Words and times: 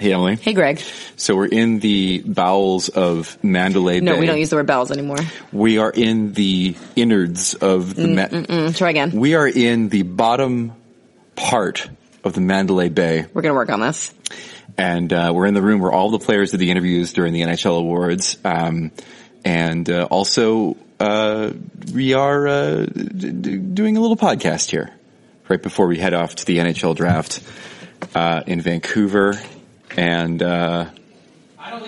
Hey 0.00 0.12
Emily. 0.12 0.34
Hey 0.34 0.54
Greg. 0.54 0.80
So 1.16 1.36
we're 1.36 1.46
in 1.46 1.78
the 1.78 2.18
bowels 2.26 2.88
of 2.88 3.38
Mandalay 3.44 4.00
No, 4.00 4.10
Bay. 4.10 4.16
No, 4.16 4.20
we 4.20 4.26
don't 4.26 4.38
use 4.40 4.50
the 4.50 4.56
word 4.56 4.66
bowels 4.66 4.90
anymore. 4.90 5.18
We 5.52 5.78
are 5.78 5.90
in 5.90 6.32
the 6.32 6.74
innards 6.96 7.54
of 7.54 7.94
the. 7.94 8.08
Ma- 8.08 8.24
Mm, 8.26 8.76
try 8.76 8.90
again. 8.90 9.12
we 9.12 9.34
are 9.36 9.46
in 9.46 9.88
the 9.90 10.02
bottom 10.02 10.72
part 11.36 11.88
of 12.24 12.32
the 12.32 12.40
Mandalay 12.40 12.88
Bay, 12.88 13.26
We're 13.32 13.42
gonna 13.42 13.54
work 13.54 13.70
on 13.70 13.78
this. 13.80 14.12
and 14.76 15.12
uh, 15.12 15.30
we're 15.32 15.46
in 15.46 15.54
the 15.54 15.62
room 15.62 15.80
where 15.80 15.92
all 15.92 16.10
the 16.10 16.18
players 16.18 16.50
did 16.50 16.58
the 16.58 16.72
interviews 16.72 17.12
during 17.12 17.32
the 17.32 17.42
NHL 17.42 17.78
awards, 17.78 18.36
um, 18.44 18.90
and 19.44 19.88
uh, 19.88 20.08
also 20.10 20.76
uh, 20.98 21.52
we 21.94 22.14
are 22.14 22.48
uh, 22.48 22.86
d- 22.86 23.30
d- 23.30 23.56
doing 23.58 23.96
a 23.96 24.00
little 24.00 24.16
podcast 24.16 24.70
here 24.70 24.90
right 25.48 25.62
before 25.62 25.86
we 25.86 25.98
head 25.98 26.14
off 26.14 26.34
to 26.34 26.46
the 26.46 26.58
NHL 26.58 26.96
draft 26.96 27.40
uh, 28.16 28.42
in 28.48 28.60
Vancouver. 28.60 29.34
And 29.96 30.42
uh, 30.42 30.86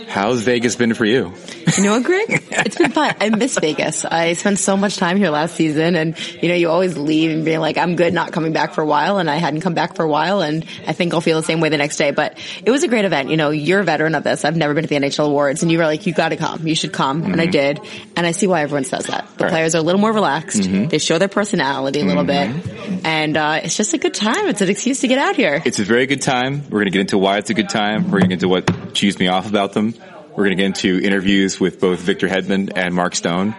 how's 0.09 0.43
Vegas 0.43 0.77
been 0.77 0.95
for 0.95 1.05
you? 1.05 1.33
You 1.77 1.83
know 1.83 1.93
what, 1.93 2.05
Greg? 2.05 2.45
It's 2.67 2.77
been 2.77 2.91
fun. 2.91 3.15
I 3.21 3.31
miss 3.31 3.59
Vegas. 3.59 4.05
I 4.05 4.33
spent 4.33 4.59
so 4.59 4.77
much 4.77 4.97
time 4.97 5.17
here 5.17 5.31
last 5.31 5.55
season 5.55 5.95
and, 5.95 6.17
you 6.43 6.49
know, 6.49 6.55
you 6.55 6.69
always 6.69 6.97
leave 6.97 7.31
and 7.31 7.45
being 7.45 7.61
like, 7.61 7.77
I'm 7.77 7.97
good 7.97 8.15
not 8.15 8.33
coming 8.33 8.53
back 8.53 8.75
for 8.75 8.83
a 8.83 8.87
while 8.87 9.19
and 9.19 9.29
I 9.29 9.37
hadn't 9.37 9.61
come 9.61 9.75
back 9.75 9.95
for 9.97 10.03
a 10.03 10.09
while 10.09 10.41
and 10.41 10.65
I 10.87 10.93
think 10.93 11.13
I'll 11.13 11.21
feel 11.21 11.39
the 11.41 11.47
same 11.47 11.61
way 11.61 11.69
the 11.69 11.77
next 11.77 11.97
day. 11.97 12.13
But 12.13 12.39
it 12.65 12.71
was 12.71 12.83
a 12.83 12.89
great 12.89 13.05
event. 13.05 13.31
You 13.31 13.37
know, 13.37 13.51
you're 13.51 13.81
a 13.81 13.85
veteran 13.85 14.15
of 14.15 14.25
this. 14.25 14.45
I've 14.45 14.57
never 14.57 14.75
been 14.75 14.85
to 14.85 14.89
the 14.89 14.97
NHL 14.97 15.27
awards 15.27 15.63
and 15.63 15.71
you 15.71 15.79
were 15.79 15.85
like, 15.85 16.07
you 16.07 16.15
gotta 16.15 16.37
come. 16.37 16.67
You 16.67 16.75
should 16.75 16.93
come. 16.93 17.23
And 17.25 17.41
I 17.41 17.45
mm-hmm. 17.45 17.51
did. 17.51 17.81
And 18.17 18.27
I 18.27 18.31
see 18.31 18.47
why 18.47 18.63
everyone 18.63 18.85
says 18.85 19.07
that. 19.07 19.29
The 19.37 19.45
Right. 19.45 19.51
players 19.51 19.75
are 19.75 19.79
a 19.79 19.83
little 19.83 20.01
more 20.01 20.13
relaxed. 20.13 20.63
Mm-hmm. 20.63 20.89
They 20.89 20.99
show 20.99 21.19
their 21.19 21.29
personality 21.29 22.01
a 22.01 22.05
little 22.05 22.25
mm-hmm. 22.25 22.59
bit. 22.59 23.05
And, 23.05 23.37
uh, 23.37 23.61
it's 23.63 23.77
just 23.77 23.93
a 23.93 23.99
good 23.99 24.15
time. 24.15 24.47
It's 24.49 24.61
an 24.61 24.69
excuse 24.71 25.01
to 25.01 25.09
get 25.09 25.19
out 25.19 25.37
here. 25.37 25.63
It's 25.65 25.79
a 25.79 25.85
very 25.85 26.07
good 26.07 26.23
time. 26.23 26.63
We're 26.65 26.81
going 26.81 26.87
to 26.87 26.91
get 26.91 27.01
into 27.01 27.19
why 27.19 27.39
it's 27.39 27.51
a 27.51 27.55
good 27.55 27.69
time. 27.69 28.05
We're 28.05 28.21
going 28.21 28.23
to 28.23 28.29
get 28.29 28.43
into 28.43 28.49
what 28.49 28.67
cheesed 28.67 29.19
me 29.19 29.29
off 29.29 29.49
about 29.49 29.73
We're 29.77 30.45
going 30.45 30.57
to 30.57 30.63
get 30.63 30.67
into 30.67 31.01
interviews 31.03 31.59
with 31.61 31.81
both 31.81 32.01
Victor 32.01 32.29
Hedman 32.29 32.73
and 32.75 32.95
Mark 32.95 33.15
Stone. 33.15 33.55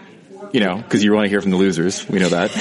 You 0.53 0.61
know, 0.61 0.77
because 0.77 1.03
you 1.03 1.11
want 1.13 1.25
to 1.25 1.29
hear 1.29 1.41
from 1.41 1.51
the 1.51 1.57
losers. 1.57 2.07
We 2.07 2.19
know 2.19 2.29
that. 2.29 2.51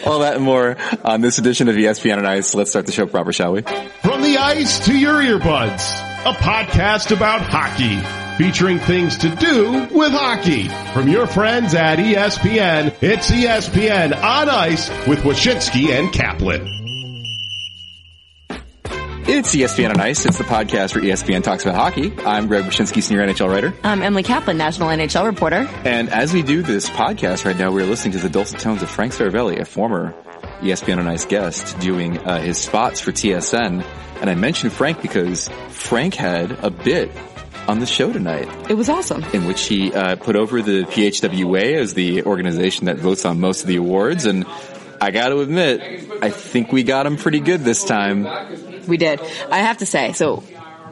All 0.06 0.20
that 0.20 0.36
and 0.36 0.44
more 0.44 0.76
on 1.02 1.20
this 1.22 1.38
edition 1.38 1.68
of 1.68 1.74
ESPN 1.74 2.18
on 2.18 2.26
Ice. 2.26 2.54
Let's 2.54 2.70
start 2.70 2.86
the 2.86 2.92
show 2.92 3.06
proper, 3.06 3.32
shall 3.32 3.52
we? 3.52 3.62
From 3.62 4.22
the 4.22 4.36
ice 4.38 4.78
to 4.86 4.96
your 4.96 5.14
earbuds, 5.14 5.98
a 6.24 6.34
podcast 6.34 7.14
about 7.14 7.40
hockey, 7.42 7.98
featuring 8.42 8.78
things 8.78 9.18
to 9.18 9.34
do 9.34 9.88
with 9.90 10.12
hockey. 10.12 10.68
From 10.92 11.08
your 11.08 11.26
friends 11.26 11.74
at 11.74 11.98
ESPN, 11.98 12.94
it's 13.02 13.28
ESPN 13.28 14.14
on 14.14 14.48
ice 14.48 14.88
with 15.08 15.20
Wyshynski 15.20 15.88
and 15.90 16.12
Kaplan. 16.12 16.77
It's 19.30 19.54
ESPN 19.54 19.90
on 19.90 20.00
Ice. 20.00 20.24
It's 20.24 20.38
the 20.38 20.44
podcast 20.44 20.94
where 20.94 21.04
ESPN 21.04 21.42
talks 21.42 21.62
about 21.62 21.74
hockey. 21.76 22.12
I'm 22.24 22.46
Greg 22.48 22.64
Wyshynski, 22.64 23.02
senior 23.02 23.26
NHL 23.26 23.50
writer. 23.50 23.74
I'm 23.84 24.00
Emily 24.02 24.22
Kaplan, 24.22 24.56
national 24.56 24.88
NHL 24.88 25.26
reporter. 25.26 25.68
And 25.84 26.08
as 26.08 26.32
we 26.32 26.40
do 26.42 26.62
this 26.62 26.88
podcast 26.88 27.44
right 27.44 27.56
now, 27.56 27.70
we're 27.70 27.84
listening 27.84 28.12
to 28.12 28.18
the 28.20 28.30
dulcet 28.30 28.58
tones 28.60 28.82
of 28.82 28.88
Frank 28.90 29.12
Seravalli, 29.12 29.60
a 29.60 29.66
former 29.66 30.14
ESPN 30.60 30.96
on 30.98 31.06
Ice 31.08 31.26
guest, 31.26 31.78
doing 31.78 32.16
uh, 32.18 32.40
his 32.40 32.56
spots 32.56 33.00
for 33.00 33.12
TSN. 33.12 33.84
And 34.22 34.30
I 34.30 34.34
mentioned 34.34 34.72
Frank 34.72 35.02
because 35.02 35.48
Frank 35.68 36.14
had 36.14 36.50
a 36.64 36.70
bit 36.70 37.10
on 37.68 37.80
the 37.80 37.86
show 37.86 38.10
tonight 38.10 38.48
It 38.70 38.74
was 38.78 38.88
awesome. 38.88 39.22
in 39.34 39.46
which 39.46 39.66
he 39.66 39.92
uh, 39.92 40.16
put 40.16 40.36
over 40.36 40.62
the 40.62 40.84
PHWA 40.84 41.74
as 41.74 41.92
the 41.92 42.22
organization 42.24 42.86
that 42.86 42.96
votes 42.96 43.26
on 43.26 43.38
most 43.40 43.60
of 43.60 43.66
the 43.68 43.76
awards. 43.76 44.24
And 44.24 44.46
I 45.02 45.10
got 45.10 45.28
to 45.28 45.40
admit, 45.40 46.08
I 46.22 46.30
think 46.30 46.72
we 46.72 46.82
got 46.82 47.04
him 47.04 47.18
pretty 47.18 47.40
good 47.40 47.60
this 47.60 47.84
time. 47.84 48.26
We 48.88 48.96
did. 48.96 49.20
I 49.50 49.58
have 49.58 49.78
to 49.78 49.86
say, 49.86 50.12
so 50.12 50.42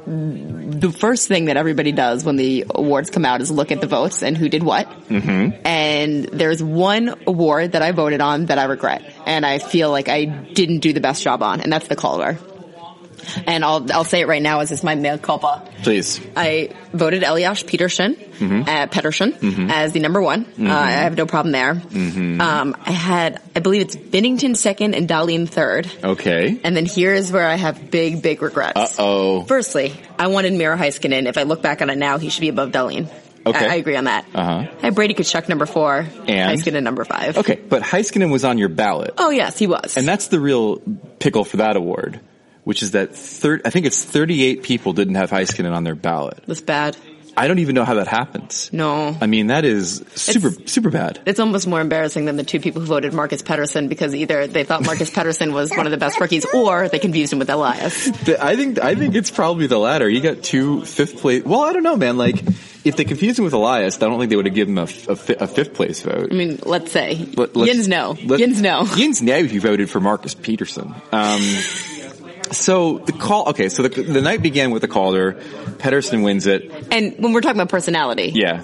the 0.06 0.92
first 0.92 1.27
thing 1.27 1.47
that 1.47 1.56
everybody 1.56 1.91
does 1.91 2.25
when 2.25 2.36
the 2.36 2.64
awards 2.72 3.11
come 3.11 3.25
out 3.25 3.41
is 3.41 3.50
look 3.50 3.72
at 3.72 3.80
the 3.80 3.88
votes 3.88 4.22
and 4.22 4.36
who 4.36 4.48
did 4.48 4.62
what. 4.62 4.88
Mm-hmm. 5.08 5.66
And 5.66 6.25
there's 6.27 6.62
one 6.62 7.14
award 7.27 7.72
that 7.72 7.82
I 7.82 7.91
voted 7.91 8.20
on 8.20 8.47
that 8.47 8.59
I 8.59 8.65
regret, 8.65 9.03
and 9.26 9.44
I 9.44 9.59
feel 9.59 9.91
like 9.91 10.09
I 10.09 10.25
didn't 10.25 10.78
do 10.78 10.93
the 10.93 11.00
best 11.00 11.25
job 11.25 11.43
on, 11.43 11.60
and 11.60 11.72
that's 11.72 11.88
the 11.88 11.97
Calder. 11.97 12.38
And 13.47 13.64
I'll 13.64 13.91
I'll 13.92 14.04
say 14.04 14.20
it 14.20 14.28
right 14.28 14.42
now 14.42 14.60
as 14.60 14.72
it's 14.72 14.82
my 14.82 14.94
mea 14.94 15.19
culpa. 15.19 15.69
Please. 15.82 16.20
I 16.37 16.70
voted 16.92 17.22
Elias 17.22 17.62
Peterson, 17.62 18.16
uh, 18.16 18.87
Pettersson 18.87 19.70
as 19.70 19.92
the 19.92 20.00
number 20.00 20.20
one. 20.20 20.47
Uh, 20.59 20.72
I 20.72 20.91
have 20.92 21.16
no 21.16 21.26
problem 21.26 21.53
there. 21.53 21.70
Um, 21.70 22.76
I 22.81 22.92
had, 22.92 23.42
I 23.54 23.60
believe 23.60 23.82
it's 23.82 23.97
Binnington 23.97 24.56
second 24.56 24.94
and 24.94 25.09
Dahlin 25.09 25.48
third. 25.48 25.91
Okay. 26.03 26.60
And 26.64 26.76
then 26.76 26.87
here's 26.87 27.31
where 27.32 27.47
I 27.47 27.56
have 27.56 27.91
big, 27.91 28.22
big 28.22 28.42
regrets. 28.42 28.98
Uh-oh. 28.98 29.43
Firstly, 29.43 29.94
I 30.19 30.28
wanted 30.28 30.53
Miro 30.53 30.76
Heiskanen. 30.76 31.26
If 31.26 31.38
I 31.38 31.43
look 31.44 31.62
back 31.62 31.82
on 31.82 31.91
it 31.91 31.98
now, 31.98 32.19
he 32.19 32.28
should 32.31 32.41
be 32.41 32.48
above 32.48 32.70
Dahlin. 32.72 33.08
Okay. 33.44 33.64
I, 33.64 33.75
I 33.75 33.75
agree 33.76 33.94
on 33.94 34.04
that. 34.04 34.26
Uh-huh. 34.34 34.66
I 34.82 34.87
had 34.87 34.94
Brady 34.97 35.14
Tkachuk 35.14 35.48
number 35.48 35.66
four. 35.66 35.98
And? 36.26 36.60
Heiskanen 36.60 36.82
number 36.82 37.04
five. 37.04 37.38
Okay, 37.38 37.54
but 37.54 37.82
Heiskanen 37.82 38.32
was 38.32 38.44
on 38.44 38.58
your 38.58 38.69
ballot. 38.69 39.14
Oh 39.19 39.31
yes, 39.31 39.56
he 39.56 39.69
was. 39.69 39.97
And 39.97 40.06
that's 40.06 40.28
the 40.28 40.41
real 40.41 40.78
pickle 41.20 41.44
for 41.44 41.58
that 41.58 41.76
award, 41.76 42.19
which 42.66 42.82
is 42.82 42.91
that 42.91 43.15
thir- 43.15 43.60
I 43.65 43.71
think 43.71 43.87
it's 43.87 44.03
38 44.04 44.65
people 44.65 44.93
didn't 44.93 45.15
have 45.15 45.31
Heiskanen 45.31 45.72
on 45.72 45.84
their 45.84 45.94
ballot. 45.94 46.43
That's 46.49 46.60
bad. 46.60 46.97
I 47.38 47.47
don't 47.47 47.59
even 47.60 47.75
know 47.77 47.84
how 47.84 47.94
that 47.94 48.09
happens. 48.09 48.71
No. 48.72 49.15
I 49.21 49.27
mean, 49.27 49.49
that 49.49 49.65
is 49.65 50.03
super, 50.15 50.50
super 50.66 50.91
bad. 50.91 51.21
It's 51.26 51.38
almost 51.38 51.66
more 51.69 51.81
embarrassing 51.81 52.25
than 52.25 52.37
the 52.37 52.43
two 52.43 52.59
people 52.59 52.81
who 52.81 52.87
voted 52.88 53.12
Marcus 53.12 53.43
Pettersson 53.43 53.88
because 53.88 54.15
either 54.16 54.47
they 54.49 54.65
thought 54.65 54.84
Marcus 54.84 55.10
Pettersson 55.10 55.53
was 55.53 55.71
one 55.71 55.87
of 55.87 55.93
the 55.93 55.99
best 55.99 56.19
rookies 56.19 56.44
or 56.55 56.88
they 56.88 56.99
confused 56.99 57.32
him 57.32 57.38
with 57.38 57.50
Elias. 57.50 58.06
The- 58.25 58.43
I 58.43 58.56
think, 58.56 58.82
I 58.82 58.94
think 58.97 59.15
it's 59.15 59.31
probably 59.31 59.66
the 59.69 59.78
latter. 59.78 60.09
You 60.09 60.21
got 60.22 60.43
two 60.43 60.84
fifth 60.87 61.19
place. 61.19 61.44
Well, 61.44 61.60
I 61.60 61.72
don't 61.72 61.82
know, 61.84 61.97
man. 61.97 62.16
Like, 62.16 62.43
if 62.87 62.97
they 62.97 63.05
confused 63.05 63.38
him 63.38 63.44
with 63.44 63.53
Elias, 63.53 63.97
I 63.97 64.06
don't 64.09 64.19
think 64.19 64.31
they 64.31 64.37
would 64.37 64.47
have 64.47 64.55
given 64.55 64.78
him 64.78 64.88
a, 64.88 65.12
a 65.12 65.44
a 65.44 65.47
fifth 65.47 65.75
place 65.75 66.00
vote. 66.00 66.28
I 66.32 66.34
mean, 66.34 66.59
let's 66.65 66.91
say. 66.91 67.16
Let- 67.37 67.55
let's- 67.55 67.71
Yins 67.75 67.87
no. 67.87 68.16
let- 68.25 68.41
Yins 68.41 68.60
no. 68.62 68.84
Yins 68.97 69.21
know 69.21 69.37
if 69.37 69.53
you 69.53 69.60
voted 69.60 69.91
for 69.91 70.00
Marcus 70.00 70.34
Pettersson. 70.34 70.94
Um, 71.12 71.43
so 72.52 72.98
the 72.98 73.12
call, 73.12 73.48
okay, 73.50 73.68
so 73.68 73.82
the, 73.82 74.02
the 74.02 74.20
night 74.22 74.42
began 74.42 74.70
with 74.70 74.82
the 74.82 74.88
Calder. 74.88 75.34
Pettersson 75.78 76.22
wins 76.24 76.46
it. 76.46 76.70
And 76.90 77.14
when 77.18 77.32
we're 77.32 77.40
talking 77.40 77.60
about 77.60 77.70
personality, 77.70 78.32
Yeah. 78.34 78.62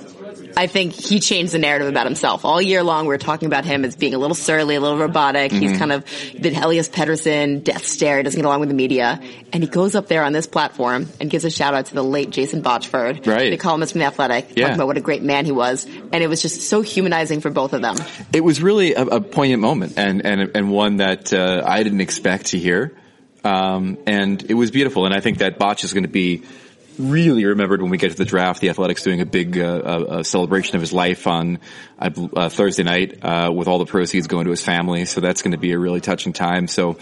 I 0.54 0.66
think 0.66 0.92
he 0.92 1.18
changed 1.18 1.54
the 1.54 1.58
narrative 1.58 1.88
about 1.88 2.04
himself. 2.04 2.44
All 2.44 2.60
year 2.60 2.82
long, 2.82 3.06
we 3.06 3.14
are 3.14 3.18
talking 3.18 3.46
about 3.46 3.64
him 3.64 3.86
as 3.86 3.96
being 3.96 4.12
a 4.12 4.18
little 4.18 4.34
surly, 4.34 4.74
a 4.74 4.80
little 4.80 4.98
robotic. 4.98 5.50
Mm-hmm. 5.50 5.62
He's 5.62 5.78
kind 5.78 5.92
of 5.92 6.04
the 6.38 6.50
Elias 6.54 6.90
Pettersson, 6.90 7.64
death 7.64 7.86
stare, 7.86 8.18
he 8.18 8.22
doesn't 8.22 8.38
get 8.38 8.44
along 8.44 8.60
with 8.60 8.68
the 8.68 8.74
media. 8.74 9.18
And 9.54 9.62
he 9.62 9.68
goes 9.68 9.94
up 9.94 10.08
there 10.08 10.22
on 10.22 10.34
this 10.34 10.46
platform 10.46 11.08
and 11.20 11.30
gives 11.30 11.46
a 11.46 11.50
shout 11.50 11.72
out 11.72 11.86
to 11.86 11.94
the 11.94 12.04
late 12.04 12.28
Jason 12.28 12.62
Botchford, 12.62 13.26
Right. 13.26 13.50
the 13.50 13.56
columnist 13.56 13.92
from 13.92 14.00
The 14.00 14.04
Athletic, 14.04 14.48
Yeah. 14.54 14.64
talking 14.64 14.74
about 14.74 14.88
what 14.88 14.98
a 14.98 15.00
great 15.00 15.22
man 15.22 15.46
he 15.46 15.52
was. 15.52 15.86
And 15.86 16.22
it 16.22 16.28
was 16.28 16.42
just 16.42 16.62
so 16.68 16.82
humanizing 16.82 17.40
for 17.40 17.48
both 17.48 17.72
of 17.72 17.80
them. 17.80 17.96
It 18.34 18.44
was 18.44 18.60
really 18.60 18.92
a, 18.92 19.04
a 19.06 19.20
poignant 19.22 19.62
moment 19.62 19.94
and, 19.96 20.22
and, 20.22 20.50
and 20.54 20.70
one 20.70 20.98
that, 20.98 21.32
uh, 21.32 21.62
I 21.64 21.82
didn't 21.82 22.02
expect 22.02 22.46
to 22.48 22.58
hear. 22.58 22.92
Um, 23.44 23.98
and 24.06 24.42
it 24.50 24.54
was 24.54 24.70
beautiful. 24.70 25.06
And 25.06 25.14
I 25.14 25.20
think 25.20 25.38
that 25.38 25.58
Botch 25.58 25.84
is 25.84 25.92
going 25.92 26.04
to 26.04 26.08
be 26.08 26.42
really 26.98 27.44
remembered 27.44 27.80
when 27.80 27.90
we 27.90 27.98
get 27.98 28.10
to 28.10 28.16
the 28.16 28.24
draft. 28.24 28.60
The 28.60 28.68
Athletics 28.68 29.02
doing 29.02 29.20
a 29.20 29.26
big, 29.26 29.58
uh, 29.58 30.22
celebration 30.22 30.76
of 30.76 30.82
his 30.82 30.92
life 30.92 31.26
on, 31.26 31.58
uh, 31.98 32.48
Thursday 32.48 32.82
night, 32.82 33.18
uh, 33.22 33.50
with 33.52 33.66
all 33.68 33.78
the 33.78 33.86
proceeds 33.86 34.26
going 34.26 34.44
to 34.44 34.50
his 34.50 34.62
family. 34.62 35.04
So 35.06 35.20
that's 35.20 35.42
going 35.42 35.52
to 35.52 35.58
be 35.58 35.72
a 35.72 35.78
really 35.78 36.00
touching 36.00 36.32
time. 36.32 36.68
So 36.68 36.98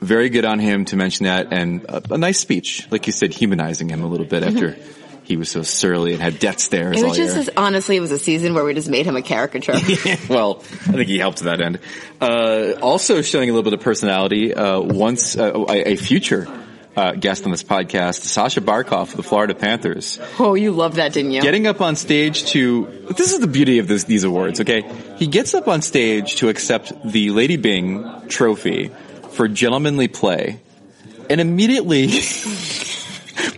very 0.00 0.28
good 0.30 0.44
on 0.44 0.58
him 0.58 0.84
to 0.86 0.96
mention 0.96 1.24
that 1.24 1.52
and 1.52 1.84
a, 1.84 2.14
a 2.14 2.18
nice 2.18 2.38
speech. 2.38 2.86
Like 2.90 3.06
you 3.06 3.12
said, 3.12 3.34
humanizing 3.34 3.88
him 3.88 4.02
a 4.02 4.06
little 4.06 4.26
bit 4.26 4.42
after 4.42 4.76
he 5.30 5.36
was 5.36 5.48
so 5.48 5.62
surly 5.62 6.12
and 6.12 6.20
had 6.20 6.40
death 6.40 6.58
stares 6.58 7.00
It 7.00 7.06
was 7.06 7.16
just, 7.16 7.36
as, 7.36 7.50
honestly, 7.56 7.96
it 7.96 8.00
was 8.00 8.10
a 8.10 8.18
season 8.18 8.52
where 8.52 8.64
we 8.64 8.74
just 8.74 8.90
made 8.90 9.06
him 9.06 9.14
a 9.14 9.22
caricature. 9.22 9.72
well, 10.28 10.58
I 10.58 10.92
think 10.92 11.06
he 11.06 11.18
helped 11.18 11.38
to 11.38 11.44
that 11.44 11.60
end. 11.60 11.78
Uh, 12.20 12.72
also 12.82 13.22
showing 13.22 13.48
a 13.48 13.52
little 13.52 13.62
bit 13.62 13.72
of 13.72 13.80
personality, 13.80 14.52
uh, 14.52 14.80
once, 14.80 15.38
uh, 15.38 15.52
a, 15.68 15.92
a 15.92 15.96
future, 15.96 16.48
uh, 16.96 17.12
guest 17.12 17.44
on 17.44 17.52
this 17.52 17.62
podcast, 17.62 18.22
Sasha 18.22 18.60
Barkov 18.60 19.02
of 19.02 19.16
the 19.16 19.22
Florida 19.22 19.54
Panthers, 19.54 20.18
oh, 20.40 20.54
you 20.54 20.72
loved 20.72 20.96
that, 20.96 21.12
didn't 21.12 21.30
you? 21.30 21.42
getting 21.42 21.68
up 21.68 21.80
on 21.80 21.94
stage 21.94 22.46
to, 22.46 23.06
this 23.16 23.32
is 23.32 23.38
the 23.38 23.46
beauty 23.46 23.78
of 23.78 23.86
this, 23.86 24.02
these 24.04 24.24
awards, 24.24 24.60
okay? 24.60 24.82
He 25.16 25.28
gets 25.28 25.54
up 25.54 25.68
on 25.68 25.80
stage 25.80 26.36
to 26.36 26.48
accept 26.48 26.92
the 27.04 27.30
Lady 27.30 27.56
Byng 27.56 28.26
trophy 28.26 28.90
for 29.30 29.46
gentlemanly 29.46 30.08
play 30.08 30.58
and 31.30 31.40
immediately 31.40 32.08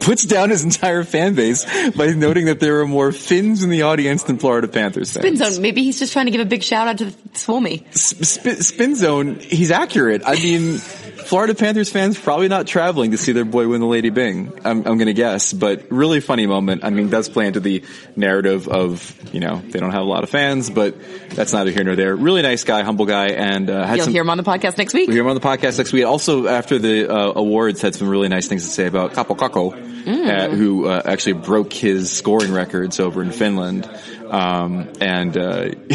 puts 0.03 0.25
down 0.25 0.51
his 0.51 0.65
entire 0.65 1.05
fan 1.05 1.35
base 1.35 1.65
by 1.93 2.09
noting 2.09 2.47
that 2.47 2.61
there 2.61 2.81
are 2.81 2.87
more 2.87 3.13
Finns 3.13 3.63
in 3.63 3.71
the 3.71 3.83
audience 3.83 4.25
than 4.25 4.39
Florida 4.39 4.69
Panthers 4.69 5.13
fans. 5.13 5.25
Spin 5.25 5.37
zone. 5.37 5.63
Maybe 5.63 5.83
he's 5.83 5.99
just 5.99 6.13
trying 6.13 6.27
to 6.27 6.33
give 6.33 6.41
a 6.41 6.45
big 6.45 6.63
shout 6.63 6.89
out 6.89 6.99
to 6.99 7.13
Suomi. 7.35 7.85
Spin, 7.95 8.63
spin 8.63 8.95
zone, 8.97 9.37
he's 9.41 9.71
accurate. 9.71 10.23
I 10.27 10.35
mean, 10.35 10.79
Florida 10.79 11.55
Panthers 11.55 11.89
fans 11.91 12.19
probably 12.19 12.49
not 12.49 12.67
traveling 12.67 13.13
to 13.13 13.17
see 13.17 13.33
their 13.33 13.45
boy 13.45 13.69
win 13.69 13.81
the 13.81 13.87
Lady 13.87 14.11
Byng. 14.11 14.53
I'm, 14.65 14.79
I'm 14.79 14.99
going 14.99 15.07
to 15.07 15.15
guess, 15.15 15.53
but 15.53 15.91
really 15.91 16.21
funny 16.21 16.47
moment. 16.47 16.85
I 16.85 16.91
mean, 16.91 17.09
does 17.09 17.29
play 17.29 17.47
into 17.47 17.61
the 17.61 17.85
narrative 18.17 18.69
of 18.69 19.17
you 19.33 19.41
know 19.41 19.63
they 19.65 19.79
don't 19.79 19.93
have 19.93 20.03
a 20.03 20.09
lot 20.09 20.25
of 20.25 20.31
fans, 20.31 20.69
but 20.69 20.97
that's 21.31 21.53
neither 21.53 21.71
here 21.71 21.85
nor 21.85 21.97
there. 21.97 22.15
Really 22.17 22.43
nice 22.43 22.65
guy, 22.65 22.83
humble 22.83 23.07
guy, 23.07 23.29
and 23.29 23.71
uh, 23.71 23.87
had 23.87 23.97
You'll 23.97 24.05
some. 24.05 24.13
hear 24.13 24.23
him 24.23 24.31
on 24.31 24.37
the 24.37 24.43
podcast 24.43 24.79
next 24.79 24.95
week. 24.95 25.09
We'll 25.09 25.15
hear 25.15 25.23
him 25.23 25.31
on 25.31 25.37
the 25.37 25.41
podcast 25.41 25.79
next 25.79 25.93
week. 25.93 26.05
Also, 26.05 26.49
after 26.49 26.79
the 26.79 27.11
uh, 27.11 27.33
awards, 27.37 27.81
had 27.81 27.95
some 27.95 28.09
really 28.09 28.29
nice 28.29 28.49
things 28.49 28.65
to 28.65 28.71
say 28.71 28.87
about 28.87 29.13
Kaapo 29.13 29.37
Kakko. 29.37 29.92
Uh, 30.07 30.49
who 30.49 30.87
uh, 30.87 31.03
actually 31.05 31.35
broke 31.35 31.73
his 31.73 32.11
scoring 32.11 32.53
records 32.53 33.01
over 33.01 33.23
in 33.23 33.31
Finland. 33.31 33.89
Um, 34.33 34.91
and 34.99 35.37
uh, 35.37 35.73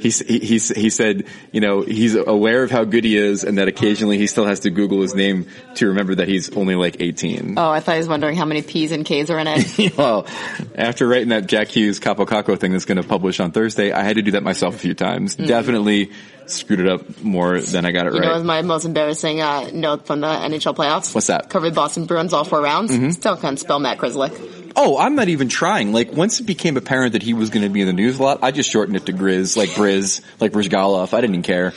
he, 0.00 0.08
he 0.08 0.58
he 0.58 0.90
said, 0.90 1.26
you 1.52 1.60
know, 1.60 1.82
he's 1.82 2.14
aware 2.14 2.62
of 2.62 2.70
how 2.70 2.84
good 2.84 3.04
he 3.04 3.18
is, 3.18 3.44
and 3.44 3.58
that 3.58 3.68
occasionally 3.68 4.16
he 4.16 4.26
still 4.26 4.46
has 4.46 4.60
to 4.60 4.70
Google 4.70 5.02
his 5.02 5.14
name 5.14 5.46
to 5.74 5.88
remember 5.88 6.14
that 6.14 6.26
he's 6.26 6.50
only 6.56 6.74
like 6.74 7.02
18. 7.02 7.58
Oh, 7.58 7.70
I 7.70 7.80
thought 7.80 7.92
he 7.92 7.98
was 7.98 8.08
wondering 8.08 8.34
how 8.34 8.46
many 8.46 8.62
P's 8.62 8.92
and 8.92 9.04
K's 9.04 9.30
are 9.30 9.38
in 9.38 9.46
it. 9.46 9.96
well, 9.98 10.26
after 10.74 11.06
writing 11.06 11.28
that 11.28 11.46
Jack 11.46 11.68
Hughes 11.68 12.00
Kaapo 12.00 12.26
Kakko 12.26 12.58
thing 12.58 12.72
that's 12.72 12.86
going 12.86 12.96
to 13.00 13.06
publish 13.06 13.40
on 13.40 13.52
Thursday, 13.52 13.92
I 13.92 14.02
had 14.02 14.16
to 14.16 14.22
do 14.22 14.30
that 14.32 14.42
myself 14.42 14.74
a 14.74 14.78
few 14.78 14.94
times. 14.94 15.36
Mm. 15.36 15.46
Definitely 15.46 16.12
screwed 16.46 16.80
it 16.80 16.88
up 16.88 17.22
more 17.22 17.60
than 17.60 17.84
I 17.84 17.92
got 17.92 18.06
it 18.06 18.14
you 18.14 18.20
right. 18.20 18.28
You 18.28 18.38
know, 18.38 18.44
my 18.44 18.62
most 18.62 18.84
embarrassing 18.84 19.40
uh, 19.40 19.70
note 19.72 20.06
from 20.06 20.20
the 20.20 20.26
NHL 20.26 20.74
playoffs. 20.74 21.14
What's 21.14 21.26
that? 21.28 21.50
Covered 21.50 21.74
Boston 21.74 22.06
Bruins 22.06 22.32
all 22.32 22.44
four 22.44 22.60
rounds. 22.60 22.92
Mm-hmm. 22.92 23.10
Still 23.10 23.36
can't 23.36 23.58
spell 23.58 23.78
Matt 23.78 23.98
Grzelcyk. 23.98 24.61
Oh, 24.74 24.98
I'm 24.98 25.14
not 25.14 25.28
even 25.28 25.48
trying. 25.48 25.92
Like 25.92 26.12
once 26.12 26.40
it 26.40 26.44
became 26.44 26.76
apparent 26.76 27.12
that 27.12 27.22
he 27.22 27.34
was 27.34 27.50
going 27.50 27.62
to 27.62 27.68
be 27.68 27.80
in 27.80 27.86
the 27.86 27.92
news 27.92 28.18
a 28.18 28.22
lot, 28.22 28.38
I 28.42 28.50
just 28.50 28.70
shortened 28.70 28.96
it 28.96 29.06
to 29.06 29.12
Grizz, 29.12 29.56
like 29.56 29.70
Briz, 29.70 30.22
like 30.40 30.52
Bryzgalov. 30.52 31.12
I 31.12 31.20
didn't 31.20 31.34
even 31.34 31.42
care. 31.42 31.72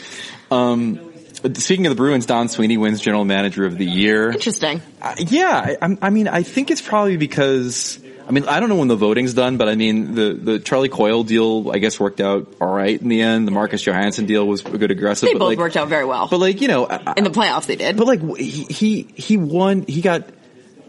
Um, 0.51 1.13
speaking 1.55 1.85
of 1.85 1.91
the 1.91 1.95
Bruins, 1.95 2.25
Don 2.25 2.49
Sweeney 2.49 2.77
wins 2.77 3.01
General 3.01 3.25
Manager 3.25 3.65
of 3.65 3.77
the 3.77 3.85
Year. 3.85 4.31
Interesting. 4.31 4.81
Uh, 5.01 5.15
yeah, 5.17 5.75
I, 5.81 5.97
I 6.01 6.09
mean, 6.09 6.27
I 6.27 6.43
think 6.43 6.71
it's 6.71 6.81
probably 6.81 7.17
because. 7.17 7.99
I 8.27 8.31
mean, 8.31 8.47
I 8.47 8.59
don't 8.59 8.69
know 8.69 8.77
when 8.77 8.87
the 8.87 8.95
voting's 8.95 9.35
done, 9.35 9.57
but 9.57 9.69
I 9.69 9.75
mean, 9.75 10.15
the, 10.15 10.33
the 10.33 10.59
Charlie 10.59 10.89
Coyle 10.89 11.23
deal, 11.23 11.69
I 11.71 11.77
guess, 11.77 11.99
worked 11.99 12.19
out 12.19 12.55
all 12.59 12.73
right 12.73 12.99
in 12.99 13.07
the 13.07 13.21
end. 13.21 13.45
The 13.45 13.51
Marcus 13.51 13.85
Johansson 13.85 14.25
deal 14.25 14.47
was 14.47 14.65
a 14.65 14.79
good 14.79 14.89
aggressive. 14.89 15.27
They 15.27 15.33
but 15.33 15.39
both 15.39 15.49
like, 15.49 15.57
worked 15.59 15.77
out 15.77 15.89
very 15.89 16.05
well. 16.05 16.27
But 16.27 16.39
like, 16.39 16.59
you 16.59 16.67
know, 16.67 16.87
in 16.87 17.23
the 17.23 17.29
playoffs 17.29 17.67
they 17.67 17.75
did. 17.75 17.97
But 17.97 18.07
like, 18.07 18.37
he 18.39 18.63
he, 18.63 19.01
he 19.03 19.37
won. 19.37 19.83
He 19.83 20.01
got 20.01 20.27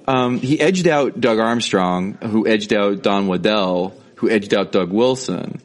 um, 0.07 0.39
he 0.39 0.61
edged 0.61 0.87
out 0.87 1.21
Doug 1.21 1.39
Armstrong, 1.39 2.15
who 2.15 2.47
edged 2.47 2.73
out 2.73 3.03
Don 3.03 3.27
Waddell, 3.27 3.95
who 4.17 4.31
edged 4.31 4.55
out 4.55 4.73
Doug 4.73 4.93
Wilson. 4.93 5.61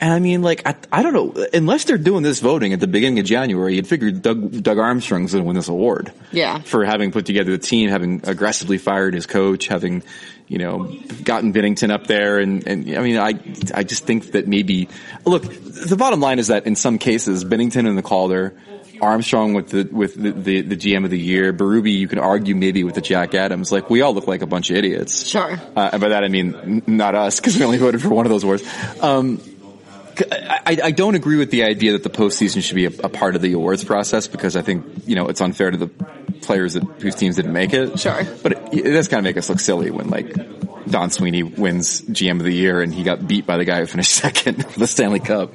And 0.00 0.12
I 0.12 0.20
mean, 0.20 0.42
like, 0.42 0.62
I, 0.66 0.76
I 0.92 1.02
don't 1.02 1.12
know, 1.12 1.46
unless 1.52 1.84
they're 1.84 1.98
doing 1.98 2.22
this 2.22 2.38
voting 2.38 2.72
at 2.72 2.78
the 2.78 2.86
beginning 2.86 3.18
of 3.18 3.24
January, 3.24 3.74
you'd 3.74 3.88
figure 3.88 4.12
Doug, 4.12 4.62
Doug 4.62 4.78
Armstrong's 4.78 5.32
gonna 5.32 5.44
win 5.44 5.56
this 5.56 5.68
award. 5.68 6.12
Yeah. 6.30 6.60
For 6.60 6.84
having 6.84 7.10
put 7.10 7.26
together 7.26 7.50
the 7.50 7.58
team, 7.58 7.88
having 7.88 8.20
aggressively 8.24 8.78
fired 8.78 9.14
his 9.14 9.26
coach, 9.26 9.66
having, 9.66 10.04
you 10.46 10.58
know, 10.58 10.84
gotten 11.24 11.52
Binnington 11.52 11.90
up 11.90 12.06
there 12.06 12.38
and, 12.38 12.66
and 12.66 12.96
I 12.96 13.00
mean, 13.00 13.18
I, 13.18 13.40
I 13.74 13.82
just 13.82 14.04
think 14.04 14.32
that 14.32 14.46
maybe, 14.46 14.88
look, 15.24 15.42
the 15.42 15.96
bottom 15.96 16.20
line 16.20 16.38
is 16.38 16.46
that 16.46 16.66
in 16.66 16.76
some 16.76 16.98
cases, 16.98 17.44
Binnington 17.44 17.88
and 17.88 17.98
the 17.98 18.02
Calder, 18.02 18.54
Armstrong 19.00 19.54
with 19.54 19.70
the 19.70 19.88
with 19.90 20.14
the, 20.14 20.32
the, 20.32 20.60
the, 20.62 20.76
GM 20.76 21.04
of 21.04 21.10
the 21.10 21.18
year. 21.18 21.52
Berube, 21.52 21.92
you 21.92 22.08
can 22.08 22.18
argue 22.18 22.54
maybe 22.54 22.84
with 22.84 22.94
the 22.94 23.00
Jack 23.00 23.34
Adams. 23.34 23.72
Like 23.72 23.90
we 23.90 24.02
all 24.02 24.14
look 24.14 24.26
like 24.26 24.42
a 24.42 24.46
bunch 24.46 24.70
of 24.70 24.76
idiots. 24.76 25.26
Sure. 25.26 25.60
Uh, 25.76 25.90
and 25.92 26.00
by 26.00 26.08
that 26.08 26.24
I 26.24 26.28
mean 26.28 26.54
n- 26.54 26.82
not 26.86 27.14
us 27.14 27.40
because 27.40 27.56
we 27.56 27.64
only 27.64 27.78
voted 27.78 28.02
for 28.02 28.10
one 28.10 28.26
of 28.26 28.30
those 28.30 28.44
awards. 28.44 28.62
Um, 29.00 29.40
I, 30.32 30.78
I, 30.82 30.90
don't 30.90 31.14
agree 31.14 31.36
with 31.36 31.52
the 31.52 31.62
idea 31.62 31.92
that 31.92 32.02
the 32.02 32.10
postseason 32.10 32.60
should 32.62 32.74
be 32.74 32.86
a, 32.86 32.92
a, 33.04 33.08
part 33.08 33.36
of 33.36 33.42
the 33.42 33.52
awards 33.52 33.84
process 33.84 34.26
because 34.26 34.56
I 34.56 34.62
think 34.62 34.84
you 35.06 35.14
know 35.14 35.28
it's 35.28 35.40
unfair 35.40 35.70
to 35.70 35.76
the 35.76 35.86
players 36.42 36.74
that, 36.74 36.82
whose 37.00 37.14
teams 37.14 37.36
didn't 37.36 37.52
make 37.52 37.72
it. 37.72 38.00
Sure. 38.00 38.24
But 38.42 38.74
it, 38.74 38.86
it 38.86 38.92
does 38.92 39.06
kind 39.06 39.18
of 39.18 39.24
make 39.24 39.36
us 39.36 39.48
look 39.48 39.60
silly 39.60 39.90
when 39.90 40.10
like 40.10 40.34
Don 40.88 41.10
Sweeney 41.10 41.42
wins 41.42 42.02
GM 42.02 42.38
of 42.38 42.44
the 42.44 42.52
year 42.52 42.82
and 42.82 42.92
he 42.92 43.02
got 43.02 43.26
beat 43.26 43.46
by 43.46 43.58
the 43.58 43.64
guy 43.64 43.78
who 43.78 43.86
finished 43.86 44.12
second 44.14 44.66
for 44.66 44.80
the 44.80 44.86
Stanley 44.86 45.20
Cup 45.20 45.54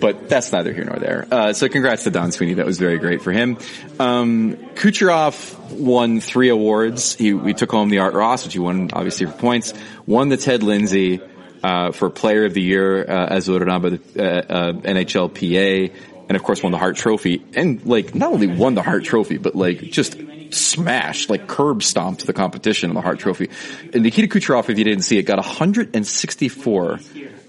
but 0.00 0.28
that's 0.28 0.52
neither 0.52 0.72
here 0.72 0.84
nor 0.84 0.96
there. 0.96 1.26
Uh, 1.30 1.52
so 1.52 1.68
congrats 1.68 2.04
to 2.04 2.10
Don 2.10 2.32
Sweeney. 2.32 2.54
That 2.54 2.66
was 2.66 2.78
very 2.78 2.98
great 2.98 3.22
for 3.22 3.32
him. 3.32 3.58
Um, 3.98 4.56
Kucherov 4.74 5.70
won 5.70 6.20
three 6.20 6.48
awards. 6.48 7.14
He, 7.14 7.34
we 7.34 7.54
took 7.54 7.70
home 7.70 7.90
the 7.90 7.98
Art 7.98 8.14
Ross, 8.14 8.44
which 8.44 8.54
he 8.54 8.58
won 8.58 8.90
obviously 8.92 9.26
for 9.26 9.32
points. 9.32 9.74
Won 10.06 10.28
the 10.28 10.36
Ted 10.36 10.62
Lindsay, 10.62 11.20
uh, 11.62 11.92
for 11.92 12.10
Player 12.10 12.46
of 12.46 12.54
the 12.54 12.62
Year, 12.62 13.02
uh, 13.02 13.26
as 13.26 13.46
voted 13.46 13.68
on 13.68 13.82
by 13.82 13.88
the, 13.90 14.00
uh, 14.18 14.52
uh 14.52 14.72
NHLPA. 14.72 15.94
And 16.28 16.36
of 16.36 16.42
course 16.42 16.62
won 16.62 16.72
the 16.72 16.78
Hart 16.78 16.96
Trophy. 16.96 17.44
And 17.54 17.84
like, 17.84 18.14
not 18.14 18.32
only 18.32 18.46
won 18.46 18.74
the 18.74 18.82
Hart 18.82 19.04
Trophy, 19.04 19.36
but 19.36 19.54
like, 19.54 19.80
just 19.80 20.16
smashed, 20.50 21.30
like 21.30 21.46
curb 21.46 21.82
stomped 21.82 22.26
the 22.26 22.32
competition 22.32 22.90
in 22.90 22.94
the 22.94 23.00
Hart 23.00 23.18
Trophy. 23.18 23.50
And 23.92 24.02
Nikita 24.02 24.28
Kucherov, 24.28 24.68
if 24.68 24.78
you 24.78 24.84
didn't 24.84 25.02
see 25.02 25.18
it, 25.18 25.24
got 25.24 25.38
164 25.38 27.00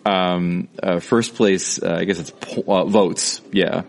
um, 0.05 0.67
uh, 0.81 0.99
first 0.99 1.35
place, 1.35 1.81
uh, 1.81 1.95
I 1.99 2.05
guess 2.05 2.19
it's 2.19 2.33
uh, 2.67 2.85
votes, 2.85 3.41
yeah, 3.51 3.83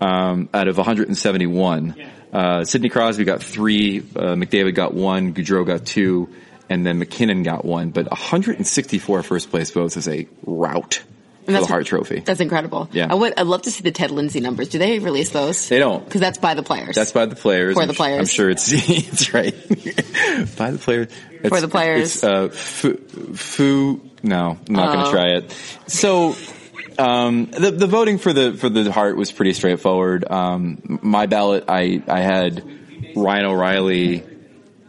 um, 0.00 0.48
out 0.52 0.68
of 0.68 0.76
171. 0.76 1.94
Uh, 2.32 2.64
Sidney 2.64 2.88
Crosby 2.88 3.24
got 3.24 3.42
three, 3.42 4.00
uh, 4.00 4.34
McDavid 4.34 4.74
got 4.74 4.94
one, 4.94 5.34
Gaudreau 5.34 5.66
got 5.66 5.84
two, 5.84 6.28
and 6.68 6.86
then 6.86 6.98
MacKinnon 6.98 7.42
got 7.42 7.64
one. 7.64 7.90
But 7.90 8.10
164 8.10 9.22
first 9.22 9.50
place 9.50 9.70
votes 9.70 9.96
is 9.96 10.08
a 10.08 10.26
rout. 10.46 11.02
For 11.44 11.52
the 11.52 11.66
Hart 11.66 11.86
Trophy. 11.86 12.20
That's 12.20 12.40
incredible. 12.40 12.88
Yeah. 12.92 13.08
I 13.10 13.14
would, 13.14 13.38
I'd 13.38 13.46
love 13.46 13.62
to 13.62 13.70
see 13.70 13.82
the 13.82 13.90
Ted 13.90 14.10
Lindsay 14.10 14.40
numbers. 14.40 14.68
Do 14.68 14.78
they 14.78 14.98
release 15.00 15.30
those? 15.30 15.68
They 15.68 15.78
don't. 15.78 16.04
Because 16.04 16.20
that's 16.20 16.38
by 16.38 16.54
the 16.54 16.62
players. 16.62 16.94
That's 16.94 17.12
by 17.12 17.26
the 17.26 17.34
players. 17.34 17.74
For 17.74 17.82
I'm 17.82 17.88
the 17.88 17.94
players. 17.94 18.18
I'm 18.20 18.26
sure 18.26 18.48
it's, 18.48 18.70
it's 18.72 19.34
right. 19.34 19.52
by 20.56 20.70
the 20.70 20.78
players. 20.80 21.08
It's, 21.40 21.48
For 21.48 21.60
the 21.60 21.68
players. 21.68 22.14
It's, 22.16 22.24
uh, 22.24 22.48
fu, 22.48 22.96
fu 23.34 24.00
no, 24.22 24.58
I'm 24.68 24.74
not 24.74 24.92
going 24.92 25.04
to 25.04 25.10
try 25.10 25.28
it. 25.36 25.56
So, 25.88 26.36
um, 26.98 27.46
the 27.46 27.70
the 27.70 27.86
voting 27.86 28.18
for 28.18 28.32
the 28.32 28.52
for 28.54 28.68
the 28.68 28.92
Hart 28.92 29.16
was 29.16 29.32
pretty 29.32 29.52
straightforward. 29.52 30.30
Um, 30.30 31.00
my 31.02 31.26
ballot, 31.26 31.64
I 31.68 32.02
I 32.06 32.20
had 32.20 32.64
Ryan 33.16 33.46
O'Reilly 33.46 34.24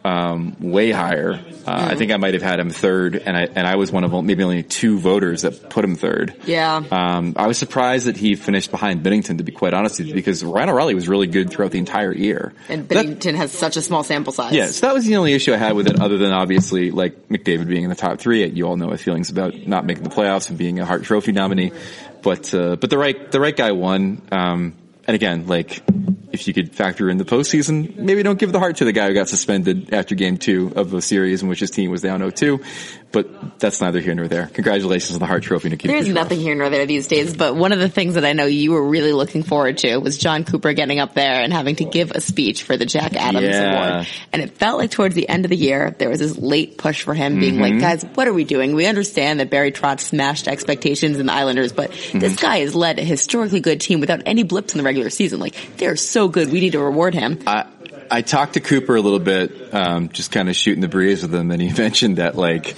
um, 0.03 0.55
way 0.59 0.91
higher. 0.91 1.39
Uh. 1.65 1.88
I 1.91 1.95
think 1.95 2.11
I 2.11 2.17
might 2.17 2.33
have 2.33 2.44
had 2.44 2.59
him 2.59 2.69
third, 2.69 3.15
and 3.15 3.38
I 3.38 3.44
and 3.44 3.65
I 3.65 3.75
was 3.75 3.91
one 3.91 4.03
of 4.03 4.23
maybe 4.23 4.44
only 4.44 4.63
two 4.63 5.00
voters 5.00 5.44
that 5.44 5.69
put 5.69 5.83
him 5.85 5.95
third. 5.95 6.35
Yeah. 6.45 6.83
Um, 6.91 7.33
I 7.38 7.47
was 7.47 7.57
surprised 7.57 8.07
that 8.07 8.17
he 8.17 8.35
finished 8.35 8.71
behind 8.71 9.03
Binnington, 9.03 9.38
to 9.38 9.44
be 9.44 9.51
quite 9.51 9.73
honest 9.73 10.00
with 10.00 10.09
you, 10.09 10.13
because 10.13 10.44
Ryan 10.44 10.69
O'Reilly 10.69 10.95
was 10.95 11.07
really 11.07 11.27
good 11.27 11.50
throughout 11.50 11.71
the 11.71 11.79
entire 11.79 12.13
year. 12.13 12.53
And 12.69 12.88
Binnington 12.88 13.21
that, 13.21 13.35
has 13.35 13.51
such 13.51 13.77
a 13.77 13.81
small 13.81 14.03
sample 14.03 14.33
size. 14.33 14.53
Yeah, 14.53 14.67
so 14.67 14.88
that 14.88 14.94
was 14.94 15.05
the 15.05 15.15
only 15.15 15.33
issue 15.33 15.53
I 15.53 15.57
had 15.57 15.73
with 15.73 15.88
it, 15.88 16.00
other 16.00 16.17
than 16.17 16.31
obviously 16.31 16.91
like 16.91 17.29
McDavid 17.29 17.67
being 17.67 17.83
in 17.83 17.89
the 17.89 17.95
top 17.95 18.19
three. 18.19 18.45
You 18.45 18.67
all 18.67 18.75
know 18.75 18.88
my 18.88 18.97
feelings 18.97 19.29
about 19.29 19.56
not 19.67 19.85
making 19.85 20.03
the 20.03 20.09
playoffs 20.09 20.49
and 20.49 20.57
being 20.57 20.79
a 20.79 20.85
Hart 20.85 21.03
Trophy 21.03 21.31
nominee, 21.31 21.71
but 22.21 22.53
uh, 22.53 22.75
but 22.75 22.89
the 22.89 22.97
right 22.97 23.31
the 23.31 23.39
right 23.39 23.56
guy 23.56 23.71
won. 23.71 24.21
Um, 24.31 24.75
and 25.06 25.15
again, 25.15 25.47
like 25.47 25.83
if 26.33 26.47
you 26.47 26.53
could 26.53 26.74
factor 26.74 27.09
in 27.09 27.18
the 27.18 27.25
postseason, 27.25 27.95
maybe 27.95 28.24
don't 28.24 28.39
give 28.39 28.51
the 28.51 28.59
Hart 28.59 28.77
to 28.77 28.85
the 28.85 28.91
guy 28.91 29.07
who 29.07 29.13
got 29.13 29.30
suspended 29.30 29.94
after 29.94 30.15
game 30.15 30.38
two 30.38 30.74
of 30.75 30.91
a 30.95 31.01
series 31.01 31.44
in 31.44 31.47
which 31.47 31.59
his 31.59 31.69
team 31.69 31.91
was 31.91 32.01
down 32.01 32.21
0-2. 32.21 32.62
But 33.12 33.59
that's 33.59 33.80
neither 33.80 33.99
here 33.99 34.16
nor 34.16 34.28
there. 34.28 34.47
Congratulations 34.47 35.13
on 35.13 35.19
the 35.19 35.28
Hart 35.28 35.44
Trophy, 35.44 35.69
Nikita 35.69 35.94
There's 35.94 36.07
Kucherov. 36.07 36.13
nothing 36.16 36.40
here 36.40 36.56
nor 36.56 36.71
there 36.71 36.87
these 36.87 37.06
days, 37.06 37.37
but 37.37 37.56
one 37.56 37.71
of 37.71 37.78
the 37.78 37.87
things 37.87 38.16
that 38.16 38.25
I 38.25 38.33
know 38.33 38.47
you 38.47 38.71
were 38.71 38.83
really 38.83 39.13
looking 39.13 39.44
forward 39.44 39.78
to 39.80 39.97
was 39.97 40.18
Jon 40.18 40.44
Cooper 40.44 40.73
getting 40.73 40.99
up 40.99 41.13
there 41.13 41.44
and 41.44 41.54
having 41.54 41.75
to 41.75 41.85
give 41.85 42.09
a 42.09 42.19
speech 42.19 42.63
for 42.63 42.75
the 42.75 42.87
Jack 42.87 43.16
Adams 43.16 43.45
Yeah. 43.45 43.92
Award. 43.94 44.07
And 44.31 44.42
it 44.42 44.57
felt 44.57 44.80
like 44.80 44.90
towards 44.90 45.13
the 45.13 45.30
end 45.30 45.45
of 45.45 45.49
the 45.49 45.56
year, 45.56 45.95
there 45.99 46.09
was 46.09 46.18
this 46.18 46.35
late 46.35 46.80
push 46.80 47.04
for 47.04 47.13
him 47.13 47.40
being 47.40 47.59
like, 47.59 47.73
mm-hmm. 47.73 47.81
guys, 47.81 48.04
what 48.16 48.28
are 48.28 48.33
we 48.33 48.45
doing? 48.45 48.73
We 48.73 48.87
understand 48.87 49.40
that 49.40 49.52
Barry 49.52 49.71
Trotz 49.71 49.99
smashed 49.99 50.47
expectations 50.47 51.19
in 51.19 51.28
the 51.28 51.33
Islanders, 51.33 51.71
but 51.71 51.92
this 51.92 52.11
mm-hmm. 52.11 52.35
guy 52.42 52.57
has 52.61 52.73
led 52.73 52.97
a 52.97 53.04
historically 53.04 53.59
good 53.59 53.80
team 53.80 53.99
without 53.99 54.23
any 54.25 54.42
blips 54.42 54.73
in 54.73 54.80
the 54.80 54.83
regular 54.83 55.11
season. 55.11 55.40
Like, 55.40 55.54
they're 55.78 55.95
so 55.95 56.22
good. 56.27 56.51
We 56.51 56.59
need 56.59 56.73
to 56.73 56.80
reward 56.80 57.13
him. 57.13 57.39
I, 57.47 57.65
I 58.09 58.21
talked 58.21 58.53
to 58.53 58.59
Cooper 58.59 58.95
a 58.95 59.01
little 59.01 59.19
bit, 59.19 59.73
um, 59.73 60.09
just 60.09 60.31
kind 60.31 60.49
of 60.49 60.56
shooting 60.56 60.81
the 60.81 60.87
breeze 60.87 61.23
with 61.23 61.33
him, 61.33 61.51
and 61.51 61.61
he 61.61 61.71
mentioned 61.77 62.18
that 62.18 62.35
like 62.35 62.75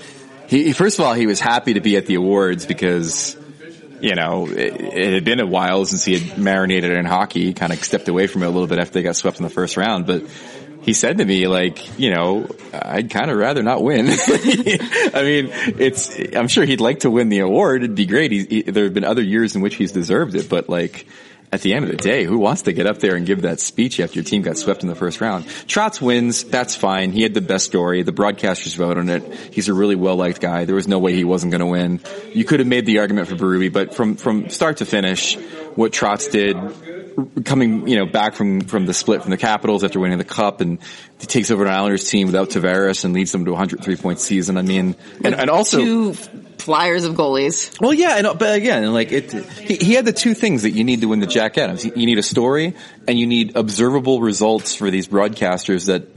he 0.48 0.74
first 0.74 1.00
of 1.00 1.06
all 1.06 1.14
he 1.14 1.28
was 1.28 1.40
happy 1.40 1.74
to 1.74 1.82
be 1.82 1.98
at 1.98 2.06
the 2.06 2.16
awards 2.16 2.66
because 2.66 3.36
you 4.00 4.16
know 4.16 4.48
it, 4.48 4.80
it 4.80 5.14
had 5.14 5.26
been 5.26 5.40
a 5.40 5.46
while 5.46 5.86
since 5.86 6.06
he 6.06 6.18
had 6.18 6.38
marinated 6.38 6.92
in 6.92 7.06
hockey, 7.06 7.54
kind 7.54 7.74
of 7.74 7.84
stepped 7.84 8.08
away 8.08 8.28
from 8.28 8.44
it 8.44 8.46
a 8.46 8.50
little 8.50 8.68
bit 8.68 8.80
after 8.80 8.94
they 8.94 9.04
got 9.04 9.16
swept 9.16 9.38
in 9.38 9.44
the 9.44 9.50
first 9.50 9.78
round, 9.78 10.06
but. 10.08 10.24
He 10.82 10.94
said 10.94 11.18
to 11.18 11.26
me, 11.26 11.48
like, 11.48 11.98
you 11.98 12.14
know, 12.14 12.48
I'd 12.72 13.10
kind 13.10 13.32
of 13.32 13.38
rather 13.38 13.64
not 13.64 13.82
win. 13.82 14.06
I 14.08 15.22
mean, 15.24 15.50
it's, 15.80 16.16
I'm 16.36 16.48
sure 16.48 16.64
he'd 16.64 16.80
like 16.80 17.00
to 17.00 17.10
win 17.10 17.30
the 17.30 17.40
award. 17.40 17.82
It'd 17.82 17.96
be 17.96 18.06
great. 18.06 18.32
He, 18.32 18.62
there 18.62 18.84
have 18.84 18.94
been 18.94 19.04
other 19.04 19.24
years 19.24 19.56
in 19.56 19.64
which 19.64 19.74
he's 19.74 19.92
deserved 19.92 20.36
it, 20.36 20.48
but 20.48 20.70
like, 20.70 21.08
at 21.56 21.62
the 21.62 21.74
end 21.74 21.86
of 21.86 21.92
the 21.92 21.98
day, 21.98 22.26
who 22.26 22.38
wants 22.38 22.64
to 22.64 22.74
get 22.74 22.86
up 22.86 23.00
there 23.00 23.16
and 23.16 23.26
give 23.26 23.44
that 23.44 23.62
speech 23.62 24.02
after 24.02 24.16
your 24.16 24.26
team 24.26 24.42
got 24.42 24.58
swept 24.58 24.84
in 24.84 24.90
the 24.90 24.96
first 24.96 25.22
round? 25.22 25.46
Trotz 25.46 26.02
wins. 26.02 26.44
That's 26.44 26.76
fine. 26.76 27.14
He 27.14 27.24
had 27.24 27.34
the 27.34 27.42
best 27.42 27.66
story. 27.66 28.04
The 28.04 28.12
broadcasters 28.12 28.76
vote 28.76 28.98
on 28.98 29.10
it. 29.10 29.24
He's 29.54 29.70
a 29.70 29.74
really 29.74 29.96
well 29.96 30.18
liked 30.18 30.42
guy. 30.42 30.66
There 30.66 30.76
was 30.76 30.88
no 30.88 31.00
way 31.00 31.14
he 31.16 31.24
wasn't 31.24 31.52
going 31.52 31.62
to 31.62 31.66
win. 31.66 32.02
You 32.34 32.44
could 32.44 32.60
have 32.60 32.68
made 32.68 32.86
the 32.86 33.00
argument 33.00 33.30
for 33.30 33.36
Berube, 33.36 33.72
but 33.72 33.96
from 33.96 34.18
from 34.18 34.50
start 34.50 34.78
to 34.78 34.86
finish, 34.86 35.38
what 35.76 35.94
Trotz 35.94 36.30
did, 36.30 36.58
coming 37.44 37.88
you 37.88 37.96
know 37.96 38.06
back 38.06 38.36
from 38.36 38.62
from 38.62 38.86
the 38.86 38.94
split 38.94 39.22
from 39.22 39.32
the 39.32 39.38
Capitals 39.38 39.84
after 39.84 40.00
winning 40.00 40.18
the 40.18 40.26
Cup, 40.26 40.62
and 40.62 40.80
he 41.20 41.28
takes 41.28 41.52
over 41.52 41.66
an 41.66 41.72
Islanders 41.72 42.10
team 42.10 42.28
without 42.28 42.50
Tavares 42.50 43.06
and 43.06 43.14
leads 43.14 43.32
them 43.32 43.46
to 43.46 43.52
a 43.52 43.54
103 43.54 43.96
point 43.96 44.20
season. 44.20 44.58
I 44.58 44.62
mean, 44.62 44.96
and, 45.24 45.36
and 45.36 45.50
also 45.50 45.80
Two 45.80 46.14
flyers 46.58 47.04
of 47.04 47.16
goalies. 47.16 47.80
Well, 47.80 47.94
yeah, 47.94 48.18
and, 48.18 48.40
but 48.40 48.56
again, 48.56 48.92
like 48.92 49.12
it, 49.12 49.32
he, 49.32 49.76
he, 49.76 49.94
had 49.94 50.06
the 50.06 50.14
two 50.14 50.34
things 50.34 50.64
that 50.64 50.72
you 50.72 50.84
need 50.84 51.02
to 51.02 51.08
win 51.08 51.20
the 51.20 51.28
Jack 51.28 51.58
Adams. 51.58 51.86
You 51.86 51.92
need 51.94 52.18
a 52.18 52.24
story, 52.24 52.74
and 53.08 53.20
you 53.20 53.28
need 53.28 53.56
observable 53.56 54.22
results 54.22 54.76
for 54.76 54.90
these 54.90 55.08
broadcasters 55.08 55.88
that 55.88 56.08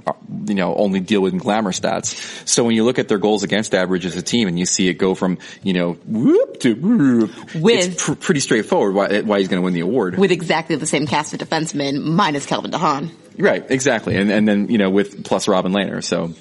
you 0.48 0.54
know 0.54 0.74
only 0.74 1.00
deal 1.00 1.20
with 1.20 1.38
glamour 1.38 1.72
stats. 1.72 2.46
So 2.48 2.64
when 2.64 2.74
you 2.74 2.84
look 2.84 2.98
at 2.98 3.08
their 3.08 3.18
goals 3.18 3.42
against 3.42 3.74
average 3.74 4.06
as 4.06 4.16
a 4.16 4.22
team, 4.22 4.48
and 4.48 4.58
you 4.58 4.66
see 4.66 4.88
it 4.88 4.94
go 4.94 5.14
from 5.14 5.38
you 5.62 5.72
know 5.72 5.92
whoop 6.06 6.60
to 6.60 6.74
whoop, 6.74 7.54
with 7.54 7.88
it's 7.88 8.04
pr- 8.04 8.14
pretty 8.14 8.40
straightforward 8.40 8.94
why, 8.94 9.20
why 9.22 9.38
he's 9.38 9.48
going 9.48 9.60
to 9.60 9.64
win 9.64 9.74
the 9.74 9.80
award 9.80 10.18
with 10.18 10.32
exactly 10.32 10.76
the 10.76 10.86
same 10.86 11.06
cast 11.06 11.34
of 11.34 11.40
defensemen 11.40 12.02
minus 12.02 12.46
Calvin 12.46 12.70
DeHaan. 12.70 13.10
Right, 13.38 13.64
exactly, 13.70 14.16
and 14.16 14.30
and 14.30 14.48
then 14.48 14.68
you 14.68 14.78
know 14.78 14.90
with 14.90 15.24
plus 15.24 15.48
Robin 15.48 15.72
Lehner. 15.72 16.02
So 16.02 16.34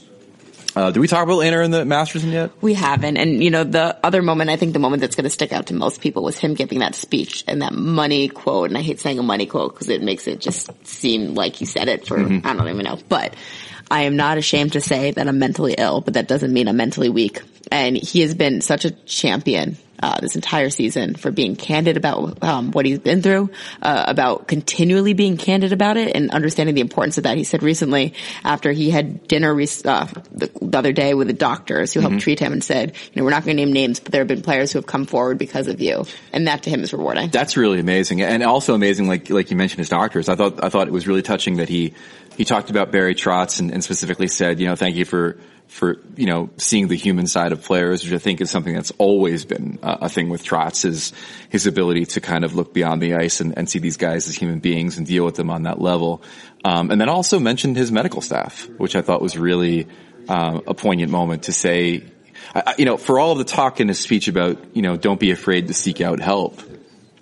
uh, 0.77 0.91
did 0.91 0.99
we 0.99 1.07
talk 1.07 1.23
about 1.23 1.39
Lehner 1.39 1.65
in 1.65 1.71
the 1.71 1.83
Masterton 1.85 2.31
yet? 2.31 2.51
We 2.61 2.75
haven't. 2.75 3.17
And, 3.17 3.43
you 3.43 3.49
know, 3.49 3.63
the 3.63 3.97
other 4.03 4.21
moment, 4.21 4.51
I 4.51 4.57
think 4.57 4.73
the 4.73 4.79
moment 4.79 5.01
that's 5.01 5.15
going 5.15 5.23
to 5.23 5.29
stick 5.31 5.51
out 5.51 5.67
to 5.67 5.73
most 5.73 6.01
people 6.01 6.21
was 6.21 6.37
him 6.37 6.53
giving 6.53 6.79
that 6.79 6.93
speech 6.93 7.43
and 7.47 7.63
that 7.63 7.73
money 7.73 8.27
quote. 8.27 8.69
And 8.69 8.77
I 8.77 8.83
hate 8.83 8.99
saying 8.99 9.17
a 9.17 9.23
money 9.23 9.47
quote 9.47 9.73
because 9.73 9.89
it 9.89 10.03
makes 10.03 10.27
it 10.27 10.39
just 10.39 10.69
seem 10.85 11.33
like 11.33 11.55
he 11.55 11.65
said 11.65 11.87
it 11.87 12.05
for, 12.05 12.17
mm-hmm. 12.17 12.45
I 12.45 12.53
don't 12.53 12.67
even 12.67 12.83
know. 12.83 12.99
But 13.09 13.33
I 13.89 14.03
am 14.03 14.15
not 14.15 14.37
ashamed 14.37 14.73
to 14.73 14.81
say 14.81 15.11
that 15.11 15.27
I'm 15.27 15.39
mentally 15.39 15.75
ill, 15.77 16.01
but 16.01 16.15
that 16.15 16.27
doesn't 16.27 16.53
mean 16.53 16.67
I'm 16.67 16.77
mentally 16.77 17.09
weak. 17.09 17.41
And 17.71 17.97
he 17.97 18.21
has 18.21 18.35
been 18.35 18.61
such 18.61 18.85
a 18.85 18.91
champion 18.91 19.77
uh, 20.01 20.19
this 20.19 20.35
entire 20.35 20.69
season 20.69 21.15
for 21.15 21.31
being 21.31 21.55
candid 21.55 21.97
about 21.97 22.43
um, 22.43 22.71
what 22.71 22.85
he's 22.85 22.99
been 22.99 23.21
through, 23.21 23.49
uh, 23.81 24.05
about 24.07 24.47
continually 24.47 25.13
being 25.13 25.37
candid 25.37 25.73
about 25.73 25.97
it 25.97 26.15
and 26.15 26.31
understanding 26.31 26.75
the 26.75 26.81
importance 26.81 27.17
of 27.17 27.23
that. 27.23 27.37
He 27.37 27.43
said 27.43 27.63
recently 27.63 28.13
after 28.43 28.71
he 28.71 28.89
had 28.89 29.27
dinner 29.27 29.51
uh, 29.51 30.05
the, 30.31 30.51
the, 30.61 30.77
other 30.77 30.93
day 30.93 31.13
with 31.13 31.27
the 31.27 31.33
doctors 31.33 31.93
who 31.93 31.99
helped 31.99 32.13
mm-hmm. 32.13 32.19
treat 32.19 32.39
him 32.39 32.53
and 32.53 32.63
said, 32.63 32.93
you 33.13 33.19
know, 33.19 33.23
we're 33.23 33.31
not 33.31 33.43
going 33.43 33.57
to 33.57 33.65
name 33.65 33.73
names, 33.73 33.99
but 33.99 34.11
there 34.11 34.21
have 34.21 34.27
been 34.27 34.41
players 34.41 34.71
who 34.71 34.79
have 34.79 34.85
come 34.85 35.05
forward 35.05 35.37
because 35.37 35.67
of 35.67 35.81
you, 35.81 36.05
and 36.31 36.47
that 36.47 36.63
to 36.63 36.69
him 36.69 36.83
is 36.83 36.93
rewarding. 36.93 37.29
That's 37.29 37.57
really 37.57 37.79
amazing, 37.79 38.21
and 38.21 38.43
also 38.43 38.75
amazing, 38.75 39.07
like 39.07 39.29
like 39.29 39.51
you 39.51 39.57
mentioned, 39.57 39.79
his 39.79 39.89
doctors. 39.89 40.29
I 40.29 40.35
thought 40.35 40.63
I 40.63 40.69
thought 40.69 40.87
it 40.87 40.93
was 40.93 41.07
really 41.07 41.21
touching 41.21 41.57
that 41.57 41.69
he 41.69 41.93
he 42.37 42.45
talked 42.45 42.69
about 42.69 42.91
Barry 42.91 43.15
Trotz 43.15 43.59
and, 43.59 43.71
and 43.71 43.83
specifically 43.83 44.27
said, 44.27 44.59
you 44.59 44.67
know, 44.67 44.75
thank 44.75 44.95
you 44.95 45.05
for 45.05 45.37
for 45.67 45.97
you 46.15 46.25
know 46.25 46.49
seeing 46.57 46.87
the 46.87 46.95
human 46.95 47.27
side 47.27 47.51
of 47.51 47.63
players, 47.63 48.03
which 48.03 48.13
I 48.13 48.17
think 48.17 48.41
is 48.41 48.49
something 48.49 48.73
that's 48.73 48.91
always 48.97 49.45
been 49.45 49.79
uh, 49.83 49.97
a 50.01 50.09
thing 50.09 50.29
with 50.29 50.43
Trotz 50.43 50.85
is 50.85 51.13
his 51.49 51.67
ability 51.67 52.05
to 52.05 52.21
kind 52.21 52.43
of 52.43 52.55
look 52.55 52.73
beyond 52.73 53.01
the 53.01 53.15
ice 53.15 53.41
and, 53.41 53.57
and 53.57 53.69
see 53.69 53.79
these 53.79 53.97
guys 53.97 54.27
as 54.27 54.35
human 54.35 54.59
beings 54.59 54.97
and 54.97 55.05
deal 55.05 55.25
with 55.25 55.35
them 55.35 55.49
on 55.49 55.63
that 55.63 55.79
level. 55.79 56.21
Um, 56.63 56.91
and 56.91 56.99
then 56.99 57.09
also 57.09 57.39
mentioned 57.39 57.77
his 57.77 57.91
medical 57.91 58.21
staff, 58.21 58.67
which 58.77 58.95
I 58.95 59.01
thought 59.01 59.21
was 59.21 59.37
really 59.37 59.87
uh, 60.27 60.61
a 60.65 60.73
poignant 60.73 61.11
moment 61.11 61.43
to 61.43 61.53
say. 61.53 62.03
I, 62.55 62.75
you 62.77 62.85
know, 62.85 62.97
for 62.97 63.19
all 63.19 63.33
of 63.33 63.39
the 63.39 63.43
talk 63.43 63.79
in 63.79 63.87
his 63.87 63.99
speech 63.99 64.27
about, 64.27 64.75
you 64.75 64.81
know, 64.81 64.95
don't 64.95 65.19
be 65.19 65.31
afraid 65.31 65.67
to 65.67 65.73
seek 65.73 66.01
out 66.01 66.19
help 66.19 66.61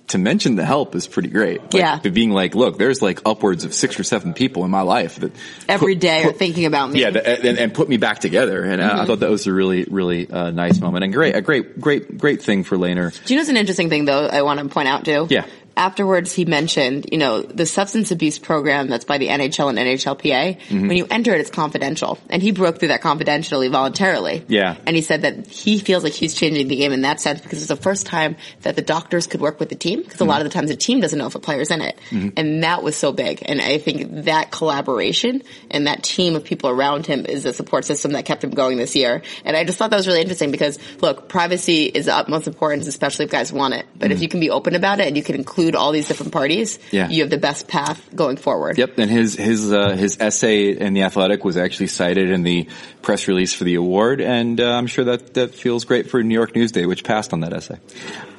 to 0.08 0.18
mention 0.18 0.56
the 0.56 0.66
help 0.66 0.96
is 0.96 1.08
pretty 1.08 1.30
great. 1.30 1.62
Like, 1.62 1.74
yeah. 1.74 1.98
Being 2.00 2.32
like, 2.32 2.54
look, 2.54 2.78
there's 2.78 3.02
like 3.02 3.22
upwards 3.26 3.64
of 3.64 3.74
six 3.74 4.00
or 4.00 4.04
seven 4.04 4.34
people 4.34 4.64
in 4.64 4.72
my 4.72 4.82
life 4.82 5.18
that 5.18 5.32
every 5.68 5.96
put, 5.96 6.02
day 6.02 6.24
put, 6.24 6.36
are 6.36 6.38
thinking 6.38 6.66
about 6.66 6.92
me. 6.92 7.02
Yeah, 7.02 7.10
and, 7.10 7.58
and, 7.58 7.74
put 7.74 7.90
me 7.90 7.98
back 7.98 8.20
together. 8.20 8.64
And 8.64 8.82
mm-hmm. 8.82 9.00
I 9.00 9.06
thought 9.06 9.22
that 9.22 9.30
was 9.30 9.48
a 9.48 9.54
really, 9.54 9.86
really 9.86 10.30
uh, 10.30 10.52
nice 10.52 10.80
moment 10.80 11.04
and 11.04 11.14
great, 11.14 11.36
a 11.36 11.42
great, 11.42 11.80
great, 11.80 12.18
great 12.18 12.42
thing 12.44 12.64
for 12.64 12.78
Lehner. 12.78 13.12
Do 13.26 13.34
you 13.34 13.38
know 13.38 13.42
what's 13.42 13.50
an 13.50 13.58
interesting 13.58 13.90
thing 13.90 14.06
though? 14.06 14.28
I 14.28 14.44
want 14.44 14.60
to 14.60 14.70
point 14.70 14.88
out 14.88 15.06
too. 15.06 15.28
Yeah 15.30 15.46
afterwards 15.78 16.34
he 16.34 16.46
mentioned, 16.46 17.08
you 17.12 17.18
know, 17.18 17.42
the 17.42 17.66
substance 17.66 18.12
abuse 18.12 18.40
program 18.40 18.88
that's 18.88 19.06
by 19.06 19.18
the 19.18 19.28
NHL 19.28 19.70
and 19.70 19.78
NHLPA, 19.78 20.60
mm-hmm. 20.60 20.88
when 20.88 20.98
you 20.98 21.08
enter 21.10 21.34
it, 21.34 21.42
it's 21.42 21.50
confidential. 21.50 22.18
And 22.30 22.42
he 22.42 22.52
broke 22.52 22.80
through 22.80 22.90
that 22.90 23.02
confidentially 23.02 23.68
voluntarily. 23.68 24.46
Yeah. 24.48 24.78
And 24.86 24.96
he 24.96 25.02
said 25.02 25.24
that 25.24 25.48
he 25.48 25.80
feels 25.80 26.04
like 26.04 26.14
he's 26.14 26.34
changing 26.34 26.68
the 26.68 26.76
game 26.76 26.92
in 26.92 27.02
that 27.02 27.20
sense 27.20 27.42
because 27.42 27.60
it's 27.60 27.68
the 27.68 27.76
first 27.76 28.06
time 28.06 28.38
that 28.62 28.76
the 28.76 28.82
doctors 28.82 29.28
could 29.28 29.42
work 29.42 29.60
with 29.60 29.70
the 29.70 29.76
team 29.76 30.02
because 30.02 30.16
a 30.16 30.24
mm-hmm. 30.24 30.32
lot 30.32 30.42
of 30.42 30.46
the 30.46 30.52
times 30.52 30.70
the 30.70 30.78
team 30.78 31.02
doesn't 31.02 31.18
know 31.18 31.28
if 31.28 31.36
a 31.36 31.40
player's 31.40 31.72
in 31.72 31.82
it. 31.82 32.00
Mm-hmm. 32.10 32.30
And 32.38 32.64
that 32.64 32.84
was 32.84 32.96
so 32.96 33.12
big. 33.12 33.44
And 33.46 33.62
I 33.62 33.78
think 33.78 34.26
that 34.26 34.52
collaboration 34.52 35.44
and 35.70 35.88
that 35.88 36.04
team 36.04 36.36
of 36.36 36.44
people 36.44 36.70
around 36.70 37.06
him 37.06 37.26
is 37.26 37.46
a 37.46 37.54
support 37.54 37.86
system 37.86 38.14
that 38.14 38.26
kept 38.26 38.44
him 38.44 38.52
going 38.52 38.78
this 38.78 38.96
year. 38.96 39.22
And 39.44 39.58
I 39.58 39.66
just 39.66 39.78
thought 39.78 39.90
that 39.90 39.98
was 39.98 40.08
really 40.08 40.22
interesting 40.22 40.52
because 40.52 40.80
look, 41.02 41.28
privacy 41.28 41.86
is 41.86 42.06
the 42.06 42.16
utmost 42.16 42.48
importance, 42.48 42.88
especially 42.88 43.26
if 43.26 43.32
guys 43.32 43.52
want 43.52 43.74
it. 43.74 43.86
But 43.96 44.12
if 44.12 44.18
mm-hmm. 44.18 44.24
you 44.24 44.30
can 44.30 44.40
be 44.40 44.50
open 44.50 44.76
about 44.76 45.00
it 45.00 45.08
and 45.08 45.18
you 45.18 45.24
can 45.24 45.36
include 45.36 45.65
include 45.66 45.76
all 45.76 45.92
these 45.92 46.08
different 46.08 46.32
parties, 46.32 46.80
yeah. 46.92 47.10
you 47.10 47.22
have 47.22 47.30
the 47.30 47.38
best 47.38 47.68
path 47.68 48.02
going 48.16 48.38
forward. 48.38 48.78
Yep, 48.78 48.98
and 49.00 49.10
his 49.10 49.36
his 49.36 49.74
uh, 49.74 49.96
his 49.96 50.18
essay 50.20 50.72
in 50.72 50.94
the 50.94 51.04
Athletic 51.04 51.44
was 51.44 51.58
actually 51.58 51.88
cited 51.88 52.30
in 52.30 52.44
the 52.44 52.68
press 53.02 53.28
release 53.28 53.54
for 53.54 53.64
the 53.64 53.76
award, 53.76 54.22
and 54.22 54.60
uh, 54.62 54.72
I'm 54.72 54.88
sure 54.88 55.06
that 55.06 55.34
that 55.34 55.56
feels 55.56 55.86
great 55.86 56.10
for 56.10 56.22
New 56.22 56.34
York 56.34 56.54
Newsday, 56.54 56.88
which 56.88 57.04
passed 57.04 57.34
on 57.34 57.42
that 57.42 57.54
essay. 57.54 57.78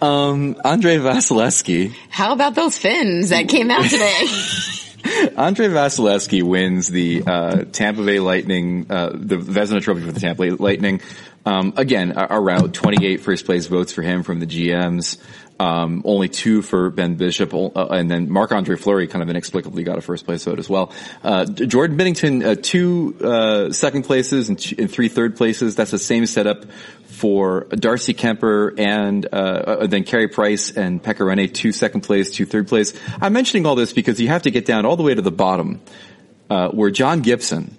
Um, 0.00 0.56
Andrei 0.64 0.98
Vasilevskiy. 0.98 1.94
How 2.10 2.32
about 2.32 2.54
those 2.54 2.78
fins 2.78 3.30
that 3.30 3.48
came 3.48 3.70
out 3.70 3.84
today? 3.84 4.26
Andrei 5.36 5.68
Vasilevskiy 5.68 6.42
wins 6.42 6.88
the 6.88 7.22
uh, 7.26 7.64
Tampa 7.72 8.02
Bay 8.04 8.18
Lightning, 8.20 8.86
uh, 8.90 9.10
the 9.14 9.36
Vezina 9.36 9.80
Trophy 9.80 10.02
for 10.02 10.12
the 10.12 10.20
Tampa 10.20 10.42
Bay 10.42 10.50
Lightning. 10.50 11.00
Um, 11.44 11.74
again, 11.76 12.12
around 12.18 12.74
28 12.74 13.20
first 13.20 13.46
place 13.46 13.68
votes 13.68 13.92
for 13.92 14.02
him 14.02 14.24
from 14.24 14.40
the 14.40 14.46
GMs. 14.46 15.18
Um, 15.58 16.02
only 16.04 16.28
two 16.28 16.60
for 16.60 16.90
Ben 16.90 17.14
Bishop, 17.14 17.54
uh, 17.54 17.86
and 17.86 18.10
then 18.10 18.30
Marc 18.30 18.52
Andre 18.52 18.76
Fleury 18.76 19.06
kind 19.06 19.22
of 19.22 19.30
inexplicably 19.30 19.84
got 19.84 19.96
a 19.96 20.02
first 20.02 20.26
place 20.26 20.44
vote 20.44 20.58
as 20.58 20.68
well. 20.68 20.92
Uh, 21.24 21.46
Jordan 21.46 21.96
Binnington, 21.96 22.44
uh, 22.44 22.56
two 22.60 23.16
uh, 23.24 23.72
second 23.72 24.02
places 24.02 24.50
and, 24.50 24.74
and, 24.78 24.90
three 24.90 25.08
third 25.08 25.34
places. 25.34 25.74
That's 25.74 25.92
the 25.92 25.98
same 25.98 26.26
setup 26.26 26.66
for 27.06 27.64
Darcy 27.70 28.12
Kuemper 28.12 28.78
and 28.78 29.26
uh, 29.32 29.36
uh, 29.36 29.86
then 29.86 30.04
Carey 30.04 30.28
Price 30.28 30.72
and 30.72 31.02
Pekka 31.02 31.24
Rinne, 31.24 31.52
two 31.52 31.72
second 31.72 32.02
place, 32.02 32.30
two 32.32 32.44
third 32.44 32.68
place. 32.68 32.92
I'm 33.18 33.32
mentioning 33.32 33.64
all 33.64 33.76
this 33.76 33.94
because 33.94 34.20
you 34.20 34.28
have 34.28 34.42
to 34.42 34.50
get 34.50 34.66
down 34.66 34.84
all 34.84 34.96
the 34.96 35.04
way 35.04 35.14
to 35.14 35.22
the 35.22 35.32
bottom, 35.32 35.80
where 36.48 36.90
John 36.90 37.22
Gibson, 37.22 37.74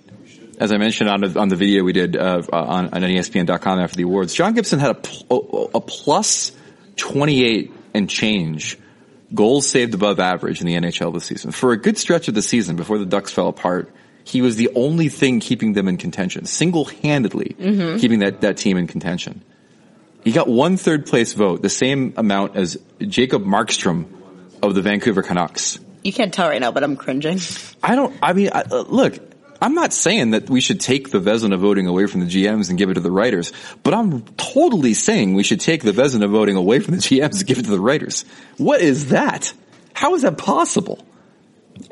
as 0.60 0.72
I 0.72 0.78
mentioned 0.78 1.12
on 1.12 1.22
the, 1.22 1.40
on 1.40 1.50
the 1.50 1.56
video 1.56 1.84
we 1.84 1.94
did 1.94 2.18
on, 2.18 2.44
on 2.52 2.90
ESPN.com 2.90 3.80
after 3.80 3.98
the 3.98 4.04
awards, 4.04 4.34
John 4.34 4.56
Gibson 4.56 4.80
had 4.80 4.96
a, 5.30 5.36
a 5.76 5.82
plus 5.82 6.57
28 6.98 7.72
and 7.94 8.10
change 8.10 8.78
goals 9.34 9.68
saved 9.68 9.94
above 9.94 10.20
average 10.20 10.62
in 10.62 10.68
the 10.68 10.76
NHL 10.76 11.14
this 11.14 11.26
season. 11.26 11.52
For 11.52 11.72
a 11.72 11.78
good 11.78 11.98
stretch 11.98 12.28
of 12.28 12.34
the 12.34 12.42
season 12.42 12.76
before 12.76 12.98
the 12.98 13.06
Ducks 13.06 13.32
fell 13.32 13.48
apart, 13.48 13.94
he 14.24 14.42
was 14.42 14.56
the 14.56 14.70
only 14.76 15.10
thing 15.10 15.40
keeping 15.40 15.74
them 15.74 15.88
in 15.88 15.98
contention, 15.98 16.46
single-handedly 16.46 17.56
mm-hmm. 17.58 17.98
keeping 17.98 18.20
that, 18.20 18.42
that 18.42 18.58
team 18.58 18.78
in 18.78 18.88
contention. 18.88 19.44
He 20.24 20.32
got 20.32 20.48
one 20.48 20.76
third 20.78 21.06
place 21.06 21.34
vote, 21.34 21.62
the 21.62 21.70
same 21.70 22.14
amount 22.18 22.58
as 22.58 22.78
Jacob 23.00 23.44
Markstrom 23.44 24.06
of 24.62 24.76
the 24.76 24.82
Vancouver 24.82 25.22
Canucks. 25.22 25.80
You 26.04 26.12
can't 26.12 26.34
tell 26.34 26.50
right 26.50 26.60
now, 26.60 26.72
but 26.72 26.84
I'm 26.84 26.98
cringing. 26.98 27.40
I 27.82 27.96
don't, 27.96 28.16
I 28.22 28.34
mean, 28.34 28.50
I, 28.54 28.62
uh, 28.62 28.84
look, 28.88 29.18
I'm 29.62 29.74
not 29.74 29.94
saying 29.94 30.32
that 30.32 30.50
we 30.50 30.62
should 30.62 30.80
take 30.80 31.10
the 31.12 31.20
Vezina 31.20 31.58
voting 31.58 31.88
away 31.88 32.06
from 32.06 32.22
the 32.22 32.28
GMs 32.28 32.70
and 32.70 32.78
give 32.78 32.90
it 32.90 32.96
to 32.96 33.00
the 33.00 33.12
writers, 33.12 33.52
but 33.84 33.94
I'm 33.94 34.22
totally 34.38 34.94
saying 34.94 35.34
we 35.34 35.44
should 35.44 35.60
take 35.60 35.84
the 35.84 35.92
Vezina 35.92 36.30
voting 36.30 36.56
away 36.56 36.80
from 36.80 36.96
the 36.96 37.02
GMs 37.02 37.40
and 37.40 37.48
give 37.48 37.58
it 37.60 37.64
to 37.66 37.72
the 37.72 37.80
writers. 37.80 38.26
What 38.58 38.82
is 38.82 39.10
that? 39.10 39.54
How 39.94 40.14
is 40.16 40.22
that 40.22 40.38
possible? 40.38 41.04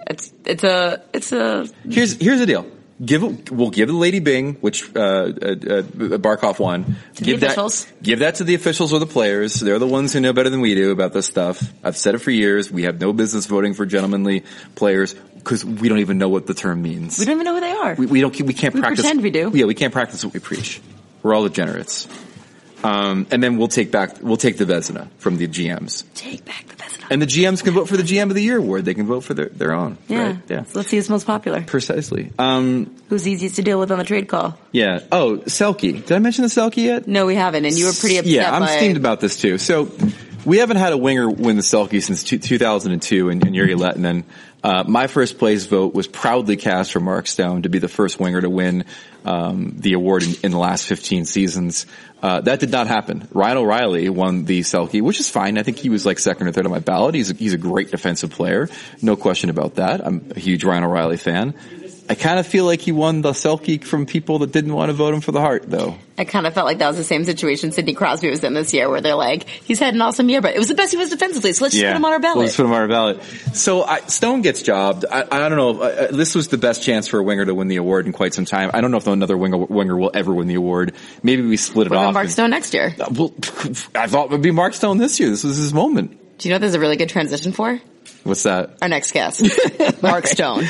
It's 0.07 0.31
it's 0.45 0.63
a 0.63 1.01
it's 1.13 1.31
a. 1.31 1.67
Here's 1.89 2.13
here's 2.13 2.39
the 2.39 2.45
deal. 2.45 2.65
Give 3.03 3.51
we'll 3.51 3.71
give 3.71 3.89
the 3.89 3.93
Lady 3.93 4.19
Byng, 4.19 4.53
which 4.61 4.95
uh, 4.95 4.99
uh, 4.99 5.25
uh, 5.25 5.81
Barkov 6.17 6.59
won. 6.59 6.95
Give 7.15 7.41
that 7.41 7.47
officials. 7.47 7.87
give 8.01 8.19
that 8.19 8.35
to 8.35 8.45
the 8.45 8.55
officials 8.55 8.93
or 8.93 8.99
the 8.99 9.05
players. 9.05 9.55
They're 9.55 9.79
the 9.79 9.87
ones 9.87 10.13
who 10.13 10.21
know 10.21 10.31
better 10.31 10.49
than 10.49 10.61
we 10.61 10.75
do 10.75 10.91
about 10.91 11.11
this 11.11 11.25
stuff. 11.25 11.61
I've 11.83 11.97
said 11.97 12.15
it 12.15 12.19
for 12.19 12.31
years. 12.31 12.71
We 12.71 12.83
have 12.83 13.01
no 13.01 13.11
business 13.11 13.47
voting 13.47 13.73
for 13.73 13.85
gentlemanly 13.85 14.45
players 14.75 15.13
because 15.13 15.65
we 15.65 15.89
don't 15.89 15.99
even 15.99 16.17
know 16.17 16.29
what 16.29 16.47
the 16.47 16.53
term 16.53 16.81
means. 16.81 17.19
We 17.19 17.25
don't 17.25 17.35
even 17.35 17.43
know 17.43 17.55
who 17.55 17.59
they 17.59 17.71
are. 17.71 17.95
We, 17.95 18.05
we 18.05 18.21
don't. 18.21 18.41
We 18.41 18.53
can't 18.53 18.73
we 18.73 18.79
practice. 18.79 19.01
Pretend 19.01 19.23
we 19.23 19.29
do. 19.29 19.51
Yeah, 19.53 19.65
we 19.65 19.75
can't 19.75 19.91
practice 19.91 20.23
what 20.23 20.33
we 20.33 20.39
preach. 20.39 20.81
We're 21.21 21.33
all 21.33 21.43
degenerates. 21.43 22.07
Um, 22.85 23.25
and 23.31 23.41
then 23.41 23.57
we'll 23.57 23.67
take 23.67 23.91
back. 23.91 24.21
We'll 24.21 24.37
take 24.37 24.57
the 24.57 24.65
Vezina 24.65 25.09
from 25.17 25.37
the 25.37 25.47
GMs. 25.47 26.03
Take 26.13 26.45
back 26.45 26.67
the 26.67 26.75
Vezina. 26.75 27.07
And 27.09 27.21
the 27.21 27.25
GMs 27.25 27.63
can 27.63 27.73
vote 27.73 27.89
for 27.89 27.97
the 27.97 28.03
GM 28.03 28.29
of 28.29 28.35
the 28.35 28.43
Year 28.43 28.57
award. 28.57 28.85
They 28.85 28.93
can 28.93 29.07
vote 29.07 29.21
for 29.21 29.33
their, 29.33 29.49
their 29.49 29.73
own. 29.73 29.97
Yeah. 30.07 30.23
Right? 30.23 30.39
Yeah. 30.47 30.63
So 30.63 30.79
let's 30.79 30.89
see 30.89 30.97
who's 30.97 31.09
most 31.09 31.25
popular. 31.25 31.61
Precisely. 31.61 32.31
Um, 32.37 32.95
who's 33.09 33.27
easiest 33.27 33.55
to 33.55 33.63
deal 33.63 33.79
with 33.79 33.91
on 33.91 33.97
the 33.97 34.03
trade 34.03 34.27
call? 34.27 34.57
Yeah. 34.71 34.99
Oh, 35.11 35.37
Selke. 35.45 36.05
Did 36.05 36.11
I 36.11 36.19
mention 36.19 36.43
the 36.43 36.49
Selke 36.49 36.77
yet? 36.77 37.07
No, 37.07 37.25
we 37.25 37.35
haven't. 37.35 37.65
And 37.65 37.77
you 37.77 37.85
were 37.85 37.93
pretty 37.93 38.17
upset. 38.17 38.31
Yeah, 38.31 38.55
I'm 38.55 38.67
steamed 38.67 38.97
about 38.97 39.19
this 39.19 39.37
too. 39.37 39.57
So 39.57 39.91
we 40.45 40.59
haven't 40.59 40.77
had 40.77 40.93
a 40.93 40.97
winger 40.97 41.29
win 41.29 41.55
the 41.55 41.63
Selke 41.63 42.01
since 42.03 42.23
2002 42.23 43.29
and, 43.29 43.43
and 43.43 43.55
Jere 43.55 43.75
Lehtinen. 43.75 44.23
Uh, 44.65 44.83
my 44.87 45.05
first 45.05 45.37
place 45.37 45.67
vote 45.67 45.93
was 45.93 46.07
proudly 46.07 46.57
cast 46.57 46.91
for 46.91 46.99
Mark 46.99 47.27
Stone 47.27 47.61
to 47.61 47.69
be 47.69 47.77
the 47.77 47.87
first 47.87 48.19
winger 48.19 48.41
to 48.41 48.49
win 48.49 48.85
um, 49.23 49.75
the 49.77 49.93
award 49.93 50.23
in, 50.23 50.33
in, 50.41 50.51
the 50.51 50.57
last 50.57 50.87
15 50.87 51.25
seasons. 51.25 51.85
Uh, 52.19 52.41
that 52.41 52.61
did 52.61 52.71
not 52.71 52.87
happen. 52.87 53.27
Ryan 53.31 53.57
O'Reilly 53.57 54.09
won 54.09 54.45
the 54.45 54.61
Selke, 54.61 55.03
which 55.03 55.19
is 55.19 55.29
fine. 55.29 55.59
I 55.59 55.61
think 55.61 55.77
he 55.77 55.89
was 55.89 56.03
like 56.03 56.17
second 56.17 56.47
or 56.47 56.51
third 56.51 56.65
on 56.65 56.71
my 56.71 56.79
ballot. 56.79 57.13
He's 57.13 57.29
a, 57.29 57.35
he's 57.35 57.53
a 57.53 57.59
great 57.59 57.91
defensive 57.91 58.31
player, 58.31 58.67
no 59.03 59.15
question 59.15 59.51
about 59.51 59.75
that. 59.75 60.03
I'm 60.03 60.31
a 60.35 60.39
huge 60.39 60.63
Ryan 60.63 60.85
O'Reilly 60.85 61.17
fan. 61.17 61.53
I 62.07 62.15
kind 62.15 62.39
of 62.39 62.45
feel 62.45 62.65
like 62.65 62.81
he 62.81 62.91
won 62.91 63.21
the 63.21 63.31
Selke 63.31 63.83
from 63.83 64.05
people 64.05 64.39
that 64.39 64.51
didn't 64.51 64.73
want 64.73 64.89
to 64.89 64.93
vote 64.93 65.13
him 65.13 65.21
for 65.21 65.31
the 65.31 65.41
Hart, 65.41 65.63
though. 65.67 65.95
I 66.17 66.23
kind 66.23 66.45
of 66.47 66.53
felt 66.53 66.65
like 66.65 66.77
that 66.77 66.87
was 66.87 66.97
the 66.97 67.03
same 67.03 67.25
situation 67.25 67.71
Sidney 67.71 67.93
Crosby 67.93 68.29
was 68.29 68.43
in 68.43 68.53
this 68.53 68.73
year, 68.73 68.89
where 68.89 69.01
they're 69.01 69.15
like, 69.15 69.47
he's 69.49 69.79
had 69.79 69.95
an 69.95 70.01
awesome 70.01 70.29
year, 70.29 70.39
but 70.41 70.55
it 70.55 70.59
was 70.59 70.67
the 70.67 70.75
best 70.75 70.91
he 70.91 70.97
was 70.97 71.09
defensively, 71.09 71.51
so 71.51 71.65
let's 71.65 71.75
just 71.75 71.83
put 71.85 71.95
him 71.97 72.05
on 72.05 72.13
our 72.13 72.19
ballot. 72.19 72.37
Let's 72.39 72.55
put 72.55 72.65
him 72.65 72.71
on 72.71 72.81
our 72.81 72.87
ballot. 72.87 73.21
So 73.53 73.83
I, 73.83 73.99
Stone 74.01 74.41
gets 74.43 74.61
jobbed. 74.61 75.03
I, 75.11 75.23
I 75.31 75.49
don't 75.49 75.57
know. 75.57 75.81
Uh, 75.81 76.11
this 76.11 76.35
was 76.35 76.47
the 76.49 76.57
best 76.57 76.83
chance 76.83 77.07
for 77.07 77.19
a 77.19 77.23
winger 77.23 77.45
to 77.45 77.55
win 77.55 77.67
the 77.67 77.77
award 77.77 78.05
in 78.05 78.13
quite 78.13 78.33
some 78.33 78.45
time. 78.45 78.69
I 78.73 78.81
don't 78.81 78.91
know 78.91 78.97
if 78.97 79.07
another 79.07 79.35
winger, 79.37 79.57
winger 79.57 79.97
will 79.97 80.11
ever 80.13 80.33
win 80.33 80.47
the 80.47 80.55
award. 80.55 80.93
Maybe 81.23 81.41
we 81.41 81.57
split 81.57 81.87
it 81.87 81.93
off. 81.93 82.13
Mark 82.13 82.25
and- 82.25 82.31
Stone 82.31 82.49
next 82.51 82.73
year? 82.73 82.95
Uh, 82.99 83.07
Well, 83.11 83.33
I 83.95 84.07
thought 84.07 84.25
it 84.25 84.31
would 84.31 84.41
be 84.41 84.51
Mark 84.51 84.73
Stone 84.73 84.99
this 84.99 85.19
year. 85.19 85.29
This 85.29 85.43
was 85.43 85.57
his 85.57 85.73
moment. 85.73 86.19
Do 86.37 86.47
you 86.47 86.51
know 86.51 86.55
what 86.55 86.61
there's 86.61 86.73
a 86.73 86.79
really 86.79 86.97
good 86.97 87.09
transition 87.09 87.51
for? 87.51 87.79
What's 88.23 88.43
that? 88.43 88.77
Our 88.81 88.89
next 88.89 89.11
guest, 89.11 89.43
Mark 90.01 90.25
Stone. 90.25 90.63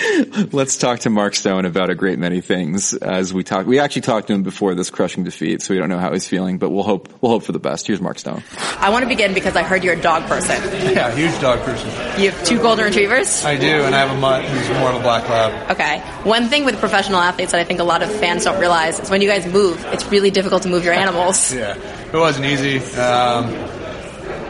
Let's 0.52 0.78
talk 0.78 1.00
to 1.02 1.10
Mark 1.10 1.36
Stone 1.36 1.64
about 1.66 1.90
a 1.90 1.96
great 1.96 2.20
many 2.20 2.42
things 2.42 2.94
as 2.94 3.34
we 3.34 3.44
talk. 3.46 3.66
We 3.66 3.80
actually 3.80 4.02
talked 4.04 4.28
to 4.28 4.34
him 4.34 4.44
before 4.44 4.76
this 4.76 4.90
crushing 4.90 5.24
defeat, 5.24 5.62
so 5.62 5.74
we 5.74 5.80
don't 5.80 5.88
know 5.88 5.98
how 5.98 6.12
he's 6.12 6.28
feeling, 6.28 6.58
but 6.58 6.70
we'll 6.70 6.84
hope, 6.84 7.10
we'll 7.22 7.32
hope 7.32 7.44
for 7.44 7.54
the 7.54 7.60
best. 7.60 7.88
Here's 7.88 8.02
Mark 8.02 8.20
Stone. 8.20 8.44
I 8.80 8.90
want 8.90 9.04
to 9.04 9.08
begin 9.08 9.34
because 9.34 9.56
I 9.56 9.64
heard 9.64 9.86
you're 9.86 9.94
a 9.96 10.02
dog 10.02 10.24
person. 10.28 10.62
Yeah, 10.94 11.16
huge 11.16 11.40
dog 11.40 11.62
person. 11.62 11.88
You 12.22 12.32
have 12.32 12.44
two 12.46 12.60
golden 12.62 12.86
retrievers? 12.86 13.46
I 13.46 13.58
do, 13.58 13.68
and 13.84 13.96
I 13.96 14.00
have 14.00 14.12
a 14.18 14.20
mutt 14.20 14.44
who's 14.44 14.70
more 14.80 14.90
of 14.90 14.96
a 14.98 15.02
black 15.02 15.28
lab. 15.30 15.72
Okay. 15.72 16.00
One 16.30 16.48
thing 16.48 16.66
with 16.66 16.78
professional 16.80 17.20
athletes 17.20 17.54
that 17.54 17.62
I 17.62 17.64
think 17.64 17.80
a 17.80 17.86
lot 17.86 18.04
of 18.04 18.14
fans 18.20 18.44
don't 18.44 18.60
realize 18.60 19.00
is 19.00 19.10
when 19.10 19.22
you 19.22 19.30
guys 19.30 19.46
move, 19.48 19.84
it's 19.94 20.06
really 20.08 20.30
difficult 20.32 20.64
to 20.64 20.70
move 20.70 20.84
your 20.84 20.94
animals. 21.06 21.54
Yeah, 21.54 21.78
it 22.12 22.18
wasn't 22.18 22.48
easy. 22.48 22.80
Um, 22.98 23.75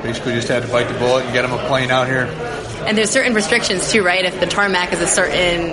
basically, 0.01 0.33
just 0.33 0.47
had 0.47 0.63
to 0.63 0.69
bite 0.69 0.87
the 0.87 0.97
bullet 0.99 1.25
and 1.25 1.33
get 1.33 1.45
him 1.45 1.51
a 1.51 1.67
plane 1.67 1.91
out 1.91 2.07
here. 2.07 2.25
And 2.85 2.97
there's 2.97 3.09
certain 3.09 3.33
restrictions 3.33 3.91
too, 3.91 4.03
right? 4.03 4.23
If 4.25 4.39
the 4.39 4.45
tarmac 4.45 4.93
is 4.93 5.01
a 5.01 5.07
certain 5.07 5.71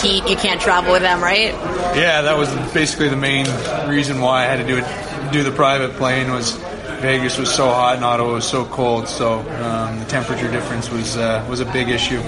heat, 0.00 0.28
you 0.28 0.36
can't 0.36 0.60
travel 0.60 0.92
with 0.92 1.02
them, 1.02 1.22
right? 1.22 1.52
Yeah, 1.94 2.22
that 2.22 2.36
was 2.36 2.52
basically 2.72 3.08
the 3.08 3.16
main 3.16 3.46
reason 3.88 4.20
why 4.20 4.42
I 4.42 4.46
had 4.46 4.56
to 4.56 4.66
do 4.66 4.78
it. 4.78 5.32
Do 5.32 5.44
the 5.44 5.52
private 5.52 5.92
plane 5.92 6.32
was 6.32 6.58
Vegas 7.00 7.38
was 7.38 7.52
so 7.52 7.68
hot 7.68 7.96
and 7.96 8.04
Ottawa 8.04 8.34
was 8.34 8.46
so 8.46 8.66
cold, 8.66 9.08
so 9.08 9.40
um, 9.40 9.98
the 9.98 10.04
temperature 10.04 10.50
difference 10.50 10.90
was 10.90 11.16
uh, 11.16 11.44
was 11.48 11.60
a 11.60 11.64
big 11.64 11.88
issue. 11.88 12.20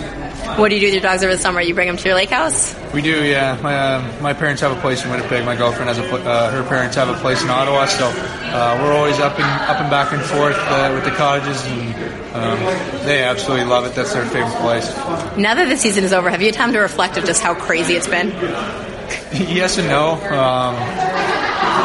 What 0.56 0.70
do 0.70 0.74
you 0.74 0.80
do 0.80 0.86
with 0.86 0.94
your 0.94 1.02
dogs 1.02 1.22
over 1.22 1.34
the 1.34 1.40
summer? 1.40 1.60
You 1.60 1.74
bring 1.74 1.88
them 1.88 1.98
to 1.98 2.08
your 2.08 2.16
lake 2.16 2.30
house? 2.30 2.74
We 2.94 3.02
do, 3.02 3.22
yeah. 3.22 3.58
My 3.62 3.76
uh, 3.76 4.22
my 4.22 4.32
parents 4.32 4.62
have 4.62 4.76
a 4.76 4.80
place 4.80 5.04
in 5.04 5.10
Winnipeg. 5.10 5.44
My 5.44 5.56
girlfriend 5.56 5.88
has 5.88 5.98
a 5.98 6.02
pl- 6.08 6.26
uh, 6.26 6.50
her 6.50 6.62
parents 6.62 6.96
have 6.96 7.10
a 7.10 7.14
place 7.20 7.42
in 7.42 7.50
Ottawa, 7.50 7.84
so 7.84 8.06
uh, 8.08 8.78
we're 8.82 8.92
always 8.92 9.20
up 9.20 9.38
and 9.38 9.70
up 9.70 9.80
and 9.80 9.90
back 9.90 10.12
and 10.12 10.22
forth 10.22 10.56
uh, 10.56 10.90
with 10.94 11.04
the 11.04 11.10
cottages, 11.10 11.62
and 11.66 11.94
um, 12.34 12.58
they 13.04 13.22
absolutely 13.24 13.66
love 13.66 13.84
it. 13.84 13.94
That's 13.94 14.14
their 14.14 14.24
favorite 14.24 14.56
place. 14.56 14.88
Now 15.36 15.54
that 15.54 15.68
the 15.68 15.76
season 15.76 16.04
is 16.04 16.14
over, 16.14 16.30
have 16.30 16.40
you 16.40 16.48
had 16.48 16.54
time 16.54 16.72
to 16.72 16.78
reflect 16.78 17.18
of 17.18 17.24
just 17.24 17.42
how 17.42 17.54
crazy 17.54 17.94
it's 17.94 18.08
been? 18.08 18.30
yes 19.32 19.76
and 19.76 19.88
no. 19.88 20.12
Um, 20.12 21.11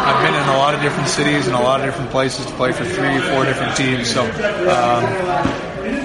I've 0.08 0.26
been 0.26 0.42
in 0.42 0.50
a 0.50 0.58
lot 0.58 0.74
of 0.74 0.82
different 0.82 1.10
cities 1.10 1.48
and 1.48 1.56
a 1.56 1.60
lot 1.60 1.82
of 1.82 1.86
different 1.86 2.12
places 2.12 2.46
to 2.46 2.52
play 2.54 2.72
for 2.72 2.86
three, 2.86 3.20
four 3.30 3.44
different 3.46 3.76
teams. 3.76 4.10
So, 4.10 4.24
um, 4.24 5.04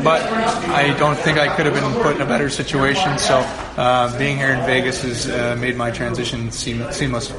but 0.02 0.22
I 0.22 0.94
don't 0.98 1.16
think 1.16 1.38
I 1.38 1.54
could 1.54 1.66
have 1.66 1.74
been 1.74 2.02
put 2.02 2.16
in 2.16 2.22
a 2.22 2.26
better 2.26 2.50
situation. 2.50 3.16
So, 3.18 3.38
uh, 3.76 4.18
being 4.18 4.36
here 4.36 4.50
in 4.50 4.66
Vegas 4.66 5.02
has 5.02 5.30
uh, 5.30 5.56
made 5.58 5.76
my 5.76 5.90
transition 5.90 6.50
seem 6.50 6.90
seamless. 6.92 7.30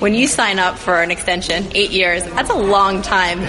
When 0.00 0.14
you 0.14 0.26
sign 0.26 0.58
up 0.58 0.78
for 0.78 1.02
an 1.02 1.10
extension, 1.10 1.68
eight 1.74 1.90
years, 1.90 2.24
that's 2.24 2.50
a 2.50 2.54
long 2.54 3.02
time. 3.02 3.40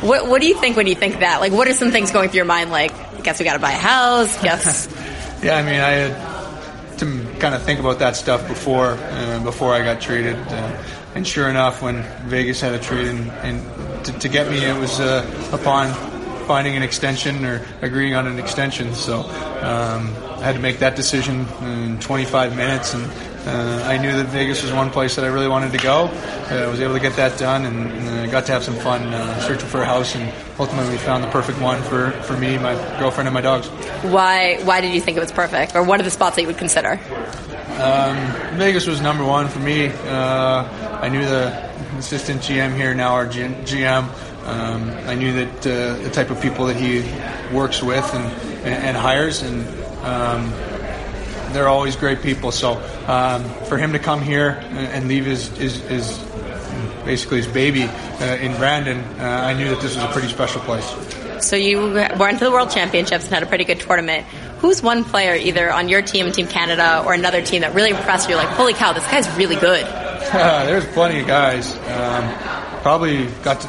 What, 0.00 0.28
what 0.28 0.40
do 0.40 0.46
you 0.48 0.54
think 0.54 0.76
when 0.76 0.86
you 0.86 0.94
think 0.94 1.20
that? 1.20 1.40
Like, 1.40 1.52
what 1.52 1.66
are 1.66 1.72
some 1.72 1.90
things 1.90 2.10
going 2.10 2.28
through 2.28 2.38
your 2.38 2.44
mind? 2.44 2.70
Like, 2.70 2.92
guess 3.22 3.38
we 3.38 3.44
got 3.44 3.54
to 3.54 3.58
buy 3.58 3.72
a 3.72 3.78
house. 3.78 4.42
Guess 4.42 4.88
Yeah, 5.42 5.56
I 5.56 5.62
mean, 5.62 5.80
I 5.80 5.90
had 5.90 6.98
to 6.98 7.38
kind 7.38 7.54
of 7.54 7.62
think 7.62 7.78
about 7.78 8.00
that 8.00 8.16
stuff 8.16 8.46
before 8.48 8.96
uh, 8.98 9.40
before 9.44 9.72
I 9.72 9.84
got 9.84 10.00
traded, 10.00 10.36
uh, 10.36 10.82
and 11.18 11.26
sure 11.26 11.50
enough, 11.50 11.82
when 11.82 12.04
Vegas 12.28 12.60
had 12.60 12.74
a 12.74 12.78
trade 12.78 13.08
and, 13.08 13.28
and 13.42 14.04
to, 14.04 14.12
to 14.20 14.28
get 14.28 14.48
me, 14.48 14.64
it 14.64 14.78
was 14.78 15.00
uh, 15.00 15.26
upon 15.52 15.92
finding 16.46 16.76
an 16.76 16.84
extension 16.84 17.44
or 17.44 17.66
agreeing 17.82 18.14
on 18.14 18.28
an 18.28 18.38
extension. 18.38 18.94
So 18.94 19.18
um, 19.18 20.14
I 20.38 20.44
had 20.44 20.54
to 20.54 20.60
make 20.60 20.78
that 20.78 20.94
decision 20.94 21.44
in 21.60 21.98
25 21.98 22.56
minutes, 22.56 22.94
and 22.94 23.04
uh, 23.48 23.82
I 23.84 23.98
knew 23.98 24.12
that 24.12 24.26
Vegas 24.26 24.62
was 24.62 24.72
one 24.72 24.90
place 24.90 25.16
that 25.16 25.24
I 25.24 25.28
really 25.28 25.48
wanted 25.48 25.72
to 25.72 25.78
go. 25.78 26.04
Uh, 26.04 26.54
I 26.54 26.68
was 26.68 26.80
able 26.80 26.94
to 26.94 27.00
get 27.00 27.16
that 27.16 27.36
done, 27.36 27.64
and, 27.64 27.90
and 27.90 28.20
I 28.20 28.30
got 28.30 28.46
to 28.46 28.52
have 28.52 28.62
some 28.62 28.76
fun 28.76 29.02
uh, 29.12 29.40
searching 29.40 29.68
for 29.68 29.82
a 29.82 29.86
house, 29.86 30.14
and 30.14 30.32
ultimately 30.60 30.92
we 30.92 30.98
found 30.98 31.24
the 31.24 31.30
perfect 31.30 31.60
one 31.60 31.82
for, 31.82 32.12
for 32.22 32.36
me, 32.36 32.58
my 32.58 32.74
girlfriend, 33.00 33.26
and 33.26 33.34
my 33.34 33.40
dogs. 33.40 33.66
why 34.04 34.60
why 34.62 34.80
did 34.80 34.94
you 34.94 35.00
think 35.00 35.16
it 35.16 35.20
was 35.20 35.32
perfect, 35.32 35.74
or 35.74 35.82
what 35.82 35.98
are 35.98 36.04
the 36.04 36.12
spots 36.12 36.36
that 36.36 36.42
you 36.42 36.48
would 36.48 36.58
consider? 36.58 37.00
Vegas 37.78 38.86
was 38.86 39.00
number 39.00 39.24
one 39.24 39.48
for 39.48 39.60
me. 39.60 39.86
Uh, 39.86 41.00
I 41.00 41.08
knew 41.08 41.24
the 41.24 41.68
assistant 41.98 42.42
GM 42.42 42.74
here, 42.74 42.94
now 42.94 43.14
our 43.14 43.26
G- 43.26 43.42
GM. 43.42 44.04
Um, 44.46 44.90
I 45.06 45.14
knew 45.14 45.32
that 45.32 45.66
uh, 45.66 45.96
the 46.02 46.10
type 46.10 46.30
of 46.30 46.40
people 46.40 46.66
that 46.66 46.76
he 46.76 47.02
works 47.54 47.82
with 47.82 48.04
and, 48.14 48.24
and, 48.64 48.84
and 48.84 48.96
hires, 48.96 49.42
and 49.42 49.60
um, 50.04 50.50
they're 51.52 51.68
always 51.68 51.96
great 51.96 52.22
people. 52.22 52.50
So 52.50 52.82
um, 53.06 53.44
for 53.66 53.78
him 53.78 53.92
to 53.92 53.98
come 53.98 54.22
here 54.22 54.60
and 54.70 54.78
and 54.78 55.08
leave 55.08 55.26
his, 55.26 55.48
his, 55.56 55.80
his 55.82 56.18
basically 57.04 57.38
his 57.38 57.46
baby 57.46 57.84
uh, 57.84 58.36
in 58.36 58.56
Brandon, 58.56 58.98
uh, 59.20 59.22
I 59.22 59.54
knew 59.54 59.68
that 59.68 59.80
this 59.80 59.94
was 59.94 60.04
a 60.04 60.08
pretty 60.08 60.28
special 60.28 60.60
place. 60.62 60.86
So 61.40 61.54
you 61.54 61.92
went 61.92 62.38
to 62.38 62.44
the 62.44 62.50
World 62.50 62.70
Championships 62.70 63.24
and 63.24 63.34
had 63.34 63.42
a 63.42 63.46
pretty 63.46 63.64
good 63.64 63.80
tournament. 63.80 64.26
Who's 64.60 64.82
one 64.82 65.04
player, 65.04 65.34
either 65.34 65.72
on 65.72 65.88
your 65.88 66.02
team, 66.02 66.32
Team 66.32 66.48
Canada, 66.48 67.02
or 67.06 67.14
another 67.14 67.42
team 67.42 67.60
that 67.62 67.74
really 67.74 67.90
impressed 67.90 68.28
you? 68.28 68.34
Like, 68.34 68.48
holy 68.48 68.74
cow, 68.74 68.92
this 68.92 69.04
guy's 69.04 69.28
really 69.36 69.56
good. 69.56 69.86
There's 70.32 70.84
plenty 70.86 71.20
of 71.20 71.26
guys. 71.26 71.74
Um, 71.76 72.82
probably 72.82 73.26
got 73.42 73.60
to. 73.60 73.68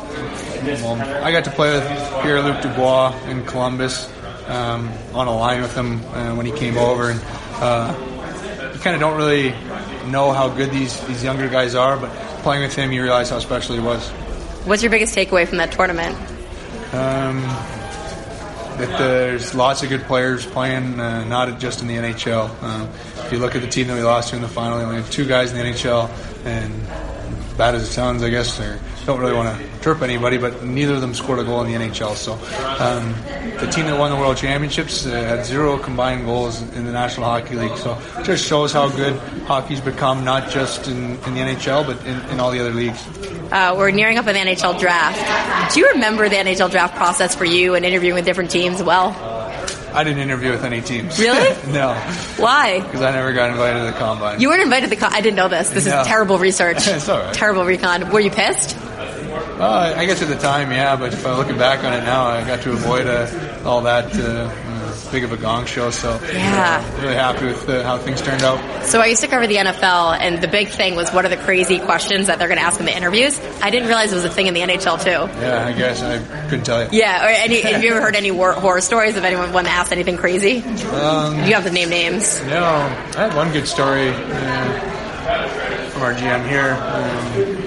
Well, 0.83 1.01
I 1.23 1.31
got 1.31 1.45
to 1.45 1.51
play 1.51 1.71
with 1.71 1.87
Pierre 2.21 2.41
Luc 2.41 2.61
Dubois 2.61 3.15
in 3.27 3.45
Columbus 3.45 4.11
um, 4.47 4.91
on 5.13 5.27
a 5.27 5.35
line 5.35 5.61
with 5.61 5.75
him 5.75 6.03
uh, 6.07 6.35
when 6.35 6.45
he 6.45 6.51
came 6.51 6.77
over, 6.77 7.11
and 7.11 7.21
uh, 7.61 7.95
you 8.73 8.79
kind 8.79 8.95
of 8.95 8.99
don't 8.99 9.15
really 9.15 9.51
know 10.09 10.31
how 10.31 10.49
good 10.49 10.71
these 10.71 10.99
these 11.07 11.23
younger 11.23 11.47
guys 11.47 11.75
are, 11.75 11.97
but 11.97 12.09
playing 12.41 12.63
with 12.63 12.75
him, 12.75 12.91
you 12.91 13.03
realize 13.03 13.29
how 13.29 13.39
special 13.39 13.75
he 13.75 13.81
was. 13.81 14.09
What's 14.65 14.83
your 14.83 14.89
biggest 14.89 15.15
takeaway 15.15 15.47
from 15.47 15.59
that 15.59 15.71
tournament? 15.71 16.15
Um, 16.93 17.43
that 18.79 18.97
there's 18.97 19.53
lots 19.53 19.83
of 19.83 19.89
good 19.89 20.03
players 20.03 20.45
playing, 20.45 20.99
uh, 20.99 21.25
not 21.25 21.59
just 21.59 21.81
in 21.81 21.87
the 21.87 21.95
NHL. 21.95 22.63
Um, 22.63 22.89
if 23.25 23.31
you 23.31 23.39
look 23.39 23.55
at 23.55 23.61
the 23.61 23.67
team 23.67 23.87
that 23.87 23.95
we 23.95 24.03
lost 24.03 24.29
to 24.29 24.37
in 24.37 24.41
the 24.41 24.47
final, 24.47 24.77
they 24.77 24.83
only 24.83 24.95
have 24.97 25.11
two 25.11 25.25
guys 25.27 25.51
in 25.51 25.57
the 25.57 25.63
NHL, 25.63 26.09
and 26.45 26.73
bad 27.59 27.75
as 27.75 27.83
it 27.83 27.91
sounds, 27.91 28.23
I 28.23 28.29
guess 28.29 28.57
they 28.57 28.79
don't 29.05 29.19
really 29.19 29.33
want 29.33 29.59
to 29.59 29.81
chirp 29.81 30.01
anybody, 30.01 30.37
but 30.37 30.63
neither 30.63 30.93
of 30.93 31.01
them 31.01 31.13
scored 31.13 31.39
a 31.39 31.43
goal 31.43 31.61
in 31.61 31.67
the 31.67 31.77
NHL. 31.77 32.15
So 32.15 32.33
um, 32.81 33.11
the 33.59 33.69
team 33.69 33.85
that 33.85 33.99
won 33.99 34.11
the 34.11 34.15
World 34.15 34.37
Championships 34.37 35.05
uh, 35.05 35.09
had 35.09 35.45
zero 35.45 35.77
combined 35.77 36.25
goals 36.25 36.61
in 36.61 36.85
the 36.85 36.93
National 36.93 37.27
Hockey 37.27 37.55
League. 37.55 37.75
So 37.75 38.01
it 38.17 38.23
just 38.23 38.45
shows 38.45 38.71
how 38.71 38.87
good 38.87 39.19
hockey's 39.43 39.81
become, 39.81 40.23
not 40.23 40.49
just 40.49 40.87
in, 40.87 41.17
in 41.25 41.33
the 41.33 41.41
NHL, 41.41 41.85
but 41.85 41.99
in, 42.05 42.17
in 42.29 42.39
all 42.39 42.49
the 42.49 42.61
other 42.61 42.73
leagues. 42.73 43.05
Uh, 43.51 43.75
we're 43.77 43.91
nearing 43.91 44.17
up 44.17 44.27
an 44.27 44.37
NHL 44.37 44.79
draft. 44.79 45.73
Do 45.73 45.81
you 45.81 45.89
remember 45.89 46.29
the 46.29 46.37
NHL 46.37 46.71
draft 46.71 46.95
process 46.95 47.35
for 47.35 47.45
you 47.45 47.75
and 47.75 47.83
interviewing 47.83 48.15
with 48.15 48.25
different 48.25 48.51
teams? 48.51 48.81
Well, 48.81 49.09
I 49.93 50.03
didn't 50.03 50.19
interview 50.19 50.51
with 50.51 50.63
any 50.63 50.81
teams. 50.81 51.17
Really? 51.19 51.49
no, 51.73 51.93
why? 52.37 52.79
because 52.81 53.01
I 53.01 53.11
never 53.11 53.33
got 53.33 53.49
invited 53.49 53.79
to 53.79 53.85
the 53.85 53.91
combine. 53.97 54.39
You 54.39 54.49
weren't 54.49 54.61
invited 54.63 54.89
to 54.89 54.95
the. 54.95 55.01
Con- 55.01 55.13
I 55.13 55.21
didn't 55.21 55.35
know 55.37 55.47
this. 55.47 55.69
This 55.71 55.85
No. 55.85 56.01
is 56.01 56.07
terrible 56.07 56.37
research. 56.37 56.77
It's 56.87 57.07
all 57.09 57.19
right. 57.19 57.33
Terrible 57.33 57.65
recon. 57.65 58.09
Were 58.11 58.19
you 58.19 58.31
pissed? 58.31 58.77
Uh, 58.77 59.93
I 59.97 60.05
guess 60.05 60.21
at 60.21 60.27
the 60.29 60.37
time, 60.37 60.71
yeah, 60.71 60.95
but 60.95 61.13
if 61.13 61.25
I'm 61.25 61.37
looking 61.37 61.57
back 61.57 61.83
on 61.83 61.93
it 61.93 62.03
now, 62.03 62.27
I 62.27 62.45
got 62.47 62.61
to 62.61 62.71
avoid 62.71 63.07
uh, 63.07 63.27
all 63.65 63.81
that 63.81 64.05
uh, 64.15 64.49
big 65.11 65.23
of 65.23 65.31
a 65.31 65.37
gong 65.37 65.65
show. 65.65 65.89
So 65.91 66.19
Yeah. 66.33 66.83
uh, 66.97 67.01
really 67.01 67.15
happy 67.15 67.45
with 67.45 67.67
uh, 67.69 67.83
how 67.83 67.97
things 67.97 68.21
turned 68.21 68.43
out. 68.43 68.59
So 68.85 69.01
I 69.01 69.07
used 69.07 69.21
to 69.21 69.27
cover 69.27 69.47
the 69.47 69.55
NFL, 69.57 70.17
and 70.19 70.41
the 70.41 70.47
big 70.47 70.69
thing 70.69 70.95
was 70.95 71.11
what 71.11 71.25
are 71.25 71.29
the 71.29 71.37
crazy 71.37 71.79
questions 71.79 72.27
that 72.27 72.39
they're 72.39 72.47
going 72.47 72.59
to 72.59 72.63
ask 72.65 72.79
in 72.79 72.85
the 72.85 72.95
interviews. 72.95 73.39
I 73.61 73.69
didn't 73.69 73.87
realize 73.87 74.11
it 74.11 74.15
was 74.15 74.25
a 74.25 74.29
thing 74.29 74.47
in 74.47 74.53
the 74.53 74.61
NHL 74.61 75.01
too. 75.03 75.09
Yeah, 75.41 75.65
I 75.65 75.71
guess 75.73 76.01
I 76.01 76.17
couldn't 76.49 76.65
tell 76.65 76.83
you. 76.83 76.89
Yeah. 76.91 77.25
Or 77.25 77.29
any, 77.29 77.61
have 77.61 77.83
you 77.83 77.91
ever 77.91 78.01
heard 78.01 78.15
any 78.23 78.31
war, 78.31 78.53
horror 78.53 78.81
stories 78.81 79.17
of 79.17 79.23
anyone 79.23 79.53
when 79.53 79.65
asked 79.65 79.91
anything 79.91 80.17
crazy? 80.17 80.63
Um, 80.63 81.35
you 81.45 81.53
have 81.53 81.63
to 81.65 81.71
name 81.71 81.89
names. 81.89 82.39
No, 82.45 82.63
I 82.63 83.27
had 83.27 83.35
one 83.35 83.51
good 83.51 83.67
story 83.67 84.09
uh, 84.09 85.47
from 85.89 86.01
our 86.03 86.13
GM 86.13 86.47
here. 86.47 86.73
Um, 86.81 87.58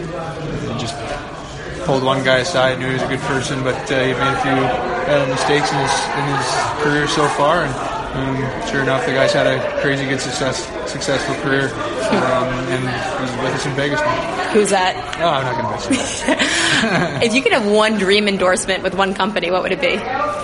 pulled 1.85 2.03
one 2.03 2.25
guy 2.25 2.39
aside, 2.39 2.79
knew 2.79 2.87
he 2.89 2.95
was 2.95 3.03
a 3.03 3.09
good 3.09 3.21
person, 3.21 3.63
but 3.63 3.75
uh, 3.91 4.01
he 4.01 4.13
made 4.13 4.35
a 4.35 4.41
few 4.43 4.53
uh, 4.53 5.27
mistakes 5.29 5.71
in 5.73 5.79
his 5.79 5.95
in 6.19 6.25
his 6.37 6.49
career 6.83 7.09
so 7.09 7.29
far, 7.37 7.65
and 7.65 7.75
um, 8.13 8.37
sure 8.69 8.83
enough, 8.83 9.05
the 9.07 9.13
guy's 9.13 9.33
had 9.33 9.47
a 9.47 9.81
crazy 9.81 10.05
good 10.07 10.21
success 10.21 10.67
successful 10.91 11.35
career, 11.37 11.73
um, 11.73 12.49
and 12.71 12.83
he's 12.85 13.43
with 13.43 13.55
us 13.55 13.67
in 13.67 13.73
Vegas 13.75 14.01
now. 14.01 14.51
Who's 14.53 14.71
that? 14.71 14.95
No, 15.19 15.29
I'm 15.29 15.45
not 15.45 15.55
going 15.57 15.67
to 15.67 15.91
mention. 15.91 17.23
If 17.23 17.33
you 17.33 17.43
could 17.43 17.53
have 17.53 17.67
one 17.71 17.97
dream 17.97 18.27
endorsement 18.27 18.83
with 18.83 18.95
one 18.95 19.15
company, 19.15 19.51
what 19.51 19.63
would 19.63 19.73
it 19.73 19.81
be? 19.81 19.95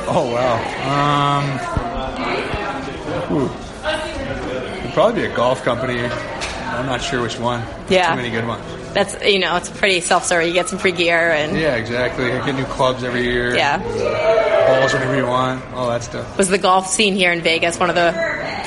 Oh 0.06 0.30
wow. 0.32 0.56
Um. 0.88 1.44
It'd 4.80 4.94
probably 4.94 5.22
be 5.22 5.26
a 5.28 5.34
golf 5.36 5.62
company. 5.64 6.00
I'm 6.00 6.86
not 6.86 7.02
sure 7.02 7.20
which 7.22 7.38
one. 7.38 7.62
Yeah. 7.88 8.10
Too 8.10 8.16
many 8.16 8.30
good 8.30 8.46
ones. 8.46 8.77
That's 8.94 9.22
you 9.24 9.38
know, 9.38 9.56
it's 9.56 9.68
pretty 9.70 10.00
self-serving. 10.00 10.48
You 10.48 10.54
get 10.54 10.68
some 10.68 10.78
free 10.78 10.92
gear 10.92 11.30
and 11.30 11.56
Yeah, 11.56 11.76
exactly. 11.76 12.32
I 12.32 12.44
get 12.44 12.54
new 12.56 12.64
clubs 12.64 13.04
every 13.04 13.22
year. 13.24 13.54
yeah. 13.56 13.78
Balls 13.78 14.92
whenever 14.92 15.16
you 15.16 15.26
want. 15.26 15.64
All 15.74 15.88
that 15.88 16.02
stuff. 16.02 16.36
Was 16.36 16.48
the 16.48 16.58
golf 16.58 16.86
scene 16.88 17.14
here 17.14 17.32
in 17.32 17.40
Vegas 17.42 17.78
one 17.78 17.88
of 17.90 17.94
the 17.96 18.12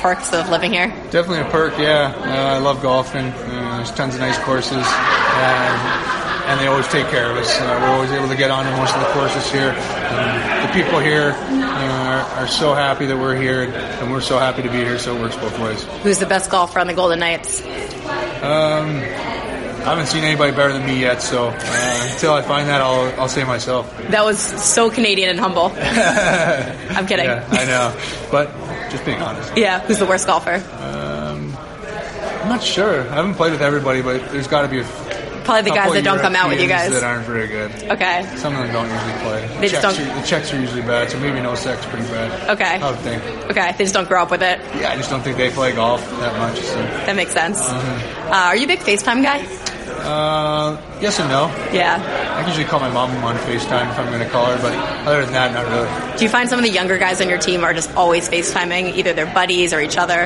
perks 0.00 0.32
of 0.32 0.48
living 0.48 0.72
here? 0.72 0.88
Definitely 1.10 1.40
a 1.40 1.44
perk, 1.50 1.78
yeah. 1.78 2.12
Uh, 2.16 2.56
I 2.56 2.58
love 2.58 2.82
golfing. 2.82 3.26
Uh, 3.26 3.76
there's 3.76 3.92
tons 3.92 4.14
of 4.14 4.20
nice 4.20 4.36
courses, 4.38 4.72
and, 4.72 6.48
and 6.50 6.60
they 6.60 6.66
always 6.66 6.88
take 6.88 7.06
care 7.08 7.30
of 7.30 7.36
us. 7.36 7.56
Uh, 7.60 7.78
we're 7.80 7.88
always 7.94 8.10
able 8.10 8.28
to 8.28 8.36
get 8.36 8.50
onto 8.50 8.70
most 8.76 8.94
of 8.94 9.00
the 9.00 9.06
courses 9.12 9.48
here. 9.52 9.70
Um, 9.70 10.66
the 10.66 10.72
people 10.72 10.98
here 10.98 11.32
uh, 11.36 12.24
are, 12.36 12.42
are 12.42 12.48
so 12.48 12.74
happy 12.74 13.06
that 13.06 13.16
we're 13.16 13.36
here, 13.40 13.62
and 13.64 14.10
we're 14.10 14.20
so 14.20 14.38
happy 14.40 14.62
to 14.62 14.68
be 14.70 14.78
here. 14.78 14.98
So 14.98 15.16
it 15.16 15.20
works 15.20 15.36
both 15.36 15.56
ways. 15.60 15.84
Who's 16.02 16.18
the 16.18 16.26
best 16.26 16.50
golfer 16.50 16.80
on 16.80 16.88
the 16.88 16.94
Golden 16.94 17.20
Knights? 17.20 17.60
I 19.82 19.90
haven't 19.90 20.06
seen 20.06 20.22
anybody 20.22 20.52
better 20.54 20.72
than 20.72 20.86
me 20.86 21.00
yet, 21.00 21.20
so 21.22 21.48
uh, 21.48 22.08
until 22.12 22.34
I 22.34 22.42
find 22.42 22.68
that, 22.68 22.80
I'll, 22.80 23.20
I'll 23.20 23.28
say 23.28 23.42
myself. 23.44 23.94
That 24.10 24.24
was 24.24 24.38
so 24.38 24.90
Canadian 24.90 25.30
and 25.30 25.40
humble. 25.40 25.72
I'm 25.76 27.06
kidding. 27.06 27.26
Yeah, 27.26 27.46
I 27.50 27.64
know, 27.64 27.96
but 28.30 28.50
just 28.90 29.04
being 29.04 29.20
honest. 29.20 29.56
Yeah, 29.56 29.80
who's 29.80 29.98
the 29.98 30.06
worst 30.06 30.26
golfer? 30.26 30.54
Um, 30.80 31.56
I'm 32.42 32.48
not 32.48 32.62
sure. 32.62 33.00
I 33.10 33.14
haven't 33.14 33.34
played 33.34 33.52
with 33.52 33.62
everybody, 33.62 34.02
but 34.02 34.30
there's 34.30 34.46
got 34.46 34.62
to 34.62 34.68
be 34.68 34.80
a 34.80 34.84
Probably 35.44 35.70
the 35.70 35.76
guys 35.76 35.92
that 35.92 36.04
don't 36.04 36.20
come 36.20 36.36
out 36.36 36.48
with 36.48 36.60
you 36.60 36.68
guys. 36.68 36.92
that 36.92 37.02
aren't 37.02 37.26
very 37.26 37.48
good. 37.48 37.70
Okay. 37.90 38.22
Some 38.36 38.54
of 38.54 38.60
them 38.62 38.72
don't 38.72 38.88
usually 38.88 39.20
play. 39.22 39.46
They 39.48 39.54
the, 39.54 39.68
just 39.68 39.82
checks 39.82 39.98
don't- 39.98 40.08
Are, 40.08 40.20
the 40.20 40.26
checks 40.26 40.52
are 40.54 40.60
usually 40.60 40.82
bad, 40.82 41.10
so 41.10 41.18
maybe 41.18 41.40
no 41.40 41.54
sex 41.54 41.84
pretty 41.86 42.06
bad. 42.06 42.50
Okay. 42.50 42.80
I 42.80 42.90
would 42.90 43.00
think. 43.00 43.22
Okay. 43.50 43.72
They 43.72 43.84
just 43.84 43.94
don't 43.94 44.08
grow 44.08 44.22
up 44.22 44.30
with 44.30 44.42
it. 44.42 44.60
Yeah, 44.80 44.90
I 44.92 44.96
just 44.96 45.10
don't 45.10 45.22
think 45.22 45.36
they 45.36 45.50
play 45.50 45.72
golf 45.74 46.08
that 46.20 46.38
much. 46.38 46.60
So. 46.60 46.76
That 46.76 47.16
makes 47.16 47.32
sense. 47.32 47.60
Mm-hmm. 47.60 48.32
Uh, 48.32 48.36
are 48.36 48.56
you 48.56 48.64
a 48.64 48.68
big 48.68 48.80
FaceTime 48.80 49.22
guy? 49.22 49.44
Uh, 50.02 50.76
yes 51.00 51.18
and 51.20 51.28
no. 51.28 51.46
Yeah. 51.72 52.00
I 52.36 52.46
usually 52.46 52.64
call 52.64 52.80
my 52.80 52.90
mom 52.90 53.10
on 53.24 53.36
FaceTime 53.36 53.90
if 53.90 53.98
I'm 53.98 54.06
going 54.08 54.20
to 54.20 54.28
call 54.28 54.46
her, 54.46 54.56
but 54.60 54.72
other 55.06 55.22
than 55.24 55.32
that, 55.32 55.52
not 55.52 55.66
really. 55.70 56.16
Do 56.18 56.24
you 56.24 56.30
find 56.30 56.48
some 56.48 56.58
of 56.58 56.64
the 56.64 56.70
younger 56.70 56.98
guys 56.98 57.20
on 57.20 57.28
your 57.28 57.38
team 57.38 57.62
are 57.64 57.72
just 57.72 57.94
always 57.94 58.28
FaceTiming, 58.28 58.96
either 58.96 59.12
their 59.12 59.32
buddies 59.32 59.72
or 59.72 59.80
each 59.80 59.96
other? 59.96 60.24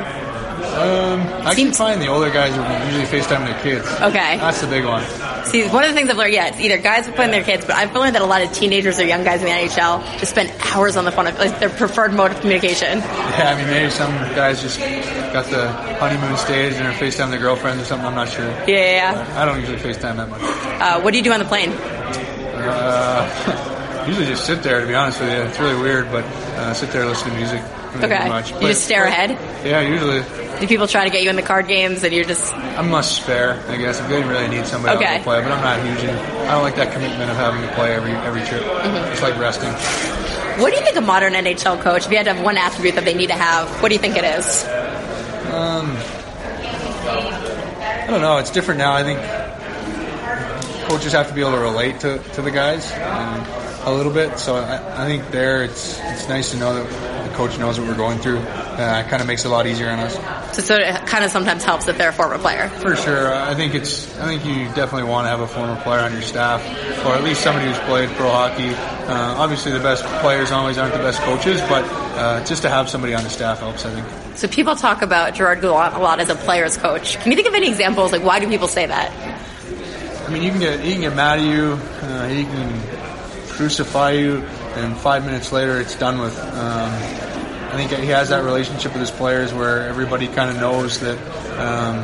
Um, 0.77 1.21
I 1.47 1.55
can 1.55 1.57
Seems- 1.57 1.79
find 1.79 2.01
the 2.01 2.09
older 2.09 2.31
guys 2.31 2.57
are 2.57 2.85
usually 2.87 3.05
FaceTime 3.05 3.45
their 3.47 3.61
kids. 3.63 3.87
Okay. 4.01 4.39
That's 4.39 4.61
the 4.61 4.67
big 4.67 4.85
one. 4.85 5.03
See, 5.47 5.63
one 5.69 5.85
of 5.85 5.91
the 5.91 5.95
things 5.95 6.11
I've 6.11 6.17
learned, 6.17 6.35
yeah, 6.35 6.49
it's 6.49 6.59
either 6.59 6.77
guys 6.79 7.09
playing 7.09 7.31
their 7.31 7.45
kids, 7.45 7.65
but 7.65 7.77
I've 7.77 7.95
learned 7.95 8.17
that 8.17 8.23
a 8.23 8.27
lot 8.27 8.43
of 8.43 8.53
teenagers 8.53 8.99
or 8.99 9.07
young 9.07 9.23
guys 9.23 9.41
in 9.41 9.47
the 9.47 9.53
NHL 9.53 10.03
just 10.19 10.33
spend 10.33 10.51
hours 10.75 10.97
on 10.97 11.05
the 11.05 11.13
phone, 11.13 11.27
like 11.27 11.61
their 11.61 11.71
preferred 11.71 12.13
mode 12.13 12.33
of 12.33 12.41
communication. 12.41 12.99
Yeah, 12.99 13.55
I 13.55 13.57
mean, 13.57 13.71
maybe 13.71 13.91
some 13.91 14.11
guys 14.35 14.61
just 14.61 14.81
got 14.81 15.47
the 15.47 15.71
honeymoon 16.01 16.37
stage 16.37 16.75
and 16.75 16.87
are 16.87 16.93
FaceTime 16.93 17.31
their 17.31 17.39
girlfriends 17.39 17.83
or 17.83 17.87
something. 17.87 18.09
I'm 18.09 18.15
not 18.17 18.29
sure. 18.29 18.49
Yeah, 18.67 19.15
yeah, 19.15 19.41
I 19.41 19.45
don't 19.45 19.61
usually 19.61 19.79
FaceTime 19.79 20.17
that 20.17 20.29
much. 20.29 20.41
Uh, 20.43 21.01
what 21.01 21.13
do 21.13 21.19
you 21.19 21.25
do 21.25 21.33
on 21.33 21.39
the 21.39 21.45
plane? 21.47 21.71
Uh, 21.71 24.05
usually 24.09 24.27
just 24.27 24.47
sit 24.47 24.65
there, 24.65 24.81
to 24.81 24.87
be 24.87 24.95
honest 24.95 25.21
with 25.21 25.31
you. 25.31 25.37
It's 25.43 25.61
really 25.61 25.81
weird, 25.81 26.11
but 26.11 26.25
uh, 26.25 26.75
sit 26.75 26.91
there, 26.91 27.07
listen 27.07 27.31
to 27.31 27.37
music. 27.37 27.63
Okay. 28.03 28.29
Much. 28.29 28.51
You 28.51 28.57
But- 28.61 28.67
just 28.69 28.85
stare 28.85 29.05
ahead? 29.05 29.31
Yeah, 29.65 29.81
usually. 29.81 30.21
Do 30.61 30.67
people 30.67 30.87
try 30.87 31.05
to 31.05 31.11
get 31.11 31.23
you 31.23 31.29
in 31.31 31.37
the 31.37 31.43
card 31.43 31.69
games 31.69 32.03
and 32.03 32.15
you're 32.15 32.25
just, 32.25 32.55
I'm 32.55 32.91
must 32.91 33.17
spare, 33.17 33.63
I 33.69 33.77
guess. 33.77 34.01
If 34.01 34.09
they 34.09 34.23
really 34.23 34.49
need 34.49 34.67
somebody 34.67 34.97
Okay. 34.97 35.07
else 35.07 35.19
to 35.19 35.23
play, 35.25 35.43
but 35.43 35.53
I'm 35.53 35.63
not 35.63 35.85
huge 35.87 36.03
in. 36.09 36.17
I 36.17 36.53
don't 36.53 36.63
like 36.63 36.77
that 36.77 36.93
commitment 36.93 37.31
of 37.31 37.37
having 37.37 37.61
to 37.63 37.75
play 37.75 37.93
every 37.95 38.13
every 38.13 38.43
trip. 38.45 38.63
Mm-hmm. 38.63 39.13
It's 39.13 39.23
like 39.23 39.39
resting. 39.39 39.71
what 40.63 40.71
do 40.73 40.79
you 40.79 40.85
think 40.85 40.97
a 40.97 41.01
modern 41.03 41.35
NHL 41.35 41.81
coach, 41.83 42.07
if 42.07 42.11
you 42.11 42.17
had 42.17 42.25
to 42.27 42.33
have 42.35 42.43
one 42.45 42.57
attribute 42.57 42.95
that 42.95 43.05
they 43.05 43.15
need 43.15 43.27
to 43.29 43.35
have, 43.35 43.69
what 43.83 43.89
do 43.91 43.95
you 43.95 44.01
think 44.01 44.17
it 44.17 44.25
is? 44.25 44.65
Um, 45.53 45.95
I 47.09 48.07
don't 48.09 48.21
know. 48.23 48.39
It's 48.39 48.51
different 48.51 48.79
now. 48.79 48.93
I 48.95 49.03
think 49.03 49.21
coaches 50.89 51.13
have 51.13 51.29
to 51.29 51.35
be 51.35 51.41
able 51.41 51.53
to 51.53 51.59
relate 51.59 52.01
to, 52.01 52.19
to 52.35 52.43
the 52.43 52.51
guys 52.51 52.93
um, 52.93 53.45
a 53.85 53.93
little 53.95 54.13
bit. 54.13 54.39
So 54.39 54.57
I, 54.57 55.03
I 55.03 55.07
think 55.07 55.31
there, 55.31 55.65
it's 55.65 55.99
it's 56.01 56.29
nice 56.29 56.51
to 56.53 56.57
know 56.57 56.75
that 56.75 57.29
the 57.29 57.35
coach 57.37 57.59
knows 57.59 57.79
what 57.79 57.89
we're 57.89 57.97
going 57.97 58.19
through. 58.19 58.39
Uh, 58.79 59.03
it 59.05 59.09
kind 59.09 59.23
of 59.23 59.27
makes 59.27 59.45
it 59.45 59.49
a 59.49 59.51
lot 59.51 59.67
easier 59.67 59.89
on 59.89 59.99
us. 60.01 60.15
So, 60.55 60.61
so 60.61 60.77
it 60.77 61.07
kind 61.07 61.25
of 61.25 61.31
sometimes 61.31 61.65
helps 61.65 61.89
if 61.89 61.97
they're 61.97 62.11
a 62.11 62.13
former 62.13 62.37
player. 62.37 62.69
For 62.69 62.95
sure, 62.95 63.35
I 63.35 63.55
think 63.55 63.75
it's. 63.75 64.07
I 64.19 64.27
think 64.27 64.45
you 64.45 64.67
definitely 64.75 65.05
want 65.05 65.25
to 65.25 65.31
have 65.31 65.41
a 65.41 65.47
former 65.47 65.81
player 65.81 66.01
on 66.01 66.13
your 66.13 66.21
staff, 66.21 66.63
or 67.07 67.15
at 67.15 67.25
least 67.25 67.43
somebody 67.43 67.67
who's 67.69 67.79
played 67.81 68.11
pro 68.11 68.29
hockey. 68.29 68.69
Uh, 68.69 69.35
obviously, 69.39 69.73
the 69.73 69.81
best 69.81 70.05
players 70.21 70.53
always 70.53 70.77
aren't 70.77 70.93
the 70.93 70.99
best 70.99 71.21
coaches, 71.23 71.59
but 71.63 71.85
uh, 72.19 72.45
just 72.45 72.63
to 72.63 72.69
have 72.69 72.91
somebody 72.91 73.15
on 73.15 73.25
the 73.25 73.31
staff 73.31 73.61
helps. 73.61 73.87
I 73.87 73.95
think. 73.95 74.37
So 74.37 74.47
people 74.47 74.77
talk 74.77 75.01
about 75.01 75.35
Gerard 75.35 75.63
Gallant 75.63 75.95
a 75.95 75.99
lot 75.99 76.21
as 76.21 76.29
a 76.29 76.35
player's 76.35 76.77
coach. 76.77 77.19
Can 77.21 77.33
you 77.33 77.37
think 77.37 77.49
of 77.49 77.55
any 77.55 77.69
examples? 77.69 78.13
Like, 78.13 78.23
why 78.23 78.41
do 78.41 78.49
people 78.49 78.69
say 78.69 78.85
that? 78.85 79.11
I 80.27 80.31
mean, 80.31 80.43
you 80.43 80.51
can 80.51 80.61
get 80.61 80.81
he 80.81 80.93
can 80.93 81.01
get 81.01 81.17
mad 81.17 81.39
at 81.39 81.47
you, 81.47 81.79
uh, 82.03 82.29
he 82.29 82.45
can 82.45 82.83
crucify 83.49 84.11
you, 84.11 84.43
and 84.75 84.95
five 84.99 85.25
minutes 85.25 85.51
later, 85.51 85.81
it's 85.81 85.97
done 85.97 86.21
with. 86.21 86.39
Um, 86.39 87.26
I 87.77 87.87
think 87.87 88.01
he 88.01 88.07
has 88.07 88.31
that 88.31 88.43
relationship 88.43 88.93
with 88.93 89.03
his 89.03 89.11
players 89.11 89.53
where 89.53 89.87
everybody 89.87 90.29
kind 90.29 90.49
of 90.49 90.57
knows 90.57 90.99
that 91.01 91.19
um, 91.61 91.99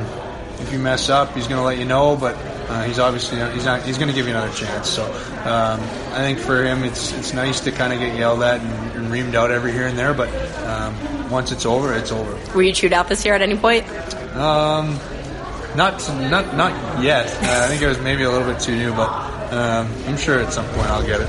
if 0.61 0.71
you 0.71 0.79
mess 0.79 1.09
up, 1.09 1.33
he's 1.33 1.49
going 1.49 1.59
to 1.59 1.65
let 1.65 1.79
you 1.79 1.87
know, 1.87 2.15
but 2.15 2.37
uh, 2.69 2.83
he's 2.83 2.99
obviously 2.99 3.41
he's 3.55 3.65
not 3.65 3.81
he's 3.81 3.97
going 3.97 4.09
to 4.09 4.15
give 4.15 4.27
you 4.27 4.33
another 4.33 4.53
chance. 4.53 4.91
So 4.91 5.03
um, 5.03 5.81
I 6.13 6.19
think 6.19 6.41
for 6.41 6.63
him, 6.63 6.85
it's 6.85 7.13
it's 7.13 7.33
nice 7.33 7.61
to 7.61 7.73
kind 7.73 7.95
of 7.95 8.01
get 8.01 8.19
yelled 8.19 8.43
at 8.43 8.61
and, 8.61 8.93
and 8.93 9.07
reamed 9.07 9.35
out 9.35 9.51
every 9.51 9.73
here 9.73 9.87
and 9.87 9.99
there, 9.99 10.13
but 10.13 10.29
um, 10.67 11.31
once 11.31 11.53
it's 11.53 11.65
over, 11.65 11.95
it's 11.95 12.13
over. 12.13 12.39
Were 12.55 12.63
you 12.63 12.75
chewed 12.75 12.93
out 12.93 13.09
this 13.09 13.25
year 13.25 13.33
at 13.33 13.41
any 13.41 13.57
point? 13.57 13.89
Um, 14.37 15.01
not 15.75 16.07
not 16.29 16.55
not 16.55 17.03
yet. 17.03 17.29
Uh, 17.29 17.65
I 17.65 17.69
think 17.69 17.81
it 17.81 17.89
was 17.89 17.99
maybe 18.01 18.25
a 18.25 18.31
little 18.31 18.47
bit 18.47 18.61
too 18.61 18.77
new, 18.77 18.93
but 18.93 19.09
um, 19.55 19.91
I'm 20.07 20.19
sure 20.19 20.39
at 20.39 20.53
some 20.53 20.67
point 20.67 20.89
I'll 20.89 21.07
get 21.07 21.23
it. 21.23 21.29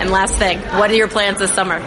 And 0.00 0.10
last 0.10 0.36
thing, 0.36 0.60
what 0.78 0.88
are 0.88 0.94
your 0.94 1.08
plans 1.08 1.40
this 1.40 1.52
summer? 1.52 1.80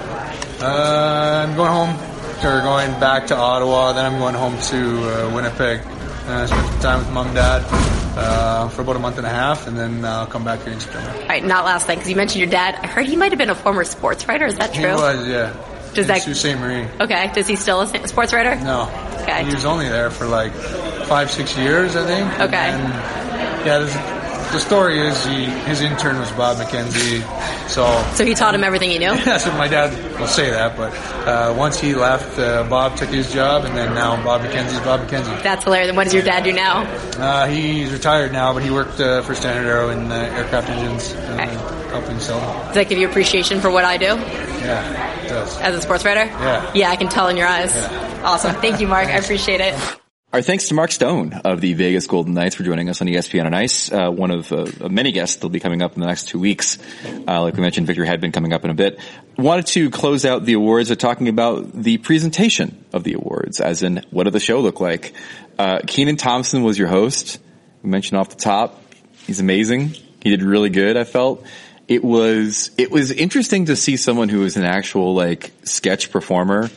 Uh, 0.59 1.45
I'm 1.47 1.55
going 1.55 1.69
home, 1.71 1.95
or 2.43 2.61
going 2.61 2.91
back 2.99 3.27
to 3.27 3.35
Ottawa. 3.35 3.93
Then 3.93 4.05
I'm 4.05 4.19
going 4.19 4.35
home 4.35 4.57
to 4.59 5.27
uh, 5.27 5.35
Winnipeg. 5.35 5.81
Uh, 6.27 6.45
spend 6.47 6.67
some 6.67 6.79
time 6.81 6.99
with 6.99 7.11
mom 7.11 7.27
and 7.27 7.35
dad 7.35 7.63
uh, 8.17 8.67
for 8.69 8.81
about 8.81 8.95
a 8.95 8.99
month 8.99 9.17
and 9.17 9.25
a 9.25 9.29
half, 9.29 9.67
and 9.67 9.77
then 9.77 10.03
I'll 10.03 10.25
come 10.27 10.43
back 10.43 10.61
here 10.63 10.73
in 10.73 10.79
September. 10.79 11.09
All 11.21 11.27
right, 11.27 11.45
not 11.45 11.63
last 11.63 11.87
thing, 11.87 11.97
because 11.97 12.09
you 12.09 12.15
mentioned 12.15 12.41
your 12.41 12.49
dad. 12.49 12.75
I 12.81 12.87
heard 12.87 13.05
he 13.05 13.15
might 13.15 13.31
have 13.31 13.37
been 13.39 13.49
a 13.49 13.55
former 13.55 13.83
sports 13.85 14.27
writer. 14.27 14.45
Is 14.45 14.57
that 14.57 14.73
true? 14.73 14.87
He 14.89 14.93
was, 14.93 15.27
yeah. 15.27 15.53
Does 15.93 15.99
in 15.99 16.07
that- 16.07 16.21
Sault 16.23 16.35
Ste. 16.35 16.57
Marie? 16.59 16.85
Okay. 16.99 17.31
Does 17.33 17.47
he 17.47 17.55
still 17.55 17.81
a 17.81 18.07
sports 18.07 18.33
writer? 18.33 18.55
No. 18.55 18.89
Okay. 19.21 19.45
He 19.45 19.53
was 19.53 19.63
only 19.65 19.87
there 19.87 20.09
for 20.09 20.25
like 20.25 20.51
five, 20.53 21.31
six 21.31 21.55
years, 21.57 21.95
I 21.95 22.05
think. 22.05 22.39
Okay. 22.41 22.55
And 22.57 22.83
yeah, 23.65 23.79
there's, 23.79 23.95
the 24.51 24.59
story 24.59 24.99
is 24.99 25.25
he, 25.25 25.45
his 25.45 25.81
intern 25.81 26.19
was 26.19 26.31
Bob 26.31 26.57
McKenzie, 26.57 27.21
so 27.69 27.85
So 28.15 28.25
he 28.25 28.33
taught 28.33 28.55
him 28.55 28.63
everything 28.63 28.89
he 28.91 28.97
knew. 28.97 29.15
That's 29.25 29.45
what 29.45 29.55
my 29.57 29.67
dad 29.67 30.19
will 30.19 30.27
say 30.27 30.49
that, 30.49 30.77
but 30.77 30.93
uh, 31.27 31.53
once 31.57 31.79
he 31.79 31.93
left, 31.95 32.37
uh, 32.39 32.63
Bob 32.69 32.95
took 32.95 33.09
his 33.09 33.31
job, 33.31 33.65
and 33.65 33.75
then 33.75 33.93
now 33.93 34.21
Bob 34.23 34.41
McKenzie's 34.41 34.79
Bob 34.81 35.01
McKenzie. 35.01 35.43
That's 35.43 35.63
hilarious. 35.63 35.89
And 35.89 35.97
what 35.97 36.05
does 36.05 36.13
your 36.13 36.23
dad 36.23 36.43
do 36.43 36.53
now? 36.53 36.83
Uh, 37.17 37.47
he's 37.47 37.91
retired 37.91 38.31
now, 38.31 38.53
but 38.53 38.63
he 38.63 38.71
worked 38.71 38.99
uh, 38.99 39.21
for 39.21 39.35
Standard 39.35 39.67
Aero 39.69 39.89
in 39.89 40.11
uh, 40.11 40.15
aircraft 40.15 40.69
engines, 40.69 41.13
uh, 41.13 41.33
Okay. 41.37 41.91
helping 41.91 42.19
sell. 42.19 42.39
Does 42.67 42.75
that 42.75 42.89
give 42.89 42.97
you 42.97 43.07
appreciation 43.07 43.59
for 43.61 43.69
what 43.69 43.85
I 43.85 43.97
do 43.97 44.05
Yeah, 44.05 45.23
it 45.23 45.29
does. 45.29 45.57
as 45.59 45.75
a 45.75 45.81
sports 45.81 46.03
writer? 46.05 46.25
Yeah. 46.25 46.71
Yeah, 46.73 46.89
I 46.89 46.95
can 46.95 47.09
tell 47.09 47.27
in 47.27 47.37
your 47.37 47.47
eyes. 47.47 47.75
Yeah. 47.75 48.21
Awesome. 48.23 48.55
Thank 48.55 48.79
you, 48.81 48.87
Mark. 48.87 49.07
I 49.07 49.17
appreciate 49.17 49.61
it. 49.61 49.75
Our 50.33 50.41
thanks 50.41 50.67
to 50.67 50.73
Mark 50.73 50.91
Stone 50.91 51.31
of 51.45 51.61
the 51.61 51.73
Vegas 51.73 52.05
Golden 52.05 52.33
Knights 52.33 52.55
for 52.55 52.63
joining 52.63 52.89
us 52.89 52.99
on 52.99 53.07
ESPN 53.07 53.45
on 53.45 53.53
Ice. 53.53 53.89
Uh, 53.89 54.09
one 54.11 54.29
of 54.29 54.51
uh, 54.51 54.65
many 54.89 55.13
guests 55.13 55.37
that'll 55.37 55.49
be 55.49 55.61
coming 55.61 55.81
up 55.81 55.93
in 55.93 56.01
the 56.01 56.05
next 56.05 56.27
two 56.27 56.37
weeks. 56.37 56.77
Uh, 57.25 57.43
like 57.43 57.55
we 57.55 57.61
mentioned, 57.61 57.87
Victor 57.87 58.03
Hedman 58.03 58.33
coming 58.33 58.51
up 58.51 58.65
in 58.65 58.69
a 58.69 58.73
bit. 58.73 58.99
Wanted 59.37 59.67
to 59.67 59.89
close 59.89 60.25
out 60.25 60.43
the 60.43 60.51
awards 60.51 60.89
by 60.89 60.95
talking 60.95 61.29
about 61.29 61.71
the 61.71 61.97
presentation 61.99 62.83
of 62.91 63.05
the 63.05 63.13
awards, 63.13 63.61
as 63.61 63.83
in 63.83 64.03
what 64.09 64.25
did 64.25 64.33
the 64.33 64.41
show 64.41 64.59
look 64.59 64.81
like? 64.81 65.13
Uh, 65.57 65.79
Kenan 65.87 66.17
Thompson 66.17 66.61
was 66.61 66.77
your 66.77 66.89
host. 66.89 67.39
We 67.81 67.89
mentioned 67.89 68.19
off 68.19 68.27
the 68.27 68.35
top, 68.35 68.83
he's 69.27 69.39
amazing. 69.39 69.95
He 70.21 70.29
did 70.29 70.43
really 70.43 70.69
good. 70.69 70.97
I 70.97 71.05
felt 71.05 71.45
it 71.87 72.03
was 72.03 72.71
it 72.77 72.91
was 72.91 73.11
interesting 73.11 73.67
to 73.67 73.77
see 73.77 73.95
someone 73.95 74.27
who 74.27 74.43
is 74.43 74.57
an 74.57 74.65
actual 74.65 75.15
like 75.15 75.53
sketch 75.63 76.11
performer 76.11 76.69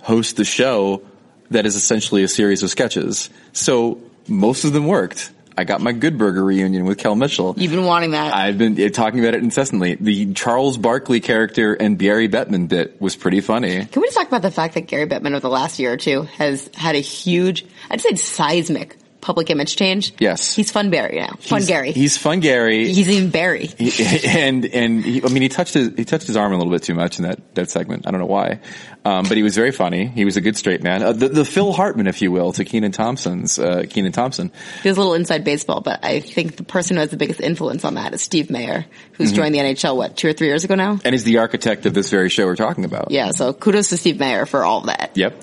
host 0.00 0.36
the 0.36 0.44
show 0.46 1.02
that 1.50 1.66
is 1.66 1.74
essentially 1.76 2.22
a 2.22 2.28
series 2.28 2.62
of 2.62 2.70
sketches. 2.70 3.30
So 3.52 4.00
most 4.28 4.64
of 4.64 4.72
them 4.72 4.86
worked. 4.86 5.30
I 5.56 5.62
got 5.62 5.80
my 5.80 5.92
Good 5.92 6.18
Burger 6.18 6.44
reunion 6.44 6.84
with 6.84 6.98
Kel 6.98 7.14
Mitchell. 7.14 7.54
You've 7.56 7.70
been 7.70 7.84
wanting 7.84 8.10
that. 8.10 8.34
I've 8.34 8.58
been 8.58 8.80
uh, 8.80 8.88
talking 8.88 9.20
about 9.20 9.34
it 9.34 9.42
incessantly. 9.44 9.94
The 9.94 10.32
Charles 10.32 10.76
Barkley 10.76 11.20
character 11.20 11.74
and 11.74 11.96
Barry 11.96 12.28
Bettman 12.28 12.66
bit 12.68 13.00
was 13.00 13.14
pretty 13.14 13.40
funny. 13.40 13.84
Can 13.84 14.02
we 14.02 14.08
just 14.08 14.16
talk 14.16 14.26
about 14.26 14.42
the 14.42 14.50
fact 14.50 14.74
that 14.74 14.88
Gary 14.88 15.06
Bettman 15.06 15.28
over 15.30 15.40
the 15.40 15.48
last 15.48 15.78
year 15.78 15.92
or 15.92 15.96
two 15.96 16.22
has 16.22 16.68
had 16.74 16.96
a 16.96 17.00
huge, 17.00 17.64
I'd 17.88 18.00
say 18.00 18.16
seismic 18.16 18.96
public 19.20 19.48
image 19.48 19.76
change. 19.76 20.12
Yes. 20.18 20.54
He's 20.54 20.70
Fun 20.72 20.90
Barry 20.90 21.16
now. 21.20 21.36
Fun 21.40 21.60
He's- 21.60 21.66
Gary. 21.68 21.92
He's 21.92 22.16
fun 22.18 22.40
Gary. 22.40 22.92
He's 22.92 23.08
even 23.08 23.30
Barry. 23.30 23.66
He- 23.78 24.26
and 24.26 24.66
and 24.66 25.02
he, 25.04 25.22
I 25.24 25.28
mean 25.28 25.40
he 25.42 25.48
touched 25.48 25.72
his 25.74 25.94
he 25.96 26.04
touched 26.04 26.26
his 26.26 26.36
arm 26.36 26.52
a 26.52 26.56
little 26.58 26.72
bit 26.72 26.82
too 26.82 26.94
much 26.94 27.18
in 27.18 27.22
that 27.24 27.54
that 27.54 27.70
segment. 27.70 28.06
I 28.06 28.10
don't 28.10 28.20
know 28.20 28.26
why, 28.26 28.58
um, 29.04 29.26
but 29.28 29.36
he 29.36 29.42
was 29.42 29.54
very 29.54 29.70
funny. 29.72 30.06
He 30.06 30.24
was 30.24 30.36
a 30.36 30.40
good 30.40 30.56
straight 30.56 30.82
man, 30.82 31.02
uh, 31.02 31.12
the, 31.12 31.28
the 31.28 31.44
Phil 31.44 31.72
Hartman, 31.72 32.06
if 32.06 32.22
you 32.22 32.30
will, 32.32 32.52
to 32.52 32.64
Kenan 32.64 32.92
Thompson's 32.92 33.58
uh, 33.58 33.84
Kenan 33.88 34.12
Thompson. 34.12 34.50
There's 34.82 34.96
a 34.96 35.00
little 35.00 35.14
inside 35.14 35.44
baseball, 35.44 35.80
but 35.80 36.04
I 36.04 36.20
think 36.20 36.56
the 36.56 36.64
person 36.64 36.96
who 36.96 37.00
has 37.00 37.10
the 37.10 37.16
biggest 37.16 37.40
influence 37.40 37.84
on 37.84 37.94
that 37.94 38.14
is 38.14 38.22
Steve 38.22 38.50
Mayer, 38.50 38.86
who's 39.12 39.28
Mm-hmm. 39.28 39.36
joined 39.36 39.54
the 39.54 39.58
NHL, 39.58 39.96
what, 39.96 40.16
two 40.16 40.28
or 40.28 40.32
three 40.32 40.46
years 40.48 40.64
ago 40.64 40.74
now? 40.74 40.98
and 41.04 41.14
is 41.14 41.24
the 41.24 41.38
architect 41.38 41.86
of 41.86 41.94
this 41.94 42.10
very 42.10 42.28
show 42.28 42.46
we're 42.46 42.56
talking 42.56 42.84
about. 42.84 43.10
Yeah, 43.10 43.30
so 43.32 43.52
kudos 43.52 43.88
to 43.90 43.96
Steve 43.96 44.18
Mayer 44.18 44.46
for 44.46 44.64
all 44.64 44.82
that. 44.82 45.12
Yep. 45.14 45.34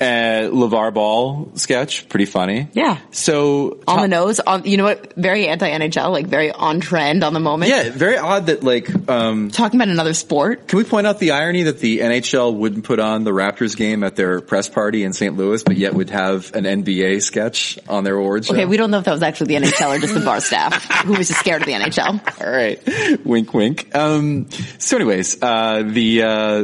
Uh, 0.00 0.48
LeVar 0.50 0.94
Ball 0.94 1.50
sketch, 1.56 2.08
pretty 2.08 2.24
funny. 2.26 2.68
Yeah. 2.72 2.98
So 3.10 3.80
On 3.86 4.00
the 4.02 4.08
nose, 4.08 4.40
on, 4.40 4.64
you 4.64 4.76
know 4.76 4.84
what? 4.84 5.14
Very 5.16 5.46
anti-NHL, 5.48 6.10
like 6.10 6.26
very 6.26 6.50
on 6.52 6.80
trend 6.80 7.22
on 7.24 7.34
the 7.34 7.40
moment. 7.40 7.70
Yeah, 7.70 7.90
very 7.90 8.16
odd 8.16 8.46
that 8.46 8.62
like 8.62 8.88
um 9.08 9.50
Talking 9.50 9.78
about 9.80 9.88
another 9.88 10.14
sport. 10.14 10.68
can 10.68 10.78
we 10.78 10.84
point 10.84 11.06
out 11.06 11.18
the 11.18 11.32
irony 11.32 11.64
that 11.64 11.78
the 11.80 11.98
NHL 12.00 12.54
wouldn't 12.54 12.84
put 12.84 12.98
on 13.00 13.09
the 13.18 13.30
Raptors 13.30 13.76
game 13.76 14.02
at 14.02 14.16
their 14.16 14.40
press 14.40 14.68
party 14.68 15.04
in 15.04 15.12
St. 15.12 15.36
Louis, 15.36 15.62
but 15.62 15.76
yet 15.76 15.94
would 15.94 16.10
have 16.10 16.54
an 16.54 16.64
NBA 16.64 17.22
sketch 17.22 17.78
on 17.88 18.04
their 18.04 18.16
awards 18.16 18.46
show? 18.46 18.54
Okay, 18.54 18.66
we 18.66 18.76
don't 18.76 18.90
know 18.90 18.98
if 18.98 19.04
that 19.04 19.12
was 19.12 19.22
actually 19.22 19.56
the 19.58 19.66
NHL 19.66 19.96
or 19.96 19.98
just 19.98 20.14
the 20.14 20.20
bar 20.20 20.40
staff 20.40 20.82
who 21.04 21.14
was 21.14 21.28
just 21.28 21.40
scared 21.40 21.62
of 21.62 21.66
the 21.66 21.72
NHL. 21.72 22.40
All 22.40 22.50
right. 22.50 23.24
wink, 23.24 23.52
wink. 23.52 23.94
Um, 23.94 24.48
so 24.78 24.96
anyways, 24.96 25.42
uh, 25.42 25.82
the, 25.86 26.22
uh, 26.22 26.62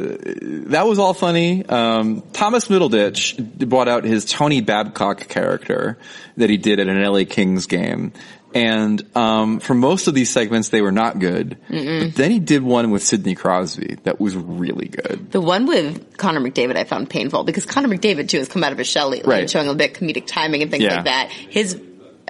that 0.71 0.87
was 0.87 0.99
all 0.99 1.15
funny. 1.15 1.65
Um, 1.67 2.23
Thomas 2.33 2.69
Middleditch 2.69 3.69
brought 3.69 3.89
out 3.89 4.05
his 4.05 4.25
Tony 4.25 4.61
Babcock 4.61 5.29
character 5.29 5.99
that 6.37 6.51
he 6.51 6.57
did 6.57 6.81
at 6.81 6.89
an 6.89 7.03
LA 7.03 7.25
Kings 7.29 7.67
game. 7.67 8.13
And, 8.57 9.17
um, 9.17 9.61
for 9.61 9.75
most 9.75 10.09
of 10.09 10.15
these 10.15 10.31
segments, 10.31 10.71
they 10.71 10.81
were 10.81 10.93
not 10.93 11.19
good. 11.19 11.59
But 11.69 12.15
then 12.15 12.31
he 12.31 12.39
did 12.41 12.63
one 12.63 12.91
with 12.91 13.03
Sidney 13.03 13.35
Crosby 13.35 13.97
that 14.05 14.21
was 14.21 14.35
really 14.37 14.89
good. 14.89 15.31
The 15.31 15.41
one 15.41 15.67
with 15.67 16.17
Connor 16.17 16.41
McDavid 16.41 16.77
I 16.77 16.85
found 16.85 17.11
painful 17.11 17.45
because 17.45 17.67
Connor 17.67 17.89
McDavid 17.89 18.29
too 18.29 18.39
has 18.39 18.49
come 18.49 18.65
out 18.65 18.73
of 18.73 18.79
his 18.79 18.87
shell 18.87 19.11
lately, 19.11 19.31
Right. 19.31 19.51
showing 19.51 19.69
a 19.69 19.75
bit 19.75 19.95
comedic 19.95 20.27
timing 20.27 20.63
and 20.63 20.71
things 20.71 20.85
Yeah. 20.85 20.97
like 20.97 21.05
that. 21.05 21.31
His 21.31 21.79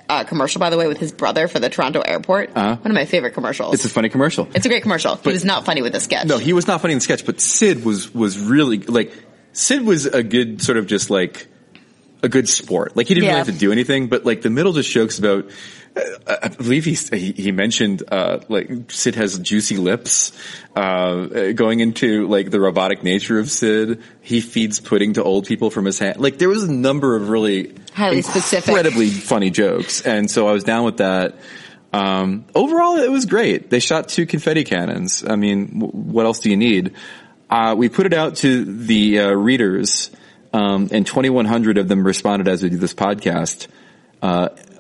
uh, 0.08 0.22
commercial, 0.24 0.60
by 0.60 0.70
the 0.70 0.76
way, 0.78 0.86
with 0.86 0.98
his 0.98 1.10
brother 1.12 1.48
for 1.48 1.58
the 1.58 1.68
Toronto 1.68 2.00
airport, 2.00 2.50
Uh-huh. 2.54 2.76
one 2.76 2.90
of 2.90 2.94
my 2.94 3.04
favorite 3.06 3.34
commercials. 3.34 3.74
It's 3.74 3.84
a 3.84 3.88
funny 3.88 4.08
commercial. 4.08 4.48
It's 4.54 4.64
a 4.64 4.68
great 4.68 4.82
commercial. 4.82 5.16
he 5.16 5.30
was 5.32 5.44
not 5.44 5.64
funny 5.64 5.82
with 5.82 5.92
the 5.92 6.00
sketch. 6.00 6.26
No, 6.26 6.38
he 6.38 6.52
was 6.52 6.66
not 6.68 6.80
funny 6.80 6.92
in 6.92 6.98
the 6.98 7.04
sketch, 7.04 7.26
but 7.26 7.40
Sid 7.40 7.84
was 7.84 8.14
was 8.14 8.38
really 8.38 8.78
like 8.78 9.12
Sid 9.52 9.82
was 9.84 10.06
a 10.06 10.22
good 10.22 10.62
sort 10.62 10.78
of 10.78 10.86
just 10.86 11.10
like 11.10 11.48
a 12.22 12.28
good 12.28 12.48
sport. 12.48 12.96
Like 12.96 13.08
he 13.08 13.14
didn't 13.14 13.24
Yeah. 13.26 13.30
really 13.32 13.46
have 13.46 13.54
to 13.54 13.58
do 13.60 13.72
anything, 13.72 14.06
but 14.06 14.24
like 14.24 14.42
the 14.42 14.48
Middleditch 14.48 14.90
jokes 14.90 15.18
about. 15.18 15.50
Uh, 15.96 16.36
I 16.42 16.48
believe 16.48 16.84
he 16.84 16.94
he, 16.94 17.52
mentioned 17.52 18.02
uh, 18.10 18.40
like 18.48 18.90
Sid 18.90 19.14
has 19.14 19.38
juicy 19.38 19.76
lips. 19.78 20.32
Uh, 20.74 20.78
uh, 20.78 21.52
going 21.52 21.80
into 21.80 22.26
like 22.28 22.50
the 22.50 22.60
robotic 22.60 23.02
nature 23.02 23.38
of 23.38 23.50
Sid, 23.50 24.02
he 24.20 24.40
feeds 24.40 24.78
pudding 24.78 25.14
to 25.14 25.24
old 25.24 25.46
people 25.46 25.70
from 25.70 25.84
his 25.86 25.98
hand. 25.98 26.18
Like 26.18 26.38
there 26.38 26.48
was 26.50 26.64
a 26.64 26.72
number 26.72 27.16
of 27.16 27.28
really 27.30 27.74
Highly 27.94 28.22
specific. 28.22 28.68
incredibly 28.68 29.08
funny 29.08 29.50
jokes, 29.50 30.02
and 30.02 30.30
so 30.30 30.46
I 30.48 30.52
was 30.52 30.64
down 30.64 30.84
with 30.84 30.98
that. 30.98 31.36
Um, 31.92 32.44
overall, 32.54 32.96
it 32.98 33.10
was 33.10 33.24
great. 33.24 33.70
They 33.70 33.80
shot 33.80 34.08
two 34.08 34.26
confetti 34.26 34.64
cannons. 34.64 35.24
I 35.26 35.36
mean, 35.36 35.78
w- 35.80 35.92
what 35.92 36.26
else 36.26 36.40
do 36.40 36.50
you 36.50 36.56
need? 36.56 36.92
Uh, 37.48 37.74
we 37.78 37.88
put 37.88 38.04
it 38.04 38.12
out 38.12 38.36
to 38.36 38.64
the 38.64 39.20
uh, 39.20 39.30
readers, 39.30 40.10
um, 40.52 40.88
and 40.92 41.06
2,100 41.06 41.78
of 41.78 41.88
them 41.88 42.04
responded 42.04 42.48
as 42.48 42.62
we 42.62 42.68
do 42.68 42.76
this 42.76 42.92
podcast. 42.92 43.68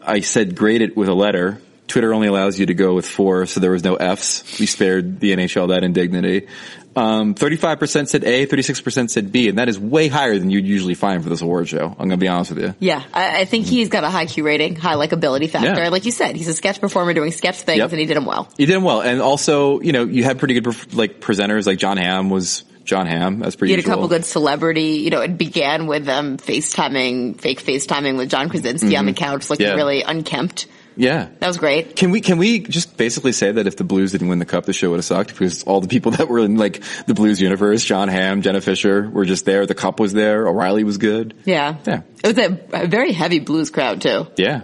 I 0.06 0.20
said 0.20 0.54
grade 0.54 0.82
it 0.82 0.96
with 0.96 1.08
a 1.08 1.14
letter. 1.14 1.60
Twitter 1.88 2.14
only 2.14 2.28
allows 2.28 2.58
you 2.58 2.66
to 2.66 2.74
go 2.74 2.94
with 2.94 3.06
four, 3.06 3.46
so 3.46 3.60
there 3.60 3.72
was 3.72 3.84
no 3.84 3.96
Fs. 3.96 4.58
We 4.60 4.66
spared 4.66 5.20
the 5.20 5.32
NHL 5.32 5.68
that 5.68 5.82
indignity. 5.82 6.46
Um, 6.96 7.34
35% 7.34 8.08
said 8.08 8.24
A, 8.24 8.46
36% 8.46 9.10
said 9.10 9.30
B, 9.30 9.48
and 9.48 9.58
that 9.58 9.68
is 9.68 9.78
way 9.78 10.08
higher 10.08 10.38
than 10.38 10.50
you'd 10.50 10.66
usually 10.66 10.94
find 10.94 11.22
for 11.22 11.28
this 11.28 11.42
award 11.42 11.68
show. 11.68 11.86
I'm 11.86 12.08
gonna 12.08 12.16
be 12.16 12.26
honest 12.28 12.52
with 12.52 12.64
you. 12.64 12.74
Yeah, 12.80 13.02
I, 13.12 13.40
I 13.40 13.44
think 13.44 13.66
he's 13.66 13.90
got 13.90 14.02
a 14.02 14.08
high 14.10 14.24
Q 14.26 14.44
rating, 14.44 14.76
high 14.76 14.94
likability 14.94 15.50
factor. 15.50 15.82
Yeah. 15.82 15.88
Like 15.90 16.06
you 16.06 16.10
said, 16.10 16.36
he's 16.36 16.48
a 16.48 16.54
sketch 16.54 16.80
performer 16.80 17.12
doing 17.12 17.32
sketch 17.32 17.60
things, 17.60 17.78
Yep. 17.78 17.90
and 17.92 18.00
he 18.00 18.06
did 18.06 18.16
them 18.16 18.24
well. 18.24 18.48
He 18.56 18.64
did 18.64 18.74
them 18.76 18.82
well, 18.82 19.02
and 19.02 19.20
also, 19.20 19.80
you 19.80 19.92
know, 19.92 20.04
you 20.04 20.24
had 20.24 20.38
pretty 20.38 20.58
good 20.58 20.94
like 20.94 21.20
presenters. 21.20 21.66
Like 21.66 21.78
Jon 21.78 21.98
Hamm 21.98 22.30
was 22.30 22.64
Jon 22.84 23.06
Hamm. 23.06 23.40
That's 23.40 23.56
pretty. 23.56 23.72
He 23.74 23.76
had 23.76 23.84
a 23.84 23.88
couple 23.88 24.08
good 24.08 24.24
celebrity. 24.24 25.00
You 25.04 25.10
know, 25.10 25.20
it 25.20 25.36
began 25.36 25.86
with 25.88 26.06
them 26.06 26.38
FaceTiming, 26.38 27.40
fake 27.40 27.62
FaceTiming 27.62 28.16
with 28.16 28.30
John 28.30 28.48
Krasinski 28.48 28.96
on 28.96 29.06
the 29.06 29.12
couch, 29.12 29.50
looking 29.50 29.66
Mm-hmm. 29.66 29.76
Yeah. 29.76 29.82
really 29.84 30.02
unkempt. 30.02 30.66
Yeah. 30.96 31.28
That 31.38 31.46
was 31.46 31.58
great. 31.58 31.94
Can 31.96 32.10
we 32.10 32.20
can 32.20 32.38
we 32.38 32.60
just 32.60 32.96
basically 32.96 33.32
say 33.32 33.52
that 33.52 33.66
if 33.66 33.76
the 33.76 33.84
Blues 33.84 34.12
didn't 34.12 34.28
win 34.28 34.38
the 34.38 34.46
cup, 34.46 34.64
the 34.64 34.72
show 34.72 34.90
would 34.90 34.96
have 34.96 35.04
sucked 35.04 35.30
because 35.30 35.62
all 35.64 35.80
the 35.80 35.88
people 35.88 36.12
that 36.16 36.28
were 36.28 36.38
in 36.40 36.56
like 36.56 36.82
the 37.06 37.14
Blues 37.14 37.40
universe, 37.40 37.84
Jon 37.84 38.08
Hamm, 38.08 38.42
Jenna 38.42 38.60
Fischer, 38.60 39.08
were 39.08 39.24
just 39.24 39.44
there. 39.44 39.66
The 39.66 39.74
cup 39.74 40.00
was 40.00 40.12
there. 40.12 40.48
O'Reilly 40.48 40.84
was 40.84 40.98
good. 40.98 41.34
Yeah. 41.44 41.76
Yeah. 41.86 42.02
It 42.24 42.36
was 42.36 42.38
a, 42.38 42.84
a 42.84 42.86
very 42.86 43.12
heavy 43.12 43.38
Blues 43.40 43.70
crowd 43.70 44.00
too. 44.00 44.26
Yeah. 44.36 44.62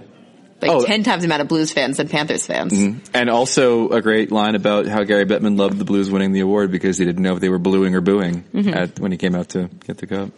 Like 0.63 0.71
Oh. 0.71 0.85
ten 0.85 1.03
times 1.03 1.23
the 1.23 1.27
amount 1.27 1.43
of 1.43 1.49
Blues 1.49 1.73
fans 1.73 1.97
than 1.99 2.09
Panthers 2.09 2.47
fans. 2.47 2.73
And 3.13 3.29
also 3.29 3.89
a 3.91 4.01
great 4.01 4.31
line 4.33 4.55
about 4.55 4.87
how 4.87 5.03
Gary 5.03 5.27
Bettman 5.27 5.59
loved 5.59 5.77
the 5.79 5.85
Blues 5.85 6.11
winning 6.11 6.33
the 6.33 6.41
award 6.41 6.71
because 6.71 6.97
he 6.99 7.05
didn't 7.05 7.23
know 7.23 7.35
if 7.35 7.41
they 7.41 7.49
were 7.49 7.59
bluing 7.59 7.95
or 7.95 8.01
booing 8.01 8.45
at, 8.55 8.99
when 9.01 9.11
he 9.13 9.19
came 9.19 9.35
out 9.35 9.51
to 9.51 9.69
get 9.87 9.99
the 9.99 10.07
cup. 10.07 10.31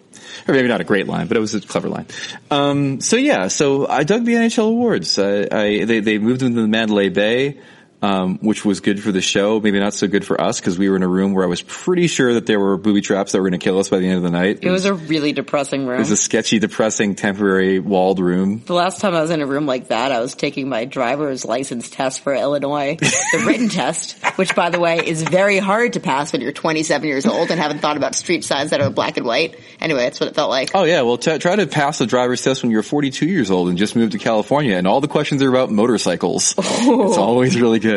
Or 0.49 0.55
maybe 0.55 0.69
not 0.69 0.81
a 0.81 0.85
great 0.85 1.07
line, 1.07 1.27
but 1.29 1.37
it 1.37 1.41
was 1.41 1.55
a 1.55 1.61
clever 1.61 1.89
line. 1.89 2.07
Um, 2.51 3.01
so 3.01 3.17
yeah, 3.17 3.49
so 3.49 3.87
I 3.89 4.05
dug 4.05 4.25
the 4.25 4.35
NHL 4.35 4.69
awards. 4.69 5.19
I, 5.19 5.47
I 5.51 5.85
they, 5.85 6.01
they 6.01 6.19
moved 6.19 6.41
them 6.41 6.55
to 6.55 6.63
the 6.63 6.69
Mandalay 6.69 7.09
Bay. 7.11 7.59
Um, 8.05 8.37
which 8.43 8.67
was 8.67 8.81
good 8.81 9.03
for 9.03 9.13
the 9.13 9.23
show, 9.23 9.61
maybe 9.61 9.81
not 9.81 9.95
so 9.95 10.07
good 10.07 10.27
for 10.27 10.39
us 10.39 10.61
because 10.61 10.77
we 10.79 10.91
were 10.91 10.97
in 10.97 11.03
a 11.03 11.09
room 11.09 11.33
where 11.33 11.43
I 11.43 11.47
was 11.47 11.63
pretty 11.63 12.07
sure 12.07 12.35
that 12.35 12.45
there 12.45 12.61
were 12.61 12.77
booby 12.77 13.01
traps 13.01 13.33
that 13.33 13.39
were 13.41 13.49
going 13.49 13.59
to 13.59 13.65
kill 13.65 13.79
us 13.79 13.89
by 13.89 13.99
the 13.99 14.07
end 14.07 14.19
of 14.19 14.23
the 14.23 14.31
night. 14.31 14.59
It 14.61 14.71
was 14.71 14.85
a 14.85 14.93
really 14.93 15.33
depressing 15.33 15.87
room. 15.87 15.97
it 15.97 16.01
was 16.01 16.11
a 16.11 16.17
sketchy, 16.19 16.59
depressing, 16.59 17.15
temporary 17.15 17.79
walled 17.79 18.19
room. 18.19 18.63
the 18.67 18.75
last 18.75 19.01
time 19.01 19.15
I 19.15 19.23
was 19.23 19.31
in 19.31 19.41
a 19.41 19.47
room 19.47 19.65
like 19.65 19.89
that, 19.89 20.13
I 20.13 20.21
was 20.21 20.35
taking 20.35 20.69
my 20.69 20.85
driver's 20.85 21.47
license 21.47 21.89
test 21.89 22.21
for 22.21 22.35
Illinois, 22.35 22.97
the 23.01 23.45
written 23.47 23.69
test, 23.81 24.19
which 24.37 24.55
by 24.55 24.69
the 24.69 24.81
way 24.81 24.99
is 24.99 25.23
very 25.23 25.57
hard 25.59 25.95
to 25.95 26.01
pass 26.01 26.31
when 26.31 26.43
you're 26.43 26.53
27 26.53 27.09
years 27.09 27.25
old 27.25 27.51
and 27.51 27.59
haven't 27.59 27.79
thought 27.79 27.97
about 27.97 28.15
street 28.15 28.45
signs 28.45 28.69
that 28.71 28.83
are 28.83 28.91
black 28.91 29.17
and 29.17 29.25
white. 29.25 29.59
Anyway, 29.81 30.03
that's 30.03 30.21
what 30.21 30.29
it 30.29 30.35
felt 30.35 30.51
like. 30.51 30.73
Oh 30.75 30.85
yeah, 30.85 31.01
well 31.03 31.17
t- 31.17 31.39
try 31.39 31.57
to 31.57 31.67
pass 31.67 31.97
the 31.97 32.07
driver's 32.07 32.43
test 32.43 32.63
when 32.63 32.71
you're 32.71 32.83
42 32.83 33.25
years 33.25 33.51
old 33.51 33.71
and 33.71 33.79
just 33.79 33.97
moved 33.97 34.13
to 34.13 34.19
California, 34.19 34.77
and 34.77 34.87
all 34.87 35.01
the 35.01 35.09
questions 35.09 35.43
are 35.43 35.49
about 35.49 35.71
motorcycles. 35.71 36.55
It's 37.05 37.19
always 37.19 37.59
really 37.59 37.79
good. 37.79 37.94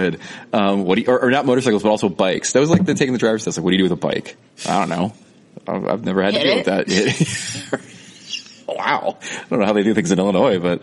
Um, 0.53 0.85
what 0.85 0.95
do 0.95 1.01
you, 1.01 1.07
or, 1.07 1.23
or 1.23 1.31
not 1.31 1.45
motorcycles, 1.45 1.83
but 1.83 1.89
also 1.89 2.09
bikes. 2.09 2.53
That 2.53 2.59
was 2.59 2.69
like 2.69 2.85
the 2.85 2.93
taking 2.93 3.13
the 3.13 3.19
driver's 3.19 3.45
test. 3.45 3.57
Like, 3.57 3.63
what 3.63 3.71
do 3.71 3.77
you 3.77 3.83
do 3.87 3.89
with 3.89 4.03
a 4.03 4.07
bike? 4.07 4.37
I 4.67 4.79
don't 4.79 4.89
know. 4.89 5.13
I've, 5.67 5.85
I've 5.87 6.05
never 6.05 6.21
had 6.23 6.33
to 6.33 6.39
Hit 6.39 6.65
deal 6.65 6.77
with 6.77 6.87
that. 6.87 7.97
wow, 8.67 9.17
I 9.21 9.45
don't 9.49 9.59
know 9.59 9.65
how 9.65 9.73
they 9.73 9.83
do 9.83 9.93
things 9.93 10.11
in 10.11 10.19
Illinois, 10.19 10.59
but 10.59 10.81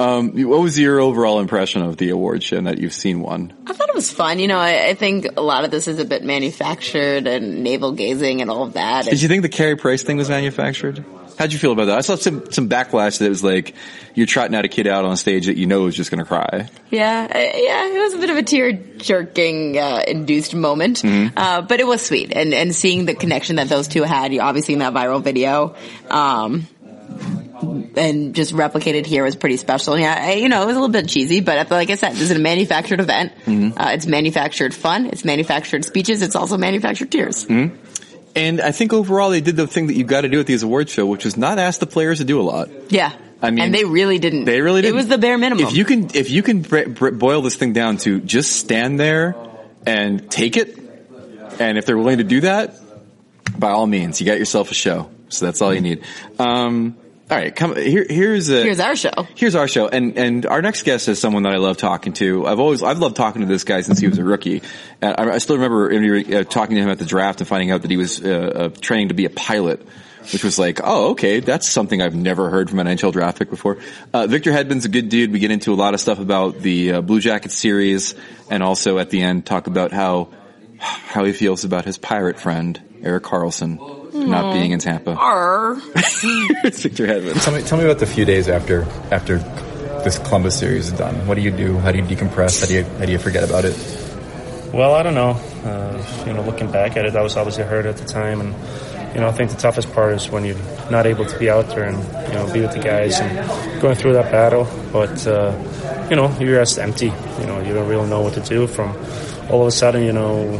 um, 0.00 0.30
what 0.48 0.60
was 0.60 0.78
your 0.78 1.00
overall 1.00 1.40
impression 1.40 1.82
of 1.82 1.96
the 1.96 2.10
award 2.10 2.42
show 2.42 2.60
that 2.62 2.78
you've 2.78 2.92
seen 2.92 3.20
one? 3.20 3.52
I 3.66 3.72
thought 3.72 3.88
it 3.88 3.94
was 3.94 4.10
fun. 4.10 4.38
You 4.38 4.48
know, 4.48 4.58
I, 4.58 4.88
I 4.88 4.94
think 4.94 5.26
a 5.36 5.42
lot 5.42 5.64
of 5.64 5.70
this 5.70 5.88
is 5.88 5.98
a 5.98 6.04
bit 6.04 6.24
manufactured 6.24 7.26
and 7.26 7.62
navel 7.62 7.92
gazing 7.92 8.40
and 8.40 8.50
all 8.50 8.64
of 8.64 8.74
that. 8.74 9.04
Did 9.04 9.22
you 9.22 9.28
think 9.28 9.42
the 9.42 9.48
Carey 9.48 9.76
Price 9.76 10.02
thing 10.02 10.16
was 10.16 10.28
manufactured? 10.28 11.04
How'd 11.38 11.52
you 11.52 11.58
feel 11.58 11.72
about 11.72 11.86
that? 11.86 11.98
I 11.98 12.00
saw 12.00 12.16
some 12.16 12.50
some 12.50 12.68
backlash 12.68 13.18
that 13.18 13.28
was 13.28 13.44
like 13.44 13.74
you're 14.14 14.26
trotting 14.26 14.54
out 14.56 14.64
a 14.64 14.68
kid 14.68 14.86
out 14.86 15.04
on 15.04 15.16
stage 15.18 15.46
that 15.46 15.56
you 15.58 15.66
know 15.66 15.86
is 15.86 15.94
just 15.94 16.10
going 16.10 16.18
to 16.20 16.24
cry. 16.24 16.68
Yeah, 16.90 17.26
uh, 17.30 17.38
yeah, 17.38 17.94
it 17.94 18.00
was 18.00 18.14
a 18.14 18.18
bit 18.18 18.30
of 18.30 18.36
a 18.36 18.42
tear 18.42 18.72
jerking 18.72 19.76
uh, 19.78 20.02
induced 20.08 20.54
moment, 20.54 21.02
Mm-hmm. 21.02 21.36
uh, 21.36 21.60
but 21.62 21.80
it 21.80 21.86
was 21.86 22.00
sweet, 22.00 22.32
and 22.34 22.54
and 22.54 22.74
seeing 22.74 23.04
the 23.04 23.14
connection 23.14 23.56
that 23.56 23.68
those 23.68 23.86
two 23.88 24.02
had, 24.02 24.32
you 24.32 24.40
obviously 24.40 24.74
in 24.74 24.80
that 24.80 24.94
viral 24.94 25.22
video, 25.22 25.74
um, 26.08 26.66
and 27.96 28.34
just 28.34 28.52
replicated 28.54 29.06
here 29.06 29.24
was 29.24 29.36
pretty 29.36 29.56
special. 29.56 29.98
Yeah, 29.98 30.14
I, 30.18 30.32
you 30.34 30.48
know, 30.48 30.62
it 30.62 30.66
was 30.66 30.76
a 30.76 30.80
little 30.80 30.92
bit 30.92 31.08
cheesy, 31.08 31.40
but 31.40 31.70
like 31.70 31.90
I 31.90 31.94
said, 31.94 32.12
this 32.12 32.22
is 32.22 32.30
a 32.30 32.38
manufactured 32.38 33.00
event. 33.00 33.32
Mm-hmm. 33.44 33.78
Uh, 33.78 33.90
it's 33.92 34.06
manufactured 34.06 34.74
fun. 34.74 35.06
It's 35.06 35.24
manufactured 35.24 35.84
speeches. 35.84 36.22
It's 36.22 36.36
also 36.36 36.56
manufactured 36.58 37.10
tears. 37.10 37.46
Mm-hmm. 37.46 37.76
And 38.36 38.60
I 38.60 38.70
think 38.70 38.92
overall 38.92 39.30
they 39.30 39.40
did 39.40 39.56
the 39.56 39.66
thing 39.66 39.86
that 39.86 39.94
you've 39.94 40.06
got 40.06 40.20
to 40.20 40.28
do 40.28 40.38
at 40.38 40.46
these 40.46 40.62
award 40.62 40.90
show, 40.90 41.06
which 41.06 41.24
is 41.24 41.36
not 41.38 41.58
ask 41.58 41.80
the 41.80 41.86
players 41.86 42.18
to 42.18 42.24
do 42.24 42.38
a 42.38 42.44
lot. 42.44 42.68
Yeah, 42.92 43.12
I 43.40 43.50
mean, 43.50 43.64
and 43.64 43.74
they 43.74 43.84
really 43.84 44.18
didn't. 44.18 44.44
They 44.44 44.60
really 44.60 44.82
didn't. 44.82 44.94
It 44.94 44.96
was 44.96 45.08
the 45.08 45.16
bare 45.18 45.38
minimum. 45.38 45.64
If 45.64 45.74
you 45.74 45.86
can, 45.86 46.10
if 46.14 46.30
you 46.30 46.42
can 46.42 46.60
br- 46.60 46.88
br- 46.88 47.10
boil 47.12 47.40
this 47.40 47.56
thing 47.56 47.72
down 47.72 47.96
to 47.98 48.20
just 48.20 48.52
stand 48.52 49.00
there 49.00 49.34
and 49.86 50.30
take 50.30 50.58
it, 50.58 50.78
and 51.58 51.78
if 51.78 51.86
they're 51.86 51.96
willing 51.96 52.18
to 52.18 52.24
do 52.24 52.42
that, 52.42 52.74
by 53.58 53.70
all 53.70 53.86
means, 53.86 54.20
you 54.20 54.26
got 54.26 54.38
yourself 54.38 54.70
a 54.70 54.74
show. 54.74 55.10
So 55.30 55.46
that's 55.46 55.62
all 55.62 55.74
you 55.74 55.80
need. 55.80 56.04
Um, 56.38 56.96
All 57.28 57.36
right, 57.36 57.54
come 57.54 57.74
here. 57.74 58.06
Here's 58.08 58.50
a 58.50 58.62
Here's 58.62 58.78
our 58.78 58.94
show. 58.94 59.26
Here's 59.34 59.56
our 59.56 59.66
show, 59.66 59.88
and 59.88 60.16
and 60.16 60.46
our 60.46 60.62
next 60.62 60.84
guest 60.84 61.08
is 61.08 61.18
someone 61.18 61.42
that 61.42 61.52
I 61.52 61.56
love 61.56 61.76
talking 61.76 62.12
to. 62.14 62.46
I've 62.46 62.60
always 62.60 62.84
I've 62.84 63.00
loved 63.00 63.16
talking 63.16 63.42
to 63.42 63.48
this 63.48 63.64
guy 63.64 63.80
since 63.80 63.98
he 63.98 64.06
was 64.06 64.18
a 64.18 64.24
rookie. 64.24 64.62
Uh, 65.02 65.12
I, 65.18 65.30
I 65.30 65.38
still 65.38 65.56
remember 65.56 65.92
uh, 65.92 66.44
talking 66.44 66.76
to 66.76 66.82
him 66.82 66.88
at 66.88 67.00
the 67.00 67.04
draft 67.04 67.40
and 67.40 67.48
finding 67.48 67.72
out 67.72 67.82
that 67.82 67.90
he 67.90 67.96
was 67.96 68.24
uh, 68.24 68.28
uh, 68.28 68.68
training 68.80 69.08
to 69.08 69.14
be 69.14 69.24
a 69.24 69.30
pilot, 69.30 69.84
which 70.32 70.44
was 70.44 70.56
like, 70.56 70.78
oh, 70.84 71.10
okay, 71.10 71.40
that's 71.40 71.68
something 71.68 72.00
I've 72.00 72.14
never 72.14 72.48
heard 72.48 72.70
from 72.70 72.78
an 72.78 72.86
NHL 72.86 73.12
draft 73.12 73.40
pick 73.40 73.50
before. 73.50 73.78
Uh, 74.12 74.28
Victor 74.28 74.52
Hedman's 74.52 74.84
a 74.84 74.88
good 74.88 75.08
dude. 75.08 75.32
We 75.32 75.40
get 75.40 75.50
into 75.50 75.72
a 75.72 75.74
lot 75.74 75.94
of 75.94 76.00
stuff 76.00 76.20
about 76.20 76.60
the 76.60 76.92
uh, 76.92 77.00
Blue 77.00 77.18
Jackets 77.18 77.56
series, 77.56 78.14
and 78.50 78.62
also 78.62 78.98
at 78.98 79.10
the 79.10 79.22
end 79.22 79.44
talk 79.44 79.66
about 79.66 79.90
how 79.90 80.28
how 80.78 81.24
he 81.24 81.32
feels 81.32 81.64
about 81.64 81.86
his 81.86 81.98
pirate 81.98 82.38
friend 82.38 82.80
Erik 83.02 83.24
Karlsson 83.24 84.05
not 84.24 84.52
being 84.52 84.72
in 84.72 84.78
Tampa. 84.78 85.12
Arr. 85.12 85.76
it's 86.64 86.82
Victor 86.82 87.06
Hedman. 87.06 87.42
Tell 87.44 87.54
me, 87.54 87.62
tell 87.62 87.78
me 87.78 87.84
about 87.84 87.98
the 87.98 88.06
few 88.06 88.24
days 88.24 88.48
after 88.48 88.82
after 89.10 89.38
this 90.04 90.18
Columbus 90.18 90.58
series 90.58 90.86
is 90.88 90.98
done. 90.98 91.26
What 91.26 91.34
do 91.34 91.40
you 91.40 91.50
do? 91.50 91.78
How 91.78 91.92
do 91.92 91.98
you 91.98 92.04
decompress? 92.04 92.60
How 92.60 92.66
do 92.66 92.74
you 92.74 92.84
how 92.84 93.04
do 93.04 93.12
you 93.12 93.18
forget 93.18 93.44
about 93.44 93.64
it? 93.64 93.76
Well, 94.72 94.94
I 94.94 95.02
don't 95.02 95.14
know. 95.14 95.30
Uh, 95.64 96.24
you 96.26 96.32
know, 96.32 96.42
looking 96.42 96.70
back 96.70 96.96
at 96.96 97.06
it, 97.06 97.12
that 97.12 97.22
was 97.22 97.36
obviously 97.36 97.64
hurt 97.64 97.86
at 97.86 97.96
the 97.96 98.04
time, 98.04 98.40
and 98.40 98.54
you 99.14 99.20
know, 99.20 99.28
I 99.28 99.32
think 99.32 99.50
the 99.50 99.56
toughest 99.56 99.92
part 99.92 100.14
is 100.14 100.28
when 100.28 100.44
you're 100.44 100.58
not 100.90 101.06
able 101.06 101.24
to 101.24 101.38
be 101.38 101.48
out 101.48 101.68
there 101.68 101.84
and 101.84 101.96
you 102.28 102.34
know 102.34 102.52
be 102.52 102.60
with 102.60 102.72
the 102.72 102.80
guys 102.80 103.18
and 103.18 103.80
going 103.80 103.96
through 103.96 104.12
that 104.14 104.30
battle. 104.30 104.68
But 104.92 105.26
uh, 105.26 105.56
you 106.10 106.16
know, 106.16 106.36
you're 106.38 106.60
just 106.60 106.78
empty. 106.78 107.06
You 107.40 107.46
know, 107.46 107.60
you 107.60 107.74
don't 107.74 107.88
really 107.88 108.08
know 108.08 108.20
what 108.20 108.34
to 108.34 108.40
do. 108.40 108.66
From 108.66 108.90
all 109.50 109.62
of 109.62 109.68
a 109.68 109.70
sudden, 109.70 110.04
you 110.04 110.12
know, 110.12 110.58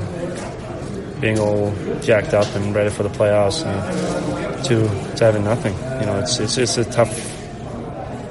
being 1.20 1.38
all 1.38 1.74
jacked 2.02 2.34
up 2.34 2.46
and 2.54 2.74
ready 2.74 2.90
for 2.90 3.02
the 3.02 3.08
playoffs, 3.08 3.64
and 3.64 4.64
to 4.64 4.86
to 5.16 5.24
having 5.24 5.44
nothing. 5.44 5.74
You 6.00 6.06
know, 6.06 6.18
it's 6.20 6.38
it's 6.38 6.58
it's 6.58 6.76
a 6.78 6.84
tough 6.84 7.14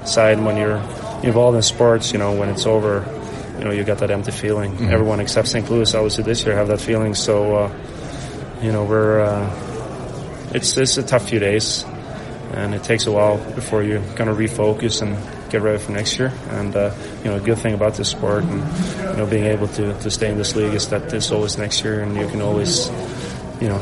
side 0.07 0.43
when 0.43 0.57
you're 0.57 0.77
involved 1.23 1.55
in 1.55 1.63
sports. 1.63 2.11
You 2.11 2.19
know, 2.19 2.33
when 2.33 2.49
it's 2.49 2.65
over 2.65 3.05
you 3.57 3.63
know, 3.63 3.71
you 3.71 3.83
got 3.83 3.99
that 3.99 4.11
empty 4.11 4.31
feeling. 4.31 4.89
Everyone 4.91 5.19
except 5.19 5.47
St. 5.47 5.69
Louis, 5.69 5.93
obviously, 5.95 6.23
this 6.23 6.45
year 6.45 6.55
have 6.55 6.67
that 6.67 6.81
feeling. 6.81 7.15
So, 7.15 7.55
uh, 7.55 7.73
you 8.61 8.71
know, 8.71 8.83
we're 8.83 9.21
uh, 9.21 10.51
it's 10.53 10.77
it's 10.77 10.97
a 10.97 11.03
tough 11.03 11.29
few 11.29 11.39
days, 11.39 11.85
and 12.53 12.75
it 12.75 12.83
takes 12.83 13.05
a 13.07 13.11
while 13.11 13.37
before 13.53 13.83
you 13.83 14.03
kind 14.15 14.29
of 14.29 14.37
refocus 14.37 15.01
and 15.01 15.15
get 15.49 15.61
ready 15.61 15.77
for 15.77 15.91
next 15.91 16.19
year. 16.19 16.33
And 16.49 16.75
uh, 16.75 16.93
you 17.23 17.31
know, 17.31 17.37
a 17.37 17.39
good 17.39 17.57
thing 17.57 17.73
about 17.73 17.95
this 17.95 18.09
sport 18.09 18.43
and 18.43 18.61
you 19.11 19.17
know 19.17 19.25
being 19.25 19.45
able 19.45 19.67
to 19.69 19.93
to 19.99 20.11
stay 20.11 20.29
in 20.31 20.37
this 20.37 20.55
league 20.55 20.73
is 20.73 20.87
that 20.89 21.13
it's 21.13 21.31
always 21.31 21.57
next 21.57 21.83
year, 21.83 22.01
and 22.01 22.15
you 22.15 22.27
can 22.27 22.41
always, 22.41 22.89
you 23.61 23.69
know, 23.69 23.81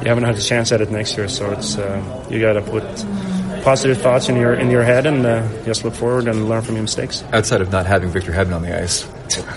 you 0.00 0.08
haven't 0.08 0.24
had 0.24 0.36
a 0.36 0.42
chance 0.42 0.72
at 0.72 0.80
it 0.80 0.90
next 0.90 1.16
year, 1.16 1.28
so 1.28 1.50
it's 1.52 1.76
uh, 1.76 2.26
you 2.30 2.40
got 2.40 2.54
to 2.54 2.62
put 2.62 2.84
positive 3.62 4.00
thoughts 4.00 4.28
in 4.28 4.36
your 4.36 4.54
in 4.54 4.70
your 4.70 4.82
head 4.82 5.06
and 5.06 5.26
uh, 5.26 5.64
just 5.64 5.84
look 5.84 5.94
forward 5.94 6.28
and 6.28 6.48
learn 6.48 6.62
from 6.62 6.74
your 6.74 6.82
mistakes. 6.82 7.24
Outside 7.32 7.60
of 7.60 7.70
not 7.70 7.86
having 7.86 8.10
Victor 8.10 8.32
Hedman 8.32 8.54
on 8.54 8.62
the 8.62 8.80
ice, 8.80 9.02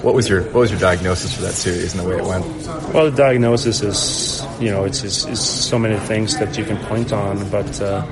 what 0.02 0.14
was 0.14 0.28
your 0.28 0.44
what 0.46 0.62
was 0.62 0.72
your 0.72 0.80
diagnosis 0.80 1.36
for 1.36 1.44
that 1.44 1.54
series 1.54 1.94
and 1.94 2.04
the 2.04 2.10
way 2.10 2.18
it 2.18 2.26
went? 2.26 2.46
Well, 2.94 3.10
the 3.10 3.16
diagnosis 3.16 3.82
is, 3.82 4.46
you 4.60 4.70
know, 4.70 4.84
it's, 4.84 5.02
it's, 5.04 5.24
it's 5.26 5.40
so 5.40 5.80
many 5.80 5.98
things 5.98 6.38
that 6.40 6.58
you 6.58 6.66
can 6.66 6.78
point 6.88 7.14
on, 7.14 7.50
but, 7.50 7.80
uh, 7.80 8.06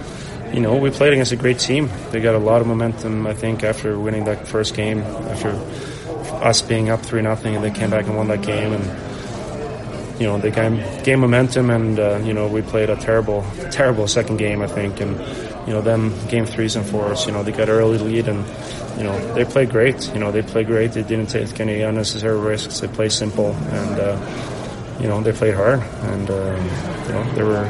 you 0.54 0.60
know, 0.60 0.76
we 0.76 0.90
played 0.90 1.14
against 1.14 1.32
a 1.32 1.36
great 1.36 1.60
team. 1.60 1.90
They 2.12 2.22
got 2.22 2.36
a 2.36 2.40
lot 2.40 2.62
of 2.62 2.68
momentum, 2.68 3.28
I 3.28 3.34
think, 3.34 3.64
after 3.64 4.00
winning 4.00 4.26
that 4.26 4.48
first 4.48 4.76
game, 4.76 5.00
after 5.00 5.50
us 6.44 6.62
being 6.62 6.90
up 6.90 7.02
3 7.02 7.22
nothing, 7.22 7.56
and 7.56 7.64
they 7.64 7.72
came 7.72 7.90
back 7.90 8.08
and 8.08 8.16
won 8.16 8.28
that 8.30 8.42
game. 8.42 8.74
And, 8.74 10.20
you 10.20 10.28
know, 10.28 10.38
they 10.38 10.52
gained, 10.52 11.22
momentum, 11.22 11.70
and, 11.70 12.00
uh, 12.00 12.20
you 12.24 12.34
know, 12.34 12.48
we 12.48 12.62
played 12.62 12.90
a 12.90 12.96
terrible, 12.96 13.46
terrible 13.72 14.08
second 14.08 14.38
game, 14.38 14.62
I 14.62 14.68
think. 14.68 15.00
And, 15.00 15.18
you 15.68 15.74
know, 15.74 15.82
them 15.82 16.14
game 16.28 16.46
threes 16.46 16.76
and 16.76 16.86
fours, 16.86 17.26
you 17.26 17.32
know, 17.32 17.44
they 17.44 17.52
got 17.52 17.70
early 17.70 17.98
lead, 17.98 18.28
and, 18.28 18.46
you 18.98 19.04
know, 19.04 19.34
they 19.34 19.46
played 19.46 19.70
great. 19.70 20.12
You 20.14 20.20
know, 20.20 20.32
they 20.32 20.42
played 20.42 20.68
great. 20.68 20.94
They 20.94 21.04
didn't 21.04 21.28
take 21.28 21.60
any 21.60 21.82
unnecessary 21.82 22.40
risks. 22.40 22.80
They 22.80 22.88
played 22.88 23.12
simple, 23.12 23.54
and, 23.54 24.00
uh, 24.00 24.50
you 25.00 25.08
know, 25.08 25.22
they 25.22 25.32
played 25.32 25.54
hard, 25.54 25.80
and 25.80 26.30
um, 26.30 26.70
you 27.08 27.14
know, 27.14 27.32
they 27.34 27.44
were 27.44 27.66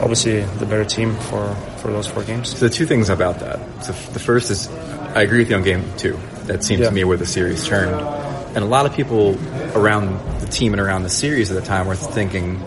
obviously 0.00 0.40
the 0.42 0.66
better 0.66 0.84
team 0.84 1.14
for, 1.14 1.54
for 1.78 1.92
those 1.92 2.06
four 2.06 2.24
games. 2.24 2.50
So 2.56 2.66
the 2.68 2.74
two 2.74 2.86
things 2.86 3.08
about 3.08 3.40
that. 3.40 3.58
So 3.84 3.92
the 4.12 4.18
first 4.18 4.50
is, 4.50 4.68
I 5.14 5.22
agree 5.22 5.38
with 5.38 5.50
you 5.50 5.56
on 5.56 5.62
game 5.62 5.84
two. 5.96 6.18
That 6.44 6.64
seems 6.64 6.80
Yeah. 6.80 6.88
to 6.88 6.94
me 6.94 7.04
where 7.04 7.16
the 7.16 7.26
series 7.26 7.66
turned, 7.66 7.94
and 7.94 8.58
a 8.64 8.66
lot 8.66 8.86
of 8.86 8.94
people 8.94 9.38
around 9.76 10.18
the 10.40 10.46
team 10.46 10.72
and 10.72 10.80
around 10.80 11.02
the 11.04 11.08
series 11.10 11.50
at 11.50 11.54
the 11.60 11.66
time 11.66 11.86
were 11.86 11.94
thinking 11.94 12.58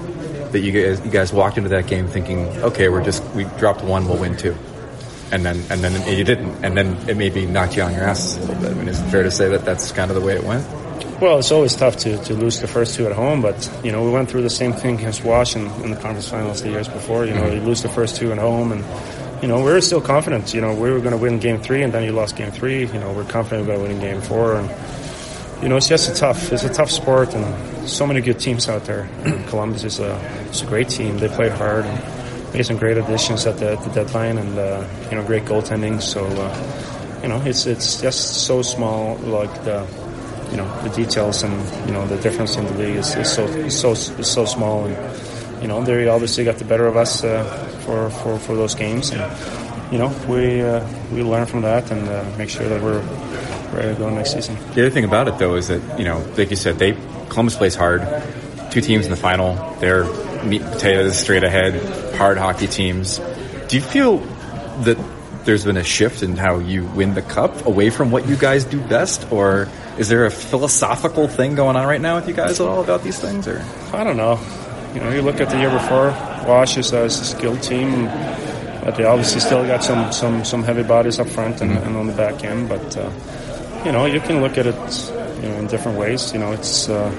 that 0.51 0.59
you 0.59 0.71
guys 0.71 1.03
you 1.03 1.11
guys 1.11 1.33
walked 1.33 1.57
into 1.57 1.69
that 1.69 1.87
game 1.87 2.07
thinking, 2.07 2.47
okay, 2.63 2.87
we're 2.87 3.03
just 3.03 3.23
we 3.35 3.43
dropped 3.57 3.83
one, 3.83 4.07
we'll 4.07 4.17
win 4.19 4.37
two. 4.37 4.55
And 5.31 5.43
then, 5.43 5.63
and 5.71 5.83
then 5.83 6.15
you 6.15 6.23
didn't, 6.23 6.63
and 6.63 6.77
then 6.77 7.09
it 7.09 7.17
maybe 7.17 7.47
knocked 7.47 7.75
you 7.75 7.81
on 7.81 7.91
your 7.93 8.03
ass 8.03 8.37
a 8.37 8.41
little 8.41 8.55
bit. 8.61 8.71
I 8.71 8.73
mean, 8.75 8.87
is 8.87 8.99
it 9.01 9.05
fair 9.09 9.23
to 9.23 9.31
say 9.31 9.49
that 9.49 9.65
that's 9.65 9.91
kind 9.91 10.11
of 10.11 10.15
the 10.15 10.21
way 10.21 10.35
it 10.35 10.43
went? 10.43 10.63
Well, 11.21 11.39
it's 11.39 11.51
always 11.51 11.75
tough 11.75 11.97
to, 11.97 12.17
to 12.25 12.33
lose 12.33 12.59
the 12.59 12.67
first 12.67 12.95
two 12.95 13.05
at 13.05 13.13
home, 13.13 13.41
but 13.41 13.71
you 13.83 13.91
know 13.91 14.03
we 14.03 14.11
went 14.11 14.29
through 14.29 14.41
the 14.41 14.49
same 14.49 14.73
thing 14.73 14.95
against 14.99 15.23
Wash 15.23 15.55
in, 15.55 15.67
in 15.83 15.91
the 15.91 15.97
conference 15.97 16.29
finals 16.29 16.61
the 16.61 16.69
years 16.69 16.87
before. 16.87 17.25
You 17.25 17.33
know, 17.33 17.51
you 17.51 17.61
lose 17.61 17.81
the 17.81 17.89
first 17.89 18.17
two 18.17 18.31
at 18.31 18.37
home, 18.37 18.71
and 18.71 18.83
you 19.41 19.47
know 19.47 19.57
we 19.57 19.71
were 19.71 19.81
still 19.81 20.01
confident. 20.01 20.53
You 20.53 20.61
know, 20.61 20.73
we 20.73 20.91
were 20.91 20.99
going 20.99 21.11
to 21.11 21.17
win 21.17 21.39
game 21.39 21.61
three, 21.61 21.81
and 21.81 21.93
then 21.93 22.03
you 22.03 22.11
lost 22.11 22.35
game 22.35 22.51
three. 22.51 22.85
You 22.85 22.99
know, 22.99 23.13
we're 23.13 23.23
confident 23.25 23.67
about 23.67 23.79
winning 23.79 23.99
game 23.99 24.21
four, 24.21 24.55
and 24.55 24.69
you 25.63 25.69
know 25.69 25.77
it's 25.77 25.87
just 25.87 26.09
a 26.09 26.13
tough. 26.13 26.51
It's 26.51 26.63
a 26.63 26.73
tough 26.73 26.91
sport, 26.91 27.33
and 27.33 27.89
so 27.89 28.05
many 28.05 28.21
good 28.21 28.39
teams 28.39 28.67
out 28.67 28.85
there. 28.85 29.07
Columbus 29.47 29.83
is 29.83 29.99
a 29.99 30.19
it's 30.49 30.61
a 30.61 30.65
great 30.65 30.89
team. 30.89 31.17
They 31.19 31.29
play 31.29 31.49
hard. 31.49 31.85
And 31.85 32.23
made 32.53 32.65
some 32.65 32.77
great 32.77 32.97
additions 32.97 33.45
at 33.47 33.57
the, 33.57 33.71
at 33.71 33.83
the 33.83 33.89
deadline, 33.89 34.37
and 34.37 34.57
uh, 34.57 34.87
you 35.09 35.15
know 35.15 35.23
great 35.25 35.45
goaltending. 35.45 36.01
So 36.01 36.25
uh, 36.25 37.19
you 37.21 37.29
know 37.29 37.41
it's 37.45 37.65
it's 37.65 38.01
just 38.01 38.45
so 38.45 38.61
small, 38.61 39.15
like 39.17 39.53
the 39.63 39.87
you 40.53 40.57
know 40.57 40.69
the 40.83 40.89
details 40.89 41.41
and 41.41 41.53
you 41.87 41.93
know 41.93 42.05
the 42.07 42.17
difference 42.17 42.55
in 42.55 42.65
the 42.65 42.73
league 42.77 42.95
is, 42.95 43.15
is 43.15 43.31
so 43.33 43.43
is 43.45 43.79
so 43.79 43.91
is 43.91 44.27
so 44.27 44.45
small 44.45 44.85
and 44.85 44.95
you 45.61 45.67
know 45.67 45.83
they 45.83 46.07
obviously 46.07 46.43
got 46.45 46.57
the 46.57 46.65
better 46.65 46.85
of 46.85 46.95
us 46.95 47.23
uh, 47.23 47.43
for, 47.85 48.09
for 48.21 48.37
for 48.37 48.55
those 48.55 48.75
games 48.75 49.09
and 49.09 49.21
you 49.91 49.97
know 49.97 50.13
we 50.29 50.61
uh, 50.61 50.85
we 51.11 51.23
learn 51.23 51.47
from 51.47 51.61
that 51.63 51.89
and 51.91 52.07
uh, 52.07 52.23
make 52.37 52.49
sure 52.49 52.69
that 52.69 52.81
we're 52.83 53.01
ready 53.73 53.93
to 53.93 53.99
go 53.99 54.09
next 54.09 54.33
season. 54.33 54.55
The 54.75 54.81
other 54.81 54.89
thing 54.89 55.03
about 55.03 55.27
it, 55.27 55.37
though, 55.37 55.55
is 55.55 55.67
that 55.67 55.97
you 55.97 56.05
know, 56.05 56.19
like 56.37 56.49
you 56.49 56.55
said, 56.55 56.79
they 56.79 56.93
Columbus 57.29 57.57
plays 57.57 57.75
hard. 57.75 58.01
Two 58.71 58.81
teams 58.81 59.05
in 59.05 59.11
the 59.11 59.17
final. 59.17 59.55
They're 59.79 60.05
meat 60.43 60.61
and 60.61 60.71
potatoes, 60.71 61.17
straight 61.17 61.43
ahead, 61.43 62.15
hard 62.15 62.37
hockey 62.37 62.67
teams. 62.67 63.19
Do 63.67 63.75
you 63.75 63.81
feel 63.81 64.17
that 64.83 64.97
there's 65.45 65.65
been 65.65 65.77
a 65.77 65.83
shift 65.83 66.23
in 66.23 66.37
how 66.37 66.59
you 66.59 66.85
win 66.85 67.13
the 67.13 67.21
cup 67.21 67.65
away 67.65 67.89
from 67.89 68.11
what 68.11 68.27
you 68.27 68.35
guys 68.35 68.65
do 68.65 68.79
best, 68.79 69.31
or 69.31 69.67
is 69.97 70.09
there 70.09 70.25
a 70.25 70.31
philosophical 70.31 71.27
thing 71.27 71.55
going 71.55 71.75
on 71.75 71.85
right 71.85 72.01
now 72.01 72.15
with 72.15 72.27
you 72.27 72.33
guys 72.33 72.59
at 72.59 72.67
all 72.67 72.83
about 72.83 73.03
these 73.03 73.19
things? 73.19 73.47
Or 73.47 73.63
I 73.93 74.03
don't 74.03 74.17
know. 74.17 74.39
You 74.93 74.99
know, 74.99 75.09
you 75.11 75.21
look 75.21 75.39
at 75.39 75.49
the 75.49 75.57
year 75.57 75.69
before, 75.69 76.07
Wash 76.47 76.77
is 76.77 76.91
a 76.93 77.09
skilled 77.09 77.61
team, 77.63 78.05
but 78.05 78.95
they 78.95 79.05
obviously 79.05 79.39
still 79.39 79.65
got 79.65 79.83
some 79.83 80.11
some 80.11 80.43
some 80.45 80.63
heavy 80.63 80.83
bodies 80.83 81.19
up 81.19 81.27
front 81.27 81.61
and, 81.61 81.71
and 81.71 81.95
on 81.95 82.07
the 82.07 82.13
back 82.13 82.43
end. 82.43 82.69
But 82.69 82.97
uh, 82.97 83.11
you 83.85 83.91
know, 83.91 84.05
you 84.05 84.19
can 84.19 84.41
look 84.41 84.57
at 84.57 84.67
it 84.67 84.75
you 85.41 85.49
know 85.49 85.55
in 85.57 85.67
different 85.67 85.97
ways. 85.97 86.33
You 86.33 86.39
know, 86.39 86.51
it's 86.51 86.89
uh, 86.89 87.11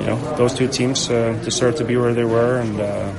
you 0.00 0.06
know 0.06 0.36
those 0.36 0.54
two 0.54 0.68
teams 0.68 1.10
uh, 1.10 1.32
deserve 1.44 1.76
to 1.76 1.84
be 1.84 1.96
where 1.96 2.14
they 2.14 2.24
were, 2.24 2.58
and 2.58 2.80
uh, 2.80 3.12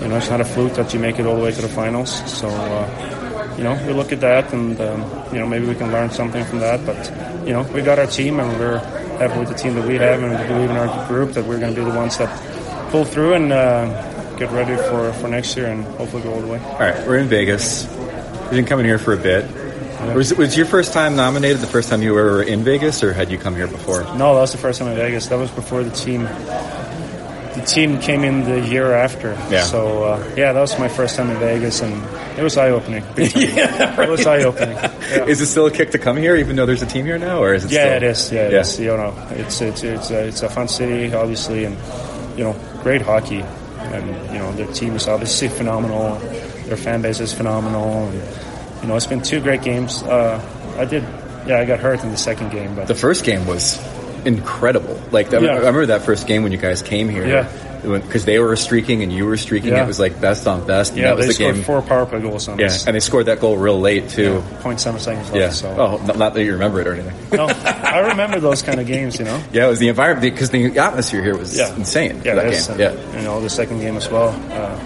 you 0.00 0.08
know 0.08 0.16
it's 0.16 0.30
not 0.30 0.40
a 0.40 0.44
fluke 0.44 0.74
that 0.74 0.92
you 0.92 1.00
make 1.00 1.18
it 1.18 1.26
all 1.26 1.36
the 1.36 1.42
way 1.42 1.52
to 1.52 1.62
the 1.62 1.68
finals. 1.68 2.10
So. 2.30 2.48
You 3.56 3.64
know, 3.64 3.84
we 3.86 3.92
look 3.92 4.12
at 4.12 4.20
that 4.20 4.52
and, 4.52 4.80
um, 4.80 5.00
you 5.32 5.38
know, 5.38 5.46
maybe 5.46 5.66
we 5.66 5.74
can 5.74 5.92
learn 5.92 6.10
something 6.10 6.44
from 6.44 6.60
that. 6.60 6.84
But, 6.86 7.46
you 7.46 7.52
know, 7.52 7.62
we 7.74 7.82
got 7.82 7.98
our 7.98 8.06
team 8.06 8.40
and 8.40 8.58
we're 8.58 8.78
happy 9.18 9.38
with 9.38 9.48
the 9.48 9.54
team 9.54 9.74
that 9.74 9.86
we 9.86 9.96
have 9.96 10.22
and 10.22 10.30
we 10.30 10.46
believe 10.48 10.70
in 10.70 10.76
our 10.76 11.08
group 11.08 11.32
that 11.32 11.44
we're 11.44 11.58
going 11.58 11.74
to 11.74 11.80
be 11.84 11.90
the 11.90 11.96
ones 11.96 12.18
that 12.18 12.90
pull 12.90 13.04
through 13.04 13.34
and 13.34 13.52
uh, 13.52 14.36
get 14.36 14.50
ready 14.50 14.76
for, 14.88 15.12
for 15.14 15.28
next 15.28 15.56
year 15.56 15.66
and 15.66 15.84
hopefully 15.84 16.22
go 16.22 16.32
all 16.32 16.40
the 16.40 16.46
way. 16.46 16.58
all 16.58 16.78
right, 16.78 17.06
we're 17.06 17.18
in 17.18 17.28
Vegas. 17.28 17.84
You've 17.84 18.50
been 18.50 18.66
coming 18.66 18.86
here 18.86 18.98
for 18.98 19.12
a 19.14 19.18
bit. 19.18 19.48
Was, 20.14 20.34
was 20.34 20.56
your 20.56 20.66
first 20.66 20.92
time 20.92 21.14
nominated 21.14 21.60
the 21.60 21.68
first 21.68 21.88
time 21.88 22.02
you 22.02 22.12
were 22.12 22.42
in 22.42 22.64
Vegas, 22.64 23.04
or 23.04 23.12
had 23.12 23.30
you 23.30 23.38
come 23.38 23.54
here 23.54 23.68
before? 23.68 24.02
No, 24.02 24.34
that 24.34 24.40
was 24.40 24.50
the 24.52 24.58
first 24.58 24.80
time 24.80 24.88
in 24.88 24.96
Vegas. 24.96 25.28
That 25.28 25.38
was 25.38 25.50
before 25.52 25.84
the 25.84 25.92
team. 25.92 26.24
The 26.24 27.64
team 27.66 28.00
came 28.00 28.24
in 28.24 28.42
the 28.42 28.68
year 28.68 28.92
after. 28.92 29.30
Yeah. 29.48 29.62
So 29.62 30.02
uh, 30.02 30.34
yeah, 30.36 30.52
that 30.52 30.60
was 30.60 30.76
my 30.78 30.88
first 30.88 31.14
time 31.14 31.30
in 31.30 31.38
Vegas, 31.38 31.82
and 31.82 32.02
it 32.36 32.42
was 32.42 32.56
eye 32.56 32.70
opening. 32.70 33.04
It 33.16 34.08
was 34.08 34.26
eye 34.26 34.42
opening. 34.42 34.76
Yeah. 34.76 35.26
Is 35.26 35.40
it 35.40 35.46
still 35.46 35.66
a 35.66 35.70
kick 35.70 35.90
to 35.92 35.98
come 35.98 36.16
here, 36.16 36.36
even 36.36 36.56
though 36.56 36.66
there's 36.66 36.82
a 36.82 36.86
team 36.86 37.04
here 37.04 37.18
now, 37.18 37.42
or 37.42 37.54
is 37.54 37.64
it? 37.64 37.70
Yeah, 37.70 37.84
still... 37.84 37.96
it 37.96 38.02
is. 38.02 38.32
Yeah, 38.32 38.48
Yeah. 38.48 38.60
is. 38.60 38.80
You 38.80 38.96
know, 38.96 39.14
it's 39.30 39.60
it's 39.60 39.82
it's 39.82 40.10
a, 40.10 40.26
it's 40.28 40.42
a 40.42 40.48
fun 40.48 40.68
city, 40.68 41.12
obviously, 41.14 41.64
and 41.64 41.76
you 42.36 42.44
know, 42.44 42.56
great 42.82 43.02
hockey, 43.02 43.40
and 43.40 44.32
you 44.32 44.38
know, 44.38 44.52
their 44.52 44.70
team 44.72 44.96
is 44.96 45.08
obviously 45.08 45.48
phenomenal. 45.48 46.18
Their 46.66 46.76
fan 46.76 47.02
base 47.02 47.20
is 47.20 47.32
phenomenal, 47.32 48.08
and 48.08 48.82
you 48.82 48.88
know, 48.88 48.96
it's 48.96 49.06
been 49.06 49.22
two 49.22 49.40
great 49.40 49.62
games. 49.62 50.02
Uh, 50.02 50.40
I 50.78 50.84
did, 50.84 51.02
yeah, 51.46 51.58
I 51.58 51.64
got 51.64 51.80
hurt 51.80 52.02
in 52.02 52.10
the 52.10 52.16
second 52.16 52.50
game, 52.50 52.74
but 52.74 52.88
The 52.88 52.94
first 52.94 53.24
game 53.24 53.46
was 53.46 53.78
incredible. 54.24 55.00
Like 55.10 55.30
Yeah. 55.30 55.40
I 55.40 55.56
remember 55.58 55.86
that 55.86 56.02
first 56.02 56.26
game 56.26 56.42
when 56.42 56.52
you 56.52 56.58
guys 56.58 56.82
came 56.82 57.08
here. 57.08 57.26
Yeah. 57.26 57.48
Because 57.82 58.24
they 58.24 58.38
were 58.38 58.54
streaking 58.54 59.02
and 59.02 59.12
you 59.12 59.26
were 59.26 59.36
streaking. 59.36 59.70
Yeah. 59.72 59.82
It 59.82 59.86
was 59.88 59.98
like 59.98 60.20
best 60.20 60.46
on 60.46 60.64
best. 60.66 60.94
Yeah, 60.94 61.08
that 61.08 61.16
was 61.16 61.24
they 61.26 61.28
the 61.30 61.34
scored 61.34 61.54
game. 61.56 61.64
four 61.64 61.82
power 61.82 62.06
play 62.06 62.20
goals 62.20 62.46
on 62.48 62.58
Yeah, 62.58 62.66
us. 62.66 62.86
and 62.86 62.94
they 62.94 63.00
scored 63.00 63.26
that 63.26 63.40
goal 63.40 63.56
real 63.56 63.80
late 63.80 64.08
too. 64.08 64.34
Yeah, 64.34 64.60
0.7 64.62 64.78
seconds 65.00 65.06
left. 65.06 65.34
Yeah. 65.34 65.48
So. 65.50 65.68
Oh, 65.76 66.06
not, 66.06 66.16
not 66.16 66.34
that 66.34 66.44
you 66.44 66.52
remember 66.52 66.80
it 66.80 66.86
or 66.86 66.94
anything. 66.94 67.14
No, 67.36 67.46
I 67.46 67.98
remember 68.10 68.38
those 68.38 68.62
kind 68.62 68.78
of 68.78 68.86
games, 68.86 69.18
you 69.18 69.24
know. 69.24 69.42
yeah, 69.52 69.66
it 69.66 69.68
was 69.68 69.80
the 69.80 69.88
environment 69.88 70.32
because 70.34 70.50
the 70.50 70.78
atmosphere 70.78 71.22
here 71.24 71.36
was 71.36 71.56
Yeah, 71.58 71.74
insane. 71.74 72.22
Yeah, 72.24 72.36
that 72.36 72.50
game. 72.52 72.70
And, 72.70 72.78
Yeah. 72.80 73.16
You 73.18 73.24
know, 73.24 73.40
the 73.40 73.50
second 73.50 73.80
game 73.80 73.96
as 73.96 74.08
well. 74.08 74.28
Uh, 74.52 74.78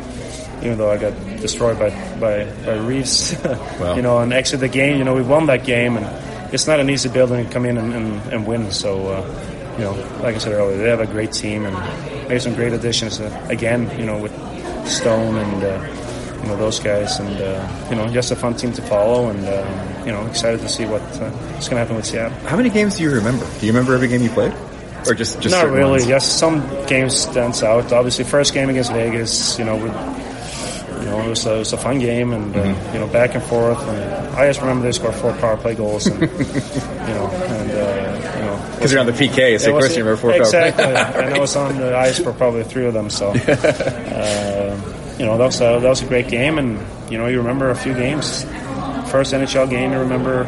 even 0.63 0.79
though 0.79 0.91
I 0.91 0.97
got 0.97 1.13
destroyed 1.41 1.79
by 1.79 1.91
by, 2.19 2.51
by 2.65 2.77
Reaves, 2.79 3.37
Wow. 3.45 3.95
you 3.95 4.01
know, 4.03 4.19
and 4.21 4.33
exit 4.33 4.61
the 4.61 4.69
game. 4.69 4.97
You 4.97 5.05
know, 5.05 5.15
we 5.15 5.23
won 5.23 5.45
that 5.47 5.65
game, 5.65 5.99
and 5.99 6.55
it's 6.55 6.67
not 6.67 6.81
an 6.81 6.89
easy 6.89 7.11
building 7.11 7.45
to 7.47 7.53
come 7.53 7.67
in 7.67 7.77
and, 7.77 7.93
and, 7.93 8.33
and 8.33 8.47
win. 8.47 8.71
So, 8.73 9.07
uh, 9.09 9.75
you 9.77 9.85
know, 9.85 9.93
like 10.23 10.35
I 10.35 10.39
said 10.39 10.53
earlier, 10.55 10.79
they 10.79 10.89
have 10.89 11.01
a 11.01 11.07
great 11.07 11.33
team 11.33 11.67
and 11.67 11.77
made 12.29 12.43
some 12.43 12.55
great 12.55 12.73
additions. 12.73 13.21
Uh, 13.21 13.47
again, 13.51 13.91
you 13.99 14.07
know, 14.07 14.19
with 14.19 14.33
Stone 14.89 15.37
and. 15.37 15.63
Uh, 15.65 15.93
you 16.43 16.53
know 16.53 16.59
those 16.59 16.79
guys, 16.79 17.19
and 17.19 17.41
uh, 17.41 17.87
you 17.91 17.97
know 17.97 18.07
just 18.09 18.31
a 18.31 18.37
fun 18.37 18.55
team 18.55 18.71
to 18.75 18.83
follow, 18.83 19.31
and 19.31 19.45
uh, 19.47 20.03
you 20.07 20.13
know 20.13 20.25
excited 20.27 20.61
to 20.61 20.69
see 20.69 20.85
what 20.85 21.01
uh, 21.03 21.29
what's 21.31 21.67
going 21.67 21.75
to 21.75 21.79
happen 21.79 21.97
with 21.97 22.05
Seattle. 22.07 22.39
How 22.47 22.57
many 22.57 22.71
games 22.71 22.97
do 22.99 23.03
you 23.03 23.11
remember? 23.11 23.45
Do 23.59 23.67
you 23.67 23.73
remember 23.73 23.95
every 23.95 24.07
game 24.07 24.23
you 24.23 24.29
played, 24.31 24.53
or 25.09 25.15
just 25.15 25.41
just 25.41 25.53
Not 25.57 25.69
really. 25.71 25.91
ones? 25.93 26.07
Yes, 26.07 26.25
some 26.31 26.61
games 26.87 27.17
stands 27.17 27.65
out. 27.65 27.91
Obviously, 27.93 28.23
first 28.25 28.55
game 28.55 28.69
against 28.69 28.93
Vegas, 28.93 29.59
you 29.59 29.65
know, 29.65 29.75
we, 29.75 29.85
you 29.85 31.07
know, 31.11 31.21
it 31.25 31.29
was 31.31 31.47
a, 31.47 31.55
it 31.57 31.59
was 31.61 31.73
a 31.73 31.79
fun 31.79 31.99
game, 31.99 32.33
and 32.33 32.55
uh, 32.55 32.63
Mm-hmm. 32.63 32.95
you 32.95 33.01
know, 33.01 33.09
back 33.09 33.35
and 33.35 33.43
forth. 33.43 33.81
And 33.89 34.37
I 34.37 34.47
just 34.47 34.61
remember 34.61 34.85
they 34.85 34.93
scored 34.93 35.15
four 35.17 35.33
power 35.39 35.57
play 35.57 35.75
goals, 35.75 36.07
and 36.07 36.21
you 36.21 36.29
know, 36.29 37.27
and 37.33 37.71
uh, 37.73 38.37
you 38.39 38.45
know, 38.45 38.76
Because 38.87 38.93
you're 38.93 39.01
on 39.01 39.07
the 39.07 39.13
PK, 39.13 39.59
so 39.59 39.71
it 39.71 39.75
of 39.75 39.81
course 39.81 39.97
you 39.97 40.05
remember 40.05 40.21
four 40.21 40.31
power 40.31 40.43
exactly. 40.43 40.85
play. 40.85 40.95
and 41.25 41.35
I 41.35 41.39
was 41.41 41.57
on 41.57 41.77
the 41.77 41.97
ice 41.97 42.21
for 42.21 42.33
probably 42.33 42.63
three 42.63 42.87
of 42.87 42.95
them. 42.95 43.11
So, 43.11 43.31
uh, 43.31 43.35
you 45.19 45.27
know, 45.27 45.37
that 45.39 45.47
was 45.47 45.61
a, 45.61 45.81
that 45.81 45.89
was 45.89 46.03
a 46.03 46.07
great 46.07 46.29
game, 46.29 46.59
and 46.59 46.79
you 47.11 47.19
know, 47.19 47.27
you 47.27 47.39
remember 47.39 47.71
a 47.71 47.75
few 47.75 47.95
games. 47.95 48.45
First 49.11 49.35
NHL 49.35 49.69
game, 49.69 49.93
you 49.93 49.99
remember. 49.99 50.45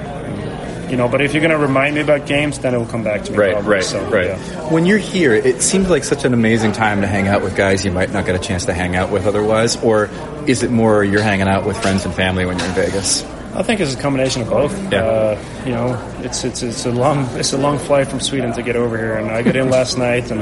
You 0.88 0.96
know, 0.96 1.08
but 1.08 1.20
if 1.20 1.34
you're 1.34 1.42
going 1.42 1.50
to 1.50 1.58
remind 1.58 1.96
me 1.96 2.00
about 2.00 2.26
games, 2.26 2.60
then 2.60 2.74
it 2.74 2.78
will 2.78 2.86
come 2.86 3.04
back 3.04 3.24
to 3.24 3.32
me. 3.32 3.36
Right, 3.36 3.52
probably. 3.52 3.72
right, 3.72 3.84
So, 3.84 4.02
right. 4.08 4.28
yeah. 4.28 4.72
When 4.72 4.86
you're 4.86 4.96
here, 4.96 5.34
it 5.34 5.60
seems 5.60 5.90
like 5.90 6.02
such 6.02 6.24
an 6.24 6.32
amazing 6.32 6.72
time 6.72 7.02
to 7.02 7.06
hang 7.06 7.28
out 7.28 7.42
with 7.42 7.54
guys 7.56 7.84
you 7.84 7.90
might 7.90 8.10
not 8.10 8.24
get 8.24 8.36
a 8.36 8.38
chance 8.38 8.64
to 8.66 8.72
hang 8.72 8.96
out 8.96 9.10
with 9.10 9.26
otherwise, 9.26 9.76
or 9.82 10.08
is 10.46 10.62
it 10.62 10.70
more 10.70 11.04
you're 11.04 11.20
hanging 11.20 11.46
out 11.46 11.66
with 11.66 11.76
friends 11.76 12.06
and 12.06 12.14
family 12.14 12.46
when 12.46 12.58
you're 12.58 12.68
in 12.68 12.74
Vegas? 12.74 13.22
I 13.58 13.64
think 13.64 13.80
it's 13.80 13.92
a 13.92 13.98
combination 13.98 14.42
of 14.42 14.50
both. 14.50 14.92
Yeah. 14.92 15.02
Uh, 15.02 15.64
you 15.66 15.72
know, 15.72 16.00
it's 16.20 16.44
it's 16.44 16.62
it's 16.62 16.86
a 16.86 16.92
long 16.92 17.24
it's 17.36 17.52
a 17.52 17.58
long 17.58 17.76
flight 17.76 18.06
from 18.06 18.20
Sweden 18.20 18.52
to 18.52 18.62
get 18.62 18.76
over 18.76 18.96
here, 18.96 19.16
and 19.16 19.32
I 19.32 19.42
got 19.42 19.56
in 19.56 19.68
last 19.68 19.98
night, 19.98 20.30
and 20.30 20.40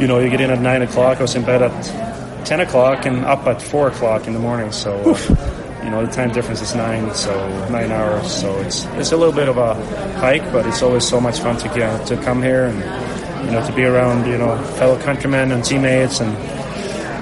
you 0.00 0.08
know, 0.08 0.18
you 0.18 0.28
get 0.28 0.40
in 0.40 0.50
at 0.50 0.60
nine 0.60 0.82
o'clock. 0.82 1.18
I 1.18 1.22
was 1.22 1.36
in 1.36 1.44
bed 1.44 1.62
at 1.62 2.44
ten 2.44 2.58
o'clock 2.58 3.06
and 3.06 3.24
up 3.24 3.46
at 3.46 3.62
four 3.62 3.86
o'clock 3.86 4.26
in 4.26 4.32
the 4.32 4.40
morning. 4.40 4.72
So, 4.72 4.92
uh, 5.14 5.82
you 5.84 5.90
know, 5.90 6.04
the 6.04 6.10
time 6.10 6.32
difference 6.32 6.62
is 6.62 6.74
nine, 6.74 7.14
so 7.14 7.32
nine 7.68 7.92
hours. 7.92 8.28
So 8.34 8.58
it's 8.58 8.86
it's 8.96 9.12
a 9.12 9.16
little 9.16 9.32
bit 9.32 9.48
of 9.48 9.56
a 9.56 9.74
hike, 10.18 10.50
but 10.50 10.66
it's 10.66 10.82
always 10.82 11.06
so 11.06 11.20
much 11.20 11.38
fun 11.38 11.56
to 11.58 11.68
get 11.68 12.08
to 12.08 12.16
come 12.16 12.42
here 12.42 12.64
and 12.64 13.46
you 13.46 13.52
know 13.52 13.64
to 13.64 13.72
be 13.72 13.84
around 13.84 14.26
you 14.26 14.36
know 14.36 14.58
fellow 14.78 15.00
countrymen 15.00 15.52
and 15.52 15.64
teammates 15.64 16.18
and 16.18 16.36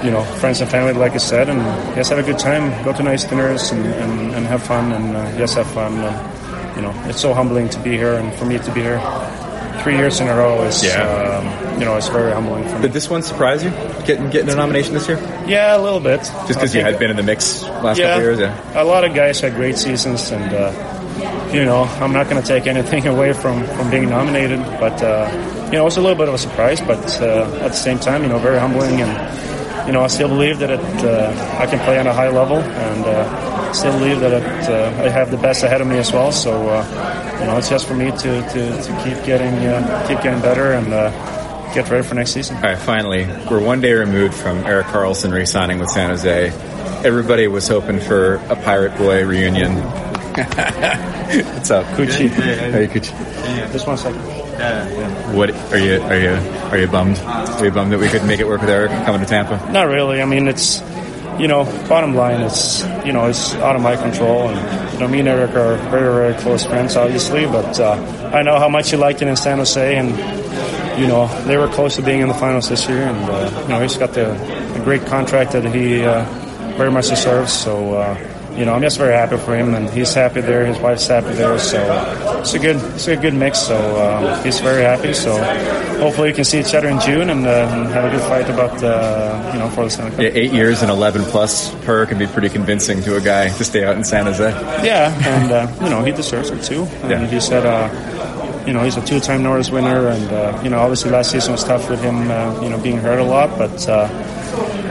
you 0.03 0.11
know, 0.11 0.23
friends 0.41 0.61
and 0.61 0.71
family, 0.71 0.93
like 0.95 1.13
I 1.13 1.19
said, 1.19 1.49
and 1.49 1.61
just 1.95 2.11
have 2.11 2.19
a 2.19 2.23
good 2.23 2.39
time. 2.39 2.71
Go 2.85 2.93
to 2.93 3.03
nice 3.03 3.25
dinners 3.25 3.71
and, 3.73 3.85
and, 3.87 4.35
and 4.35 4.47
have 4.47 4.63
fun, 4.63 4.93
and 4.93 5.17
uh, 5.17 5.39
just 5.39 5.55
have 5.57 5.67
fun. 5.69 5.93
And, 5.99 6.77
you 6.77 6.83
know, 6.83 6.93
it's 7.09 7.21
so 7.21 7.35
humbling 7.35 7.69
to 7.71 7.79
be 7.81 7.93
here, 7.97 8.15
and 8.15 8.33
for 8.35 8.45
me 8.45 8.59
to 8.59 8.73
be 8.73 8.81
here 8.81 9.01
three 9.83 9.97
years 9.97 10.19
in 10.21 10.29
a 10.29 10.35
row 10.35 10.63
is, 10.63 10.83
Yeah. 10.83 11.03
um, 11.03 11.79
you 11.79 11.85
know, 11.85 11.97
it's 11.97 12.09
very 12.09 12.33
humbling 12.33 12.65
for 12.69 12.77
me. 12.77 12.83
Did 12.83 12.93
this 12.93 13.11
one 13.11 13.23
surprise 13.23 13.63
you, 13.63 13.71
getting 14.07 14.31
getting 14.31 14.49
a 14.51 14.55
nomination 14.57 14.95
this 14.95 15.07
year? 15.09 15.19
Yeah, 15.47 15.77
a 15.77 15.83
little 15.83 16.01
bit. 16.01 16.21
Just 16.49 16.55
because 16.55 16.75
you 16.75 16.81
had 16.81 16.99
been 16.99 17.11
in 17.11 17.17
the 17.17 17.23
mix 17.23 17.63
last 17.63 17.99
yeah, 17.99 18.15
couple 18.15 18.31
of 18.31 18.39
years? 18.39 18.41
Yeah. 18.41 18.83
a 18.83 18.85
lot 18.85 19.05
of 19.05 19.15
guys 19.15 19.41
had 19.41 19.55
great 19.55 19.77
seasons, 19.77 20.31
and 20.31 20.53
uh, 20.55 21.51
you 21.53 21.65
know, 21.65 21.85
I'm 22.01 22.13
not 22.13 22.29
going 22.31 22.41
to 22.41 22.47
take 22.49 22.67
anything 22.67 23.07
away 23.15 23.33
from 23.35 23.65
from 23.77 23.91
being 23.91 24.09
nominated, 24.09 24.61
but 24.81 25.03
uh, 25.03 25.29
you 25.67 25.73
know, 25.73 25.83
it 25.83 25.85
was 25.85 25.97
a 25.99 26.01
little 26.01 26.17
bit 26.17 26.29
of 26.29 26.35
a 26.35 26.39
surprise, 26.39 26.81
but 26.81 27.21
uh, 27.21 27.45
at 27.61 27.69
the 27.69 27.73
same 27.89 27.99
time, 27.99 28.23
you 28.23 28.29
know, 28.29 28.39
very 28.39 28.59
humbling, 28.59 29.03
and 29.03 29.13
you 29.87 29.93
know, 29.93 30.03
I 30.03 30.07
still 30.07 30.29
believe 30.29 30.59
that 30.61 30.71
it, 30.71 30.81
uh, 30.81 31.59
I 31.61 31.67
can 31.67 31.79
play 31.81 31.99
on 31.99 32.07
a 32.07 32.13
high 32.13 32.31
level, 32.31 32.57
and 32.57 33.05
uh, 33.05 33.73
still 33.73 33.93
believe 33.99 34.21
that 34.21 34.33
it, 34.33 34.71
uh, 34.71 35.05
I 35.05 35.09
have 35.09 35.31
the 35.31 35.37
best 35.37 35.63
ahead 35.63 35.81
of 35.81 35.87
me 35.87 35.99
as 35.99 36.13
well. 36.13 36.33
So, 36.33 36.69
uh, 36.69 37.39
you 37.41 37.47
know, 37.47 37.57
it's 37.59 37.69
just 37.69 37.87
for 37.87 37.95
me 37.95 38.11
to, 38.11 38.19
to, 38.19 38.83
to 38.83 39.03
keep 39.05 39.25
getting 39.25 39.55
uh, 39.67 40.07
keep 40.09 40.23
getting 40.23 40.41
better 40.41 40.73
and 40.73 40.93
uh, 40.93 41.11
get 41.75 41.89
ready 41.91 42.07
for 42.07 42.15
next 42.15 42.33
season. 42.33 42.57
All 42.57 42.63
right, 42.63 42.79
finally, 42.79 43.27
we're 43.51 43.65
one 43.65 43.81
day 43.81 43.93
removed 43.93 44.35
from 44.35 44.59
Erik 44.65 44.87
Karlsson 44.87 45.33
re-signing 45.33 45.79
with 45.79 45.91
San 45.91 46.11
Jose. 46.11 46.49
Everybody 47.05 47.49
was 47.49 47.69
hoping 47.69 48.01
for 48.01 48.35
a 48.49 48.57
Pirate 48.57 48.97
Boy 48.97 49.25
reunion. 49.27 49.75
What's 50.35 51.71
up, 51.71 51.85
Coochie. 51.97 52.29
Hey, 52.29 52.87
Coochie. 52.87 53.73
Just 53.73 53.87
one 53.87 53.99
second. 53.99 54.34
What 55.35 55.51
are 55.73 55.79
you? 55.79 56.01
Are 56.03 56.19
you? 56.19 56.31
Are 56.71 56.79
you 56.79 56.87
bummed? 56.87 57.19
Are 57.19 57.65
you 57.65 57.71
bummed 57.71 57.93
that 57.93 57.99
we 57.99 58.09
couldn't 58.09 58.27
make 58.27 58.41
it 58.41 58.47
work 58.47 58.61
with 58.61 58.71
Erik 58.71 58.91
coming 59.05 59.21
to 59.21 59.27
Tampa? 59.27 59.73
Not 59.73 59.89
really. 59.89 60.23
I 60.23 60.25
mean, 60.25 60.49
it's 60.49 60.81
you 61.39 61.49
know, 61.49 61.65
bottom 61.89 62.15
line, 62.15 62.41
it's 62.41 62.83
you 63.05 63.13
know, 63.13 63.27
it's 63.27 63.55
out 63.57 63.77
of 63.77 63.83
my 63.83 63.97
control, 63.97 64.49
and 64.49 64.93
you 64.95 65.01
know, 65.01 65.09
me 65.09 65.21
and 65.21 65.29
Erik 65.29 65.51
are 65.51 65.77
very, 65.91 66.15
very 66.15 66.35
close 66.35 66.65
friends, 66.65 66.97
obviously. 66.97 67.47
But 67.47 67.79
uh, 67.81 68.31
I 68.33 68.43
know 68.43 68.59
how 68.59 68.69
much 68.69 68.91
he 68.91 68.97
liked 68.97 69.23
it 69.23 69.29
in 69.29 69.37
San 69.37 69.59
Jose, 69.59 69.97
and 69.97 70.11
you 71.01 71.07
know, 71.07 71.27
they 71.45 71.57
were 71.57 71.69
close 71.69 71.97
to 71.97 72.03
being 72.03 72.21
in 72.21 72.29
the 72.29 72.35
finals 72.35 72.69
this 72.69 72.89
year, 72.89 73.03
and 73.03 73.31
uh, 73.31 73.61
you 73.63 73.69
know, 73.69 73.81
he's 73.81 73.97
got 73.97 74.13
the 74.13 74.33
a 74.75 74.85
great 74.85 75.05
contract 75.07 75.53
that 75.53 75.65
he 75.75 76.03
uh, 76.03 76.25
very 76.77 76.91
much 76.91 77.09
deserves. 77.09 77.53
So. 77.53 77.95
You 78.57 78.65
know, 78.65 78.73
I'm 78.75 78.83
just 78.83 78.99
very 78.99 79.15
happy 79.15 79.37
for 79.37 79.57
him, 79.57 79.75
and 79.75 79.91
he's 79.91 80.15
happy 80.15 80.41
there. 80.41 80.65
His 80.65 80.79
wife's 80.79 81.07
happy 81.09 81.33
there, 81.35 81.59
so 81.59 81.79
it's 82.41 82.55
a 82.55 82.59
good, 82.59 82.77
it's 82.95 83.09
a 83.09 83.17
good 83.17 83.35
mix. 83.35 83.59
So 83.59 83.75
uh, 83.77 84.41
he's 84.45 84.61
very 84.61 84.83
happy. 84.83 85.13
So 85.13 85.37
hopefully, 85.99 86.29
we 86.29 86.35
can 86.35 86.45
see 86.45 86.61
each 86.61 86.73
other 86.75 86.89
in 86.89 87.01
June 87.01 87.31
and, 87.31 87.45
uh, 87.47 87.51
and 87.73 87.89
have 87.89 88.05
a 88.05 88.11
good 88.11 88.23
fight 88.29 88.49
about, 88.49 88.81
uh, 88.83 89.51
you 89.53 89.59
know, 89.59 89.69
for 89.71 89.85
the 89.85 89.91
Stanley 89.91 90.11
Cup. 90.13 90.21
Yeah, 90.21 90.31
eight 90.35 90.53
years 90.53 90.83
and 90.83 90.91
11 90.91 91.23
plus 91.25 91.75
per 91.85 92.07
can 92.07 92.17
be 92.19 92.27
pretty 92.29 92.49
convincing 92.49 93.03
to 93.03 93.17
a 93.17 93.21
guy 93.21 93.49
to 93.49 93.65
stay 93.65 93.85
out 93.85 93.97
in 93.97 94.05
San 94.05 94.27
Jose. 94.27 94.49
Yeah, 94.87 95.13
and 95.27 95.51
uh, 95.51 95.67
you 95.83 95.91
know 95.91 96.05
he 96.05 96.13
deserves 96.13 96.51
it 96.51 96.63
too. 96.63 96.85
And 97.03 97.11
Yeah. 97.11 97.27
he 97.27 97.41
said, 97.41 97.67
uh, 97.67 97.89
you 98.67 98.73
know, 98.73 98.83
he's 98.85 98.97
a 98.97 99.05
two-time 99.05 99.43
Norris 99.43 99.71
winner, 99.71 100.09
and 100.09 100.31
uh, 100.31 100.61
you 100.63 100.71
know, 100.71 100.79
obviously 100.79 101.11
last 101.11 101.33
season 101.33 101.53
was 101.53 101.65
tough 101.65 101.91
with 101.91 102.01
him, 102.03 102.31
uh, 102.31 102.61
you 102.63 102.69
know, 102.71 102.79
being 102.79 102.99
hurt 102.99 103.19
a 103.19 103.25
lot. 103.25 103.59
But 103.59 103.89
uh, 103.89 104.07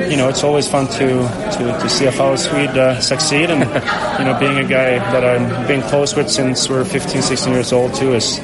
you 0.09 0.17
know, 0.17 0.29
it's 0.29 0.43
always 0.43 0.67
fun 0.67 0.87
to 0.87 1.07
to, 1.07 1.63
to 1.81 1.89
see 1.89 2.05
a 2.05 2.11
fellow 2.11 2.35
Swede 2.35 2.77
uh, 2.77 2.99
succeed, 2.99 3.49
and 3.49 3.61
you 4.19 4.25
know, 4.25 4.37
being 4.39 4.57
a 4.57 4.67
guy 4.67 4.97
that 5.11 5.23
I've 5.23 5.67
been 5.67 5.81
close 5.83 6.15
with 6.15 6.29
since 6.29 6.69
we're 6.69 6.85
15, 6.85 7.21
16 7.21 7.53
years 7.53 7.71
old 7.71 7.93
too 7.93 8.13
is 8.13 8.39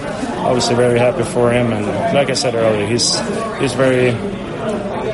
obviously 0.46 0.76
very 0.76 1.00
happy 1.00 1.24
for 1.24 1.52
him. 1.52 1.72
And 1.74 1.86
like 2.14 2.30
I 2.30 2.34
said 2.34 2.56
earlier, 2.56 2.86
he's 2.86 3.20
he's 3.60 3.74
very, 3.74 4.12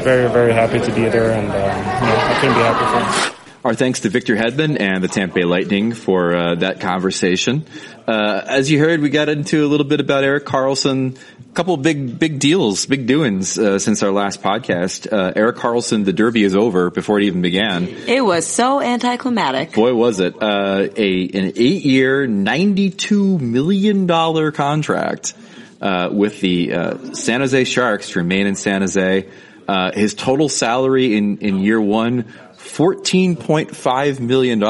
very, 0.03 0.29
very 0.29 0.53
happy 0.53 0.79
to 0.79 0.91
be 0.93 1.09
there, 1.09 1.31
and 1.31 1.47
uh, 1.49 1.55
you 1.55 2.07
know, 2.07 2.17
I 2.17 2.37
couldn't 2.39 2.55
be 2.55 2.61
happy 2.61 2.85
for 2.85 3.29
him. 3.29 3.34
Our 3.65 3.73
thanks 3.73 4.01
to 4.01 4.09
Victor 4.09 4.35
Hedman 4.35 4.79
and 4.79 5.03
the 5.03 5.07
Tampa 5.07 5.33
Bay 5.33 5.43
Lightning 5.43 5.93
for 5.93 6.35
uh, 6.35 6.53
that 6.53 6.81
conversation. 6.81 7.65
Uh, 8.07 8.43
as 8.45 8.69
you 8.69 8.77
heard, 8.77 9.01
we 9.01 9.09
got 9.09 9.27
into 9.27 9.65
a 9.65 9.67
little 9.67 9.87
bit 9.87 9.99
about 9.99 10.23
Erik 10.23 10.45
Karlsson. 10.45 11.17
A 11.17 11.53
couple 11.55 11.75
big, 11.75 12.19
big 12.19 12.37
deals, 12.37 12.85
big 12.85 13.07
doings 13.07 13.57
uh, 13.57 13.79
since 13.79 14.03
our 14.03 14.11
last 14.11 14.43
podcast. 14.43 15.11
Uh, 15.11 15.33
Erik 15.35 15.55
Karlsson, 15.55 16.05
the 16.05 16.13
Derby 16.13 16.43
is 16.43 16.55
over 16.55 16.91
before 16.91 17.19
it 17.19 17.23
even 17.23 17.41
began. 17.41 17.87
It 17.87 18.23
was 18.23 18.45
so 18.45 18.81
anticlimactic. 18.81 19.73
Boy, 19.73 19.95
was 19.95 20.19
it 20.19 20.35
uh, 20.39 20.87
a 20.95 21.23
an 21.29 21.53
eight 21.55 21.83
year, 21.85 22.27
ninety 22.27 22.91
two 22.91 23.39
million 23.39 24.05
dollar 24.05 24.51
contract 24.51 25.33
uh, 25.81 26.09
with 26.11 26.39
the 26.39 26.71
uh, 26.71 27.13
San 27.15 27.39
Jose 27.39 27.63
Sharks 27.63 28.11
to 28.11 28.19
remain 28.19 28.45
in 28.45 28.55
San 28.55 28.81
Jose. 28.81 29.27
Uh, 29.67 29.91
his 29.91 30.13
total 30.13 30.49
salary 30.49 31.17
in 31.17 31.39
in 31.39 31.57
year 31.57 31.81
one. 31.81 32.31
$14.5 32.65 34.19
million. 34.19 34.63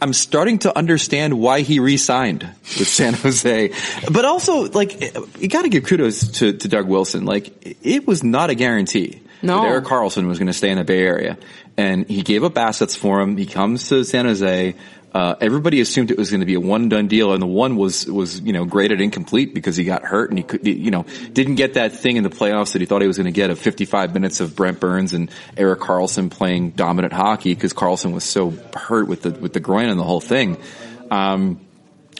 I'm 0.00 0.12
starting 0.12 0.58
to 0.60 0.76
understand 0.76 1.38
why 1.38 1.60
he 1.60 1.80
re-signed 1.80 2.42
with 2.42 2.88
San 2.88 3.14
Jose. 3.14 3.72
But 4.10 4.24
also, 4.24 4.68
like, 4.70 5.00
you 5.40 5.48
gotta 5.48 5.68
give 5.68 5.84
kudos 5.84 6.28
to, 6.38 6.52
to 6.52 6.68
Doug 6.68 6.86
Wilson. 6.86 7.24
Like, 7.24 7.78
it 7.84 8.06
was 8.06 8.22
not 8.22 8.50
a 8.50 8.54
guarantee 8.54 9.22
No. 9.42 9.62
that 9.62 9.68
Erik 9.68 9.84
Karlsson 9.84 10.26
was 10.26 10.38
going 10.38 10.48
to 10.48 10.52
stay 10.52 10.70
in 10.70 10.78
the 10.78 10.84
Bay 10.84 11.00
Area. 11.02 11.38
And 11.76 12.06
he 12.08 12.22
gave 12.22 12.44
up 12.44 12.58
assets 12.58 12.94
for 12.94 13.20
him. 13.20 13.36
He 13.36 13.46
comes 13.46 13.88
to 13.88 14.04
San 14.04 14.26
Jose. 14.26 14.74
Uh, 15.12 15.34
everybody 15.40 15.80
assumed 15.80 16.12
it 16.12 16.16
was 16.18 16.30
going 16.30 16.38
to 16.40 16.46
be 16.46 16.54
a 16.54 16.60
one 16.60 16.88
done 16.88 17.08
deal, 17.08 17.32
and 17.32 17.42
the 17.42 17.46
one 17.46 17.76
was 17.76 18.06
was 18.06 18.40
you 18.40 18.52
know 18.52 18.64
graded 18.64 19.00
incomplete 19.00 19.52
because 19.54 19.76
he 19.76 19.82
got 19.84 20.04
hurt 20.04 20.30
and 20.30 20.38
he 20.38 20.44
could 20.44 20.64
you 20.64 20.90
know 20.92 21.04
didn't 21.32 21.56
get 21.56 21.74
that 21.74 21.92
thing 21.92 22.16
in 22.16 22.22
the 22.22 22.30
playoffs 22.30 22.74
that 22.74 22.80
he 22.80 22.86
thought 22.86 23.00
he 23.00 23.08
was 23.08 23.16
going 23.16 23.24
to 23.26 23.32
get 23.32 23.50
of 23.50 23.58
55 23.58 24.14
minutes 24.14 24.40
of 24.40 24.54
Brent 24.54 24.78
Burns 24.78 25.12
and 25.12 25.28
Erik 25.56 25.80
Karlsson 25.80 26.30
playing 26.30 26.70
dominant 26.70 27.12
hockey 27.12 27.54
because 27.54 27.72
Karlsson 27.72 28.12
was 28.12 28.22
so 28.22 28.50
hurt 28.76 29.08
with 29.08 29.22
the 29.22 29.30
with 29.32 29.52
the 29.52 29.60
groin 29.60 29.88
and 29.88 29.98
the 29.98 30.04
whole 30.04 30.20
thing. 30.20 30.56
Um, 31.10 31.60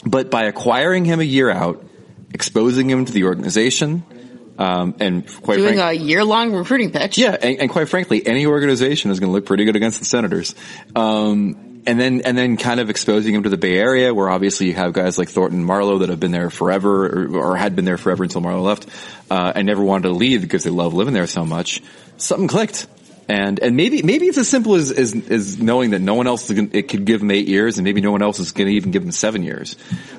but 0.05 0.29
by 0.29 0.43
acquiring 0.45 1.05
him 1.05 1.21
a 1.21 1.23
year 1.23 1.49
out, 1.49 1.85
exposing 2.33 2.89
him 2.89 3.05
to 3.05 3.11
the 3.13 3.23
organization, 3.23 4.03
Um, 4.57 4.95
and 4.99 5.25
quite 5.41 5.57
Doing 5.57 5.75
frankly, 5.75 5.97
a 5.97 6.05
year 6.05 6.23
long 6.25 6.53
recruiting 6.53 6.91
pitch. 6.91 7.17
yeah, 7.17 7.37
and, 7.41 7.61
and 7.61 7.69
quite 7.69 7.87
frankly, 7.87 8.21
any 8.27 8.45
organization 8.45 9.09
is 9.11 9.19
going 9.19 9.29
to 9.29 9.33
look 9.33 9.45
pretty 9.45 9.63
good 9.65 9.75
against 9.77 9.99
the 9.99 10.05
Senators. 10.05 10.55
Um, 10.95 11.70
and 11.85 11.99
then, 11.99 12.21
and 12.21 12.37
then 12.37 12.57
kind 12.57 12.79
of 12.79 12.89
exposing 12.89 13.33
him 13.33 13.43
to 13.43 13.49
the 13.49 13.57
Bay 13.57 13.77
Area, 13.77 14.13
where 14.13 14.29
obviously 14.29 14.67
you 14.67 14.73
have 14.73 14.93
guys 14.93 15.17
like 15.17 15.29
Thornton 15.29 15.65
Marleau 15.65 15.99
that 15.99 16.09
have 16.09 16.19
been 16.19 16.31
there 16.31 16.49
forever, 16.49 17.05
or, 17.07 17.37
or 17.37 17.55
had 17.55 17.75
been 17.75 17.85
there 17.85 17.97
forever 17.97 18.23
until 18.23 18.41
Marleau 18.41 18.63
left, 18.63 18.87
uh, 19.29 19.53
and 19.55 19.65
never 19.65 19.83
wanted 19.83 20.09
to 20.09 20.13
leave 20.13 20.41
because 20.41 20.63
they 20.63 20.69
love 20.69 20.93
living 20.93 21.13
there 21.13 21.27
so 21.27 21.45
much. 21.45 21.81
Something 22.17 22.47
clicked. 22.47 22.87
And, 23.27 23.59
and 23.59 23.77
maybe, 23.77 24.01
maybe 24.01 24.25
it's 24.25 24.37
as 24.37 24.49
simple 24.49 24.75
as, 24.75 24.91
as, 24.91 25.15
as 25.29 25.57
knowing 25.57 25.91
that 25.91 26.01
no 26.01 26.15
one 26.15 26.27
else 26.27 26.49
is 26.49 26.55
gonna, 26.55 26.67
it 26.73 26.89
could 26.89 27.05
give 27.05 27.21
him 27.21 27.31
eight 27.31 27.47
years 27.47 27.77
and 27.77 27.85
maybe 27.85 28.01
no 28.01 28.11
one 28.11 28.21
else 28.21 28.39
is 28.39 28.51
going 28.51 28.67
to 28.67 28.75
even 28.75 28.91
give 28.91 29.03
him 29.03 29.11
seven 29.11 29.43
years. 29.43 29.77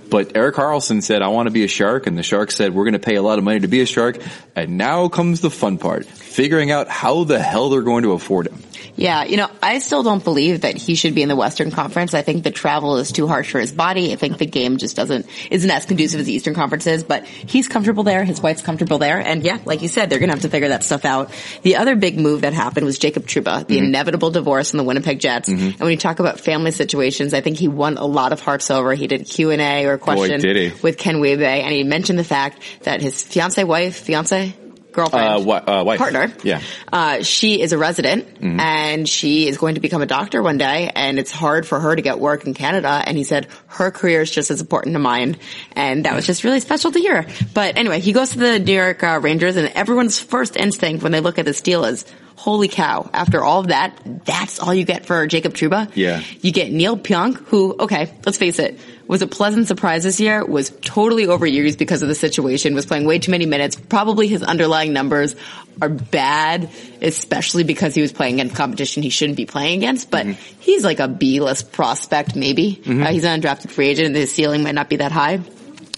But 0.09 0.35
Erik 0.35 0.55
Karlsson 0.55 1.03
said, 1.03 1.21
I 1.21 1.29
want 1.29 1.47
to 1.47 1.51
be 1.51 1.63
a 1.63 1.69
shark. 1.69 2.07
And 2.07 2.17
the 2.17 2.23
shark 2.23 2.51
said, 2.51 2.73
we're 2.75 2.85
going 2.85 2.95
to 2.95 2.99
pay 2.99 3.17
a 3.17 3.23
lot 3.23 3.37
of 3.37 3.45
money 3.45 3.61
to 3.61 3.69
be 3.69 3.83
a 3.83 3.87
shark. 3.87 4.19
And 4.57 4.79
now 4.79 5.09
comes 5.09 5.43
the 5.43 5.51
fun 5.51 5.77
part, 5.77 6.07
figuring 6.07 6.71
out 6.71 6.89
how 6.89 7.25
the 7.25 7.39
hell 7.39 7.69
they're 7.69 7.83
going 7.83 8.05
to 8.05 8.13
afford 8.13 8.47
him. 8.47 8.62
Yeah, 9.03 9.25
you 9.25 9.37
know, 9.37 9.51
I 9.61 9.81
still 9.81 10.05
don't 10.05 10.23
believe 10.23 10.61
that 10.61 10.77
he 10.77 10.95
should 10.95 11.17
be 11.17 11.23
in 11.23 11.29
the 11.29 11.35
Western 11.35 11.73
Conference. 11.73 12.15
I 12.15 12.23
think 12.23 12.45
the 12.45 12.53
travel 12.53 12.99
is 12.99 13.11
too 13.11 13.27
harsh 13.27 13.51
for 13.51 13.59
his 13.59 13.73
body. 13.73 14.13
I 14.13 14.17
think 14.17 14.39
the 14.39 14.47
game 14.47 14.77
just 14.77 14.95
doesn't 14.95 15.27
isn't 15.51 15.69
as 15.69 15.87
conducive 15.87 16.21
as 16.21 16.27
the 16.27 16.33
Eastern 16.33 16.55
Conference 16.55 16.87
is. 16.87 17.03
But 17.03 17.27
he's 17.27 17.67
comfortable 17.67 18.05
there. 18.05 18.23
His 18.23 18.41
wife's 18.41 18.63
comfortable 18.63 18.99
there, 18.99 19.19
and 19.19 19.43
yeah, 19.43 19.59
like 19.65 19.83
you 19.83 19.89
said, 19.89 20.09
they're 20.09 20.21
gonna 20.21 20.31
have 20.31 20.43
to 20.43 20.49
figure 20.49 20.69
that 20.69 20.85
stuff 20.85 21.05
out. 21.05 21.33
The 21.63 21.77
other 21.77 21.97
big 21.97 22.17
move 22.17 22.43
that 22.43 22.53
happened 22.53 22.87
was 22.87 22.97
Jacob 22.97 23.27
Trouba, 23.27 23.67
the 23.67 23.79
mm-hmm. 23.79 23.87
inevitable 23.87 24.31
divorce 24.31 24.71
from 24.71 24.79
the 24.79 24.85
Winnipeg 24.85 25.19
Jets. 25.19 25.49
Mm-hmm. 25.49 25.65
And 25.65 25.81
when 25.81 25.91
you 25.91 25.97
talk 25.97 26.21
about 26.21 26.39
family 26.39 26.71
situations, 26.71 27.35
I 27.35 27.41
think 27.41 27.57
he 27.57 27.67
won 27.67 27.99
a 27.99 28.07
lot 28.07 28.33
of 28.33 28.39
hearts 28.39 28.71
over. 28.71 28.95
He 28.95 29.09
did 29.09 29.27
Q 29.27 29.51
and 29.51 29.61
A 29.61 29.87
or 29.87 29.99
question 29.99 30.41
he. 30.41 30.71
with 30.81 30.97
Ken 30.97 31.17
Wiebe, 31.17 31.43
and 31.43 31.73
he 31.73 31.83
mentioned 31.83 32.21
the 32.21 32.25
fact 32.25 32.63
that 32.83 33.03
his 33.03 33.21
fiance 33.21 33.65
wife, 33.65 33.97
fiance, 33.97 34.55
girlfriend, 34.93 35.47
Uh, 35.47 35.51
uh, 35.53 35.85
wife. 35.85 35.99
partner, 35.99 36.33
Yeah. 36.43 36.61
uh, 36.93 37.23
she 37.23 37.61
is 37.61 37.73
a 37.73 37.79
resident 37.79 38.27
Mm-hmm. 38.41 38.61
and 38.61 39.09
she 39.09 39.49
is 39.49 39.57
going 39.59 39.75
to 39.77 39.81
become 39.81 40.03
a 40.03 40.07
doctor 40.07 40.43
one 40.43 40.59
day 40.59 40.91
and 40.95 41.19
it's 41.19 41.31
hard 41.31 41.67
for 41.67 41.81
her 41.81 41.95
to 41.97 42.03
get 42.03 42.19
work 42.19 42.47
in 42.47 42.55
Canada. 42.55 43.03
And 43.07 43.17
he 43.17 43.25
said 43.25 43.47
her 43.69 43.91
career 43.91 44.23
is 44.23 44.31
just 44.31 44.51
as 44.51 44.61
important 44.61 44.95
to 44.95 44.99
mine. 44.99 45.37
And 45.77 46.05
that 46.05 46.15
was 46.15 46.27
just 46.27 46.45
really 46.45 46.61
special 46.61 46.91
to 46.93 46.99
hear. 46.99 47.27
But 47.55 47.77
anyway, 47.77 48.01
he 48.01 48.13
goes 48.13 48.31
to 48.31 48.39
the 48.39 48.59
New 48.59 48.75
York 48.75 49.03
uh, 49.03 49.19
Rangers 49.23 49.57
and 49.57 49.69
everyone's 49.75 50.21
first 50.21 50.57
instinct 50.57 51.03
when 51.03 51.13
they 51.13 51.21
look 51.21 51.39
at 51.39 51.45
this 51.45 51.61
deal 51.61 51.85
is, 51.85 52.05
holy 52.43 52.67
cow, 52.67 53.09
after 53.13 53.45
all 53.45 53.61
of 53.61 53.69
that, 53.69 53.97
that's 54.25 54.59
all 54.59 54.75
you 54.75 54.85
get 54.85 55.07
for 55.07 55.29
Jacob 55.29 55.55
Trouba? 55.55 55.89
Yeah. 55.95 56.25
You 56.41 56.51
get 56.51 56.73
Neal 56.73 56.97
Pionk, 56.97 57.37
who, 57.47 57.77
okay, 57.79 58.13
let's 58.27 58.37
face 58.37 58.59
it, 58.59 58.81
was 59.07 59.23
a 59.23 59.29
pleasant 59.29 59.69
surprise 59.69 60.03
this 60.03 60.19
year, 60.19 60.45
was 60.45 60.71
totally 60.83 61.27
overused 61.27 61.79
because 61.79 62.03
of 62.03 62.09
the 62.09 62.17
situation, 62.17 62.75
was 62.75 62.85
playing 62.85 63.05
way 63.05 63.21
too 63.21 63.31
many 63.31 63.47
minutes. 63.47 63.77
Probably 63.77 64.27
his 64.27 64.43
underlying 64.43 64.93
numbers 64.93 65.37
are 65.81 65.89
bad, 65.89 66.69
especially 67.01 67.63
because 67.63 67.95
he 67.95 68.03
was 68.03 68.13
playing 68.13 68.35
against 68.41 68.57
competition 68.57 69.05
he 69.05 69.11
shouldn't 69.11 69.37
be 69.37 69.47
playing 69.47 69.79
against, 69.79 70.11
but 70.11 70.27
he's 70.27 70.83
like 70.83 70.99
a 70.99 71.07
B-list 71.07 71.71
prospect 71.71 72.35
maybe. 72.35 72.83
Uh, 72.85 73.13
he's 73.13 73.25
an 73.25 73.41
undrafted 73.41 73.71
free 73.71 73.87
agent 73.87 74.09
and 74.09 74.17
his 74.17 74.35
ceiling 74.35 74.65
might 74.65 74.75
not 74.75 74.89
be 74.89 74.97
that 74.97 75.13
high. 75.13 75.37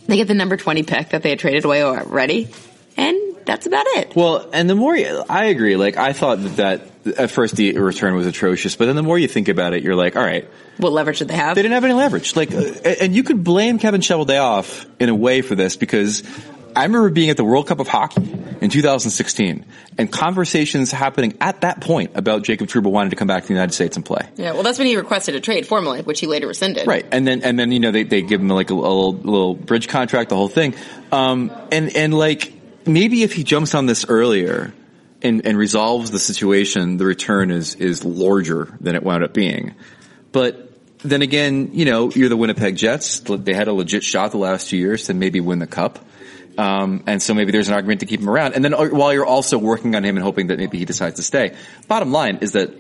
They 0.09 0.19
get 0.19 0.29
the 0.29 0.35
number 0.35 0.59
20 0.59 0.83
pick 0.83 1.09
that 1.11 1.23
they 1.23 1.31
had 1.31 1.39
traded 1.39 1.65
away 1.65 1.83
already, 1.83 2.49
and 2.99 3.34
that's 3.45 3.67
about 3.67 3.87
it. 3.89 4.15
Well, 4.17 4.49
and 4.53 4.69
the 4.69 4.75
more 4.75 4.97
you, 4.97 5.23
I 5.29 5.47
agree, 5.47 5.77
like 5.77 5.97
I 5.97 6.13
thought 6.13 6.43
that, 6.43 6.57
that 7.05 7.19
at 7.19 7.31
first 7.31 7.57
the 7.57 7.77
return 7.79 8.15
was 8.15 8.27
atrocious, 8.27 8.77
but 8.77 8.87
then 8.87 8.97
the 8.97 9.03
more 9.03 9.19
you 9.19 9.29
think 9.29 9.49
about 9.49 9.75
it, 9.75 9.83
you're 9.83 9.97
like, 9.97 10.17
all 10.17 10.25
right, 10.25 10.49
What 10.79 10.93
leverage 10.93 11.19
did 11.19 11.29
they 11.29 11.35
have? 11.37 11.55
they 11.55 11.63
didn't 11.63 11.75
have 11.75 11.85
any 11.85 11.95
leverage. 11.95 12.35
Like, 12.37 12.53
uh, 12.55 12.61
and 13.01 13.15
you 13.15 13.23
could 13.23 13.45
blame 13.45 13.79
Kevin 13.79 14.01
Cheveldayoff 14.01 14.87
in 14.99 15.09
a 15.09 15.15
way 15.15 15.43
for 15.43 15.55
this 15.55 15.77
because 15.77 16.23
I 16.77 16.85
remember 16.85 17.11
being 17.11 17.31
at 17.31 17.37
the 17.37 17.45
World 17.45 17.69
Cup 17.69 17.79
of 17.79 17.87
Hockey 17.87 18.23
in 18.61 18.71
2016 18.71 19.65
and 19.99 20.11
conversations 20.11 20.91
happening 20.91 21.37
at 21.41 21.61
that 21.61 21.81
point 21.81 22.13
about 22.15 22.43
Jacob 22.43 22.67
Trouba 22.69 22.91
wanting 22.91 23.11
to 23.11 23.17
come 23.17 23.29
back 23.29 23.43
to 23.43 23.49
the 23.49 23.55
United 23.55 23.75
States 23.75 23.97
and 23.97 24.05
play. 24.05 24.27
Yeah, 24.37 24.53
well, 24.55 24.63
that's 24.65 24.79
when 24.79 24.89
he 24.89 24.97
requested 24.97 25.35
a 25.37 25.41
trade 25.41 25.67
formally, 25.67 26.03
which 26.03 26.19
he 26.21 26.27
later 26.27 26.49
rescinded. 26.49 26.87
Right, 26.89 27.07
and 27.13 27.27
then 27.27 27.43
and 27.43 27.59
then 27.59 27.71
you 27.71 27.79
know 27.79 27.93
they 27.93 28.03
they 28.03 28.23
give 28.23 28.41
him 28.41 28.49
like 28.49 28.71
a, 28.71 28.75
a 28.75 28.75
little, 28.75 29.13
little 29.13 29.55
bridge 29.55 29.87
contract, 29.87 30.31
the 30.31 30.37
whole 30.37 30.49
thing, 30.49 30.75
um, 31.13 31.53
and 31.71 31.95
and 31.95 32.13
like 32.15 32.54
maybe 32.87 33.23
if 33.23 33.33
he 33.33 33.45
jumps 33.45 33.75
on 33.75 33.87
this 33.87 34.05
earlier 34.09 34.73
and 35.23 35.47
and 35.47 35.57
resolves 35.57 36.11
the 36.11 36.19
situation, 36.19 36.97
the 36.97 37.05
return 37.05 37.51
is 37.51 37.75
is 37.77 38.05
larger 38.05 38.77
than 38.81 38.95
it 38.95 39.03
wound 39.03 39.25
up 39.25 39.33
being. 39.33 39.75
But 40.33 40.71
then 40.99 41.23
again, 41.23 41.71
you 41.73 41.85
know, 41.85 42.11
you're 42.11 42.29
the 42.29 42.37
Winnipeg 42.37 42.77
Jets. 42.77 43.21
They 43.21 43.55
had 43.55 43.69
a 43.69 43.73
legit 43.73 44.05
shot 44.05 44.31
the 44.31 44.39
last 44.39 44.71
two 44.71 44.77
years 44.77 45.07
to 45.07 45.15
maybe 45.15 45.41
win 45.41 45.59
the 45.59 45.67
cup. 45.67 45.99
Um, 46.57 47.03
and 47.07 47.21
so 47.21 47.35
maybe 47.35 47.51
there's 47.51 47.69
an 47.69 47.75
argument 47.75 48.01
to 48.01 48.07
keep 48.07 48.21
him 48.21 48.31
around. 48.31 48.55
And 48.55 48.65
then 48.65 48.75
uh, 48.75 48.87
while 48.87 49.13
you're 49.13 49.27
also 49.27 49.59
working 49.59 49.97
on 49.97 50.05
him 50.05 50.17
and 50.17 50.23
hoping 50.23 50.47
that 50.49 50.59
maybe 50.59 50.79
he 50.79 50.85
decides 50.85 51.17
to 51.17 51.23
stay. 51.23 51.57
Bottom 51.89 52.13
line 52.13 52.39
is 52.43 52.53
that 52.53 52.71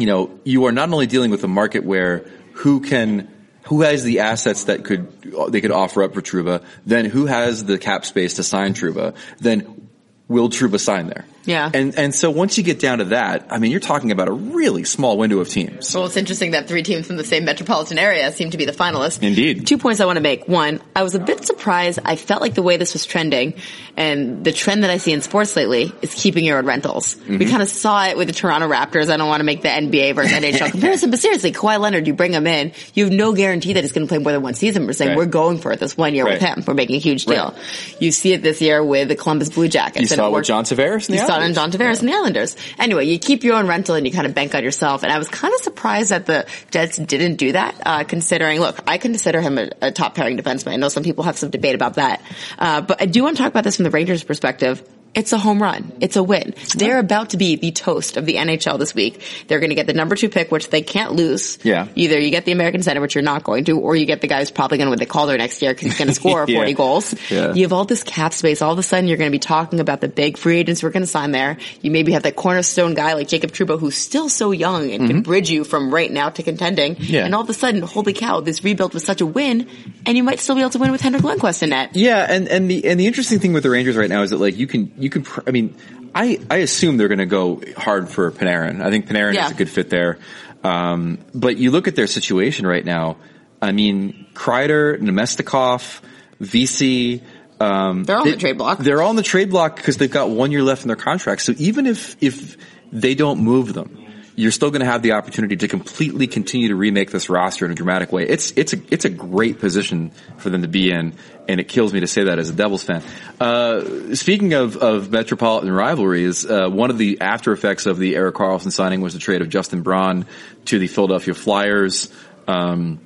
you 0.00 0.06
know, 0.06 0.40
you 0.44 0.64
are 0.64 0.72
not 0.72 0.90
only 0.90 1.06
dealing 1.06 1.30
with 1.30 1.44
a 1.44 1.48
market 1.48 1.84
where 1.84 2.24
who 2.54 2.80
can, 2.80 3.28
who 3.70 3.82
has 3.82 4.02
the 4.02 4.18
assets 4.18 4.64
that 4.64 4.84
could, 4.84 5.06
they 5.50 5.60
could 5.60 5.70
offer 5.70 6.02
up 6.02 6.12
for 6.12 6.20
Trouba, 6.20 6.64
then 6.84 7.04
who 7.04 7.26
has 7.26 7.64
the 7.64 7.78
cap 7.78 8.04
space 8.04 8.34
to 8.34 8.42
sign 8.42 8.74
Trouba, 8.74 9.14
then 9.38 9.88
will 10.26 10.48
Trouba 10.48 10.80
sign 10.80 11.06
there? 11.06 11.24
Yeah. 11.44 11.70
And, 11.72 11.98
and 11.98 12.14
so 12.14 12.30
once 12.30 12.58
you 12.58 12.64
get 12.64 12.78
down 12.80 12.98
to 12.98 13.04
that, 13.06 13.46
I 13.50 13.58
mean, 13.58 13.70
you're 13.70 13.80
talking 13.80 14.10
about 14.12 14.28
a 14.28 14.32
really 14.32 14.84
small 14.84 15.16
window 15.16 15.38
of 15.40 15.48
teams. 15.48 15.94
Well, 15.94 16.04
it's 16.06 16.16
interesting 16.16 16.50
that 16.52 16.68
three 16.68 16.82
teams 16.82 17.06
from 17.06 17.16
the 17.16 17.24
same 17.24 17.44
metropolitan 17.44 17.98
area 17.98 18.30
seem 18.32 18.50
to 18.50 18.58
be 18.58 18.66
the 18.66 18.72
finalists. 18.72 19.22
Indeed. 19.22 19.66
Two 19.66 19.78
points 19.78 20.00
I 20.00 20.04
want 20.04 20.16
to 20.16 20.22
make. 20.22 20.46
One, 20.48 20.80
I 20.94 21.02
was 21.02 21.14
a 21.14 21.18
bit 21.18 21.44
surprised. 21.46 21.98
I 22.04 22.16
felt 22.16 22.42
like 22.42 22.54
the 22.54 22.62
way 22.62 22.76
this 22.76 22.92
was 22.92 23.06
trending 23.06 23.54
and 23.96 24.44
the 24.44 24.52
trend 24.52 24.82
that 24.84 24.90
I 24.90 24.98
see 24.98 25.12
in 25.12 25.20
sports 25.22 25.56
lately 25.56 25.92
is 26.02 26.14
keeping 26.14 26.44
your 26.44 26.58
own 26.58 26.66
rentals. 26.66 27.16
We 27.28 27.38
Mm-hmm. 27.38 27.50
kind 27.50 27.62
of 27.62 27.68
saw 27.68 28.06
it 28.06 28.16
with 28.16 28.28
the 28.28 28.34
Toronto 28.34 28.68
Raptors. 28.68 29.10
I 29.10 29.16
don't 29.16 29.28
want 29.28 29.40
to 29.40 29.44
make 29.44 29.62
the 29.62 29.68
NBA 29.68 30.14
versus 30.14 30.32
NHL 30.32 30.70
comparison, 30.72 31.10
but 31.10 31.18
seriously, 31.20 31.52
Kawhi 31.52 31.80
Leonard, 31.80 32.06
you 32.06 32.12
bring 32.14 32.32
him 32.32 32.46
in, 32.46 32.72
you 32.94 33.04
have 33.04 33.12
no 33.12 33.32
guarantee 33.32 33.72
that 33.74 33.82
he's 33.82 33.92
going 33.92 34.06
to 34.06 34.08
play 34.10 34.18
more 34.18 34.32
than 34.32 34.42
one 34.42 34.54
season. 34.54 34.86
We're 34.86 34.92
saying 34.92 35.10
Right. 35.10 35.16
we're 35.16 35.26
going 35.26 35.58
for 35.58 35.72
it 35.72 35.80
this 35.80 35.96
one 35.96 36.14
year 36.14 36.24
with 36.26 36.40
him. 36.40 36.62
We're 36.66 36.74
making 36.74 36.96
a 36.96 36.98
huge 37.00 37.24
deal. 37.24 37.54
You 37.98 38.12
see 38.12 38.32
it 38.34 38.42
this 38.42 38.60
year 38.60 38.84
with 38.84 39.08
the 39.08 39.16
Columbus 39.16 39.48
Blue 39.50 39.68
Jackets. 39.68 40.02
You 40.10 40.16
saw 40.16 40.26
it 40.26 40.28
it 40.28 40.32
with 40.34 40.44
John 40.44 40.64
Tavares 40.64 41.08
and 41.36 41.44
it 41.44 41.48
in 41.48 41.54
John 41.54 41.70
Tavares 41.70 42.00
and 42.00 42.08
the 42.08 42.14
Islanders. 42.14 42.56
Anyway, 42.78 43.06
you 43.06 43.18
keep 43.18 43.44
your 43.44 43.56
own 43.56 43.66
rental 43.66 43.94
and 43.94 44.06
you 44.06 44.12
kind 44.12 44.26
of 44.26 44.34
bank 44.34 44.54
on 44.54 44.62
yourself. 44.62 45.02
And 45.02 45.12
I 45.12 45.18
was 45.18 45.28
kind 45.28 45.52
of 45.54 45.60
surprised 45.60 46.10
that 46.10 46.26
the 46.26 46.46
Jets 46.70 46.96
didn't 46.96 47.36
do 47.36 47.52
that, 47.52 47.80
uh, 47.84 48.04
considering, 48.04 48.60
look, 48.60 48.78
I 48.86 48.98
consider 48.98 49.40
him 49.40 49.58
a, 49.58 49.70
a 49.80 49.92
top 49.92 50.14
pairing 50.14 50.36
defenseman. 50.36 50.72
I 50.72 50.76
know 50.76 50.88
some 50.88 51.02
people 51.02 51.24
have 51.24 51.38
some 51.38 51.50
debate 51.50 51.74
about 51.74 51.94
that. 51.94 52.22
Uh, 52.58 52.80
but 52.80 53.00
I 53.00 53.06
do 53.06 53.22
want 53.22 53.36
to 53.36 53.42
talk 53.42 53.52
about 53.52 53.64
this 53.64 53.76
from 53.76 53.84
the 53.84 53.90
Rangers 53.90 54.24
perspective. 54.24 54.82
It's 55.12 55.32
a 55.32 55.38
home 55.38 55.60
run. 55.60 55.92
It's 56.00 56.14
a 56.14 56.22
win. 56.22 56.54
They're 56.76 56.98
about 57.00 57.30
to 57.30 57.36
be 57.36 57.56
the 57.56 57.72
toast 57.72 58.16
of 58.16 58.26
the 58.26 58.36
NHL 58.36 58.78
this 58.78 58.94
week. 58.94 59.20
They're 59.48 59.58
going 59.58 59.70
to 59.70 59.74
get 59.74 59.88
the 59.88 59.92
number 59.92 60.14
two 60.14 60.28
pick, 60.28 60.52
which 60.52 60.70
they 60.70 60.82
can't 60.82 61.12
lose. 61.12 61.58
Yeah. 61.64 61.88
Either 61.96 62.18
you 62.20 62.30
get 62.30 62.44
the 62.44 62.52
American 62.52 62.82
Center, 62.82 63.00
which 63.00 63.16
you're 63.16 63.22
not 63.24 63.42
going 63.42 63.64
to, 63.64 63.78
or 63.80 63.96
you 63.96 64.06
get 64.06 64.20
the 64.20 64.28
guy 64.28 64.38
who's 64.38 64.52
probably 64.52 64.78
going 64.78 64.86
to 64.86 64.90
win 64.90 65.00
the 65.00 65.06
Calder 65.06 65.36
next 65.36 65.60
year 65.62 65.72
because 65.72 65.88
he's 65.88 65.98
going 65.98 66.08
to 66.14 66.14
score 66.14 66.44
Yeah. 66.46 66.58
40 66.58 66.74
goals. 66.74 67.14
Yeah. 67.30 67.54
You 67.54 67.62
have 67.62 67.72
all 67.72 67.84
this 67.84 68.04
cap 68.04 68.32
space. 68.32 68.62
All 68.62 68.72
of 68.72 68.78
a 68.78 68.84
sudden, 68.84 69.08
you're 69.08 69.16
going 69.16 69.30
to 69.30 69.34
be 69.34 69.40
talking 69.40 69.80
about 69.80 70.00
the 70.00 70.08
big 70.08 70.38
free 70.38 70.58
agents 70.58 70.82
we're 70.84 70.90
going 70.90 71.02
to 71.02 71.08
sign 71.08 71.32
there. 71.32 71.58
You 71.82 71.90
maybe 71.90 72.12
have 72.12 72.22
that 72.22 72.36
cornerstone 72.36 72.94
guy 72.94 73.14
like 73.14 73.26
Jacob 73.26 73.50
Trouba, 73.50 73.80
who's 73.80 73.96
still 73.96 74.28
so 74.28 74.52
young 74.52 74.92
and 74.92 75.08
can 75.08 75.22
bridge 75.22 75.50
you 75.50 75.64
from 75.64 75.92
right 75.92 76.10
now 76.10 76.28
to 76.30 76.42
contending. 76.44 76.94
Mm-hmm. 76.94 77.12
Yeah. 77.12 77.24
And 77.24 77.34
all 77.34 77.42
of 77.42 77.50
a 77.50 77.54
sudden, 77.54 77.82
holy 77.82 78.12
cow, 78.12 78.40
this 78.40 78.62
rebuild 78.62 78.94
was 78.94 79.04
such 79.04 79.20
a 79.20 79.26
win, 79.26 79.66
and 80.06 80.16
you 80.16 80.22
might 80.22 80.38
still 80.38 80.54
be 80.54 80.60
able 80.60 80.70
to 80.70 80.78
win 80.78 80.92
with 80.92 81.00
Henrik 81.00 81.22
Lundqvist 81.22 81.64
in 81.64 81.70
net. 81.70 81.96
Yeah, 81.96 82.24
and, 82.28 82.46
and 82.46 82.70
the 82.70 82.84
and 82.86 83.00
the 83.00 83.06
interesting 83.08 83.40
thing 83.40 83.52
with 83.52 83.64
the 83.64 83.70
Rangers 83.70 83.96
right 83.96 84.08
now 84.08 84.22
is 84.22 84.30
that 84.30 84.38
like 84.38 84.56
you 84.56 84.68
can 84.68 84.92
you 85.00 85.10
can 85.10 85.22
pr- 85.22 85.40
I 85.46 85.50
mean 85.50 85.74
I 86.14 86.38
I 86.50 86.56
assume 86.58 86.96
they're 86.96 87.08
going 87.08 87.18
to 87.18 87.26
go 87.26 87.62
hard 87.76 88.08
for 88.08 88.30
Panarin. 88.30 88.80
I 88.82 88.90
think 88.90 89.06
Panarin 89.06 89.34
Yeah. 89.34 89.46
is 89.46 89.52
a 89.52 89.54
good 89.54 89.68
fit 89.70 89.90
there. 89.90 90.18
Um, 90.62 91.18
but 91.34 91.56
you 91.56 91.70
look 91.70 91.88
at 91.88 91.96
their 91.96 92.06
situation 92.06 92.66
right 92.66 92.84
now. 92.84 93.16
I 93.62 93.72
mean, 93.72 94.26
Kreider, 94.34 94.98
Namestnikov, 95.00 96.00
Vesey. 96.40 97.22
Um, 97.60 98.04
They're 98.04 98.16
all 98.16 98.22
on 98.22 98.26
they- 98.28 98.32
the 98.32 98.40
trade 98.40 98.58
block. 98.58 98.78
They're 98.78 99.02
all 99.02 99.10
on 99.10 99.16
the 99.16 99.22
trade 99.22 99.50
block 99.50 99.76
because 99.76 99.96
they've 99.98 100.10
got 100.10 100.30
one 100.30 100.50
year 100.50 100.62
left 100.62 100.82
in 100.82 100.88
their 100.88 100.96
contract. 100.96 101.42
So 101.42 101.54
even 101.58 101.86
if 101.86 102.16
if 102.20 102.56
they 102.92 103.14
don't 103.14 103.40
move 103.40 103.72
them, 103.74 103.96
you're 104.40 104.50
still 104.50 104.70
going 104.70 104.80
to 104.80 104.86
have 104.86 105.02
the 105.02 105.12
opportunity 105.12 105.54
to 105.54 105.68
completely 105.68 106.26
continue 106.26 106.68
to 106.68 106.74
remake 106.74 107.10
this 107.10 107.28
roster 107.28 107.66
in 107.66 107.70
a 107.70 107.74
dramatic 107.74 108.10
way. 108.10 108.22
It's 108.22 108.52
it's 108.56 108.72
a 108.72 108.78
it's 108.90 109.04
a 109.04 109.10
great 109.10 109.58
position 109.58 110.12
for 110.38 110.48
them 110.48 110.62
to 110.62 110.68
be 110.68 110.90
in, 110.90 111.14
and 111.46 111.60
it 111.60 111.68
kills 111.68 111.92
me 111.92 112.00
to 112.00 112.06
say 112.06 112.24
that 112.24 112.38
as 112.38 112.48
a 112.48 112.54
Devils 112.54 112.82
fan. 112.82 113.02
Uh, 113.38 114.14
speaking 114.14 114.54
of 114.54 114.78
of 114.78 115.10
metropolitan 115.10 115.70
rivalries, 115.70 116.46
uh, 116.46 116.68
one 116.70 116.90
of 116.90 116.96
the 116.96 117.20
after 117.20 117.52
effects 117.52 117.84
of 117.84 117.98
the 117.98 118.16
Erik 118.16 118.34
Karlsson 118.34 118.72
signing 118.72 119.02
was 119.02 119.12
the 119.12 119.18
trade 119.18 119.42
of 119.42 119.50
Justin 119.50 119.82
Braun 119.82 120.24
to 120.66 120.78
the 120.78 120.86
Philadelphia 120.86 121.34
Flyers. 121.34 122.10
Um, 122.48 123.00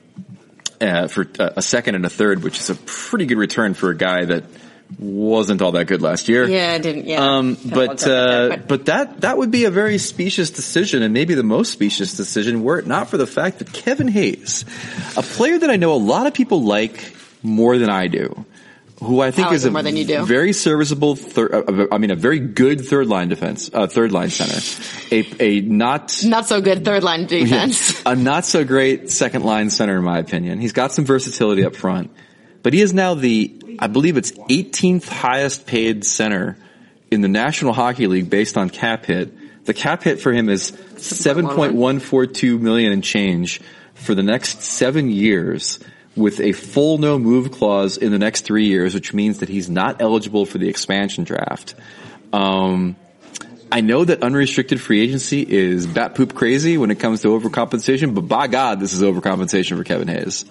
uh, 0.80 1.08
for 1.08 1.26
a 1.38 1.54
a 1.56 1.62
second 1.62 1.94
and 1.96 2.04
a 2.06 2.10
third, 2.10 2.42
which 2.42 2.58
is 2.58 2.70
a 2.70 2.74
pretty 2.74 3.26
good 3.26 3.38
return 3.38 3.74
for 3.74 3.90
a 3.90 3.96
guy 3.96 4.24
that 4.24 4.44
wasn't 4.98 5.60
all 5.62 5.72
that 5.72 5.86
good 5.86 6.02
last 6.02 6.28
year. 6.28 6.48
Yeah, 6.48 6.72
I 6.72 6.78
didn't. 6.78 7.06
Yeah. 7.06 7.36
Um, 7.38 7.54
but, 7.64 7.76
looked 7.76 8.02
up 8.02 8.06
there, 8.06 8.52
uh, 8.52 8.56
but 8.56 8.86
that, 8.86 9.20
that 9.22 9.38
would 9.38 9.50
be 9.50 9.64
a 9.64 9.70
very 9.70 9.98
specious 9.98 10.50
decision 10.50 11.02
and 11.02 11.12
maybe 11.12 11.34
the 11.34 11.42
most 11.42 11.72
specious 11.72 12.16
decision 12.16 12.62
were 12.62 12.78
it 12.78 12.86
not 12.86 13.08
for 13.08 13.16
the 13.16 13.26
fact 13.26 13.58
that 13.58 13.72
Kevin 13.72 14.08
Hayes, 14.08 14.64
a 15.16 15.22
player 15.22 15.58
that 15.58 15.70
I 15.70 15.76
know 15.76 15.92
a 15.94 15.96
lot 15.98 16.26
of 16.26 16.34
people 16.34 16.62
like 16.62 17.14
more 17.42 17.76
than 17.78 17.90
I 17.90 18.06
do, 18.06 18.44
who 19.02 19.20
I 19.20 19.32
think 19.32 19.46
I 19.48 19.50
like 19.50 19.56
is 19.56 19.64
a 19.64 19.70
more 19.70 19.82
than 19.82 19.96
you 19.96 20.04
do. 20.04 20.24
very 20.24 20.52
serviceable. 20.52 21.16
Thir- 21.16 21.64
uh, 21.68 21.86
I 21.90 21.98
mean, 21.98 22.10
a 22.12 22.14
very 22.16 22.38
good 22.38 22.86
third 22.86 23.08
line 23.08 23.28
defense, 23.28 23.68
uh, 23.74 23.86
third 23.88 24.12
line 24.12 24.30
center, 24.30 24.60
a 25.10 25.26
a 25.42 25.60
not 25.60 26.22
Not 26.24 26.46
so 26.46 26.60
good 26.60 26.84
third 26.84 27.02
line 27.02 27.26
defense. 27.26 28.00
a 28.06 28.14
not 28.14 28.44
so 28.46 28.64
great 28.64 29.10
second 29.10 29.42
line 29.42 29.68
center 29.70 29.98
in 29.98 30.04
my 30.04 30.18
opinion. 30.18 30.60
He's 30.60 30.72
got 30.72 30.92
some 30.92 31.04
versatility 31.04 31.64
up 31.66 31.74
front, 31.74 32.12
but 32.64 32.72
he 32.72 32.80
is 32.80 32.92
now 32.92 33.14
the 33.14 33.54
I 33.78 33.86
believe 33.86 34.16
it's 34.16 34.32
18th 34.32 35.06
highest 35.06 35.66
paid 35.66 36.04
center 36.04 36.56
in 37.10 37.20
the 37.20 37.28
National 37.28 37.72
Hockey 37.72 38.08
League 38.08 38.30
based 38.30 38.56
on 38.56 38.70
cap 38.70 39.04
hit. 39.04 39.64
The 39.66 39.74
cap 39.74 40.02
hit 40.02 40.20
for 40.20 40.32
him 40.32 40.48
is 40.48 40.72
7.142 40.72 42.60
million 42.60 42.92
and 42.92 43.04
change 43.04 43.60
for 43.94 44.14
the 44.14 44.22
next 44.22 44.62
seven 44.62 45.10
years 45.10 45.78
with 46.16 46.40
a 46.40 46.52
full 46.52 46.98
no 46.98 47.18
move 47.18 47.50
clause 47.52 47.96
in 47.96 48.12
the 48.12 48.18
next 48.18 48.42
three 48.42 48.66
years, 48.66 48.94
which 48.94 49.12
means 49.12 49.38
that 49.38 49.48
he's 49.48 49.68
not 49.68 50.00
eligible 50.00 50.46
for 50.46 50.58
the 50.58 50.68
expansion 50.68 51.24
draft. 51.24 51.74
Um, 52.32 52.96
I 53.70 53.80
know 53.80 54.04
that 54.04 54.22
unrestricted 54.22 54.80
free 54.80 55.02
agency 55.02 55.42
is 55.42 55.86
bat 55.86 56.14
poop 56.14 56.34
crazy 56.34 56.78
when 56.78 56.90
it 56.90 57.00
comes 57.00 57.22
to 57.22 57.28
overcompensation, 57.28 58.14
but 58.14 58.22
by 58.22 58.46
God, 58.46 58.80
this 58.80 58.92
is 58.92 59.02
overcompensation 59.02 59.76
for 59.76 59.84
Kevin 59.84 60.08
Hayes. 60.08 60.44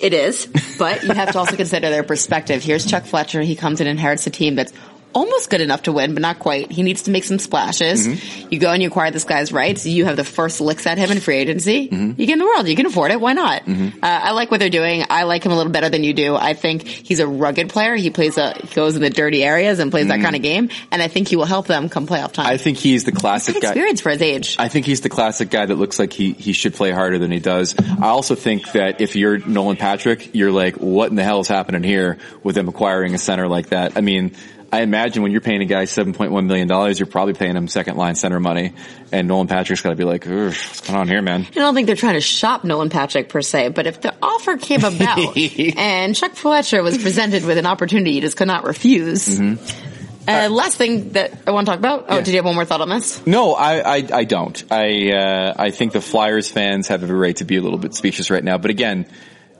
It 0.00 0.14
is, 0.14 0.48
but 0.78 1.02
you 1.02 1.12
have 1.12 1.32
to 1.32 1.38
also 1.38 1.56
consider 1.56 1.90
their 1.90 2.02
perspective. 2.02 2.62
Here's 2.62 2.86
Chuck 2.86 3.04
Fletcher. 3.04 3.42
He 3.42 3.54
comes 3.54 3.80
and 3.80 3.88
inherits 3.88 4.26
a 4.26 4.30
team 4.30 4.54
that's 4.54 4.72
almost 5.14 5.50
good 5.50 5.60
enough 5.60 5.82
to 5.82 5.92
win, 5.92 6.14
but 6.14 6.22
not 6.22 6.38
quite. 6.38 6.70
He 6.70 6.82
needs 6.82 7.02
to 7.02 7.10
make 7.10 7.24
some 7.24 7.38
splashes. 7.38 8.06
Mm-hmm. 8.06 8.48
You 8.52 8.58
go 8.58 8.70
and 8.70 8.82
you 8.82 8.88
acquire 8.88 9.10
this 9.10 9.24
guy's 9.24 9.52
rights. 9.52 9.86
You 9.86 10.04
have 10.04 10.16
the 10.16 10.24
first 10.24 10.60
licks 10.60 10.86
at 10.86 10.98
him 10.98 11.10
in 11.10 11.20
free 11.20 11.36
agency. 11.36 11.88
Mm-hmm. 11.88 12.20
You 12.20 12.26
get 12.26 12.34
in 12.34 12.38
the 12.38 12.44
world. 12.44 12.68
You 12.68 12.76
can 12.76 12.86
afford 12.86 13.10
it. 13.10 13.20
Why 13.20 13.32
not? 13.32 13.64
Mm-hmm. 13.64 14.02
Uh, 14.02 14.06
I 14.06 14.32
like 14.32 14.50
what 14.50 14.60
they're 14.60 14.70
doing. 14.70 15.04
I 15.08 15.24
like 15.24 15.44
him 15.44 15.52
a 15.52 15.56
little 15.56 15.72
better 15.72 15.88
than 15.88 16.04
you 16.04 16.14
do. 16.14 16.36
I 16.36 16.54
think 16.54 16.86
he's 16.86 17.20
a 17.20 17.26
rugged 17.26 17.68
player. 17.68 17.96
He 17.96 18.10
plays 18.10 18.38
a, 18.38 18.54
he 18.54 18.74
goes 18.74 18.96
in 18.96 19.02
the 19.02 19.10
dirty 19.10 19.42
areas 19.44 19.78
and 19.78 19.90
plays 19.90 20.08
that 20.08 20.20
kind 20.20 20.36
of 20.36 20.42
game. 20.42 20.70
And 20.90 21.02
I 21.02 21.08
think 21.08 21.28
he 21.28 21.36
will 21.36 21.44
help 21.44 21.66
them 21.66 21.88
come 21.88 22.06
playoff 22.06 22.32
time. 22.32 22.46
I 22.46 22.56
think 22.56 22.78
he's 22.78 23.04
the 23.04 23.12
classic 23.12 23.54
Good 23.54 23.62
guy. 23.62 23.68
experience 23.70 24.00
for 24.00 24.10
his 24.10 24.22
age. 24.22 24.56
I 24.58 24.68
think 24.68 24.86
he's 24.86 25.00
the 25.00 25.08
classic 25.08 25.50
guy 25.50 25.66
that 25.66 25.76
looks 25.76 25.98
like 25.98 26.12
he, 26.12 26.32
he 26.32 26.52
should 26.52 26.74
play 26.74 26.90
harder 26.90 27.18
than 27.18 27.30
he 27.30 27.40
does. 27.40 27.74
I 27.78 28.08
also 28.08 28.34
think 28.34 28.72
that 28.72 29.00
if 29.00 29.16
you're 29.16 29.38
Nolan 29.38 29.76
Patrick, 29.76 30.34
you're 30.34 30.52
like, 30.52 30.76
what 30.76 31.10
in 31.10 31.16
the 31.16 31.24
hell 31.24 31.40
is 31.40 31.48
happening 31.48 31.82
here 31.82 32.18
with 32.42 32.54
them 32.54 32.68
acquiring 32.68 33.14
a 33.14 33.18
center 33.18 33.48
like 33.48 33.68
that? 33.70 33.96
I 33.96 34.00
mean, 34.00 34.34
I 34.72 34.82
imagine 34.82 35.22
when 35.24 35.32
you're 35.32 35.40
paying 35.40 35.62
a 35.62 35.64
guy 35.64 35.82
$7.1 35.84 36.46
million, 36.46 36.68
you're 36.96 37.06
probably 37.06 37.34
paying 37.34 37.56
him 37.56 37.66
second 37.66 37.96
line 37.96 38.14
center 38.14 38.38
money. 38.38 38.72
And 39.10 39.26
Nolan 39.26 39.48
Patrick's 39.48 39.82
gotta 39.82 39.96
be 39.96 40.04
like, 40.04 40.24
what's 40.26 40.80
going 40.82 40.98
on 40.98 41.08
here, 41.08 41.20
man? 41.22 41.44
I 41.50 41.54
don't 41.54 41.74
think 41.74 41.86
they're 41.88 41.96
trying 41.96 42.14
to 42.14 42.20
shop 42.20 42.62
Nolan 42.62 42.88
Patrick 42.88 43.28
per 43.28 43.42
se, 43.42 43.70
but 43.70 43.86
if 43.88 44.00
the 44.00 44.14
offer 44.22 44.56
came 44.58 44.84
about 44.84 45.36
and 45.76 46.14
Chuck 46.14 46.34
Fletcher 46.34 46.82
was 46.84 46.98
presented 46.98 47.44
with 47.44 47.58
an 47.58 47.66
opportunity 47.66 48.12
you 48.12 48.20
just 48.20 48.36
could 48.36 48.46
not 48.46 48.62
refuse. 48.64 49.40
Uh, 50.28 50.48
last 50.48 50.76
thing 50.76 51.10
that 51.14 51.32
I 51.46 51.50
want 51.50 51.66
to 51.66 51.72
talk 51.72 51.78
about. 51.80 52.00
Oh, 52.00 52.02
Mm-hmm. 52.04 52.12
Yeah. 52.14 52.20
did 52.20 52.28
you 52.30 52.36
have 52.36 52.44
one 52.44 52.54
more 52.54 52.64
thought 52.64 52.80
on 52.82 52.88
this? 52.90 53.26
No, 53.26 53.54
I, 53.54 53.96
I, 53.96 54.08
I 54.12 54.24
don't. 54.24 54.62
I, 54.70 55.10
uh, 55.12 55.54
I 55.58 55.70
think 55.72 55.92
the 55.92 56.00
Flyers 56.00 56.48
fans 56.48 56.86
have 56.88 57.02
every 57.02 57.16
right 57.18 57.34
to 57.36 57.44
be 57.44 57.56
a 57.56 57.60
little 57.62 57.78
bit 57.78 57.94
speechless 57.94 58.30
right 58.30 58.44
now. 58.44 58.56
But 58.58 58.70
again, 58.70 59.06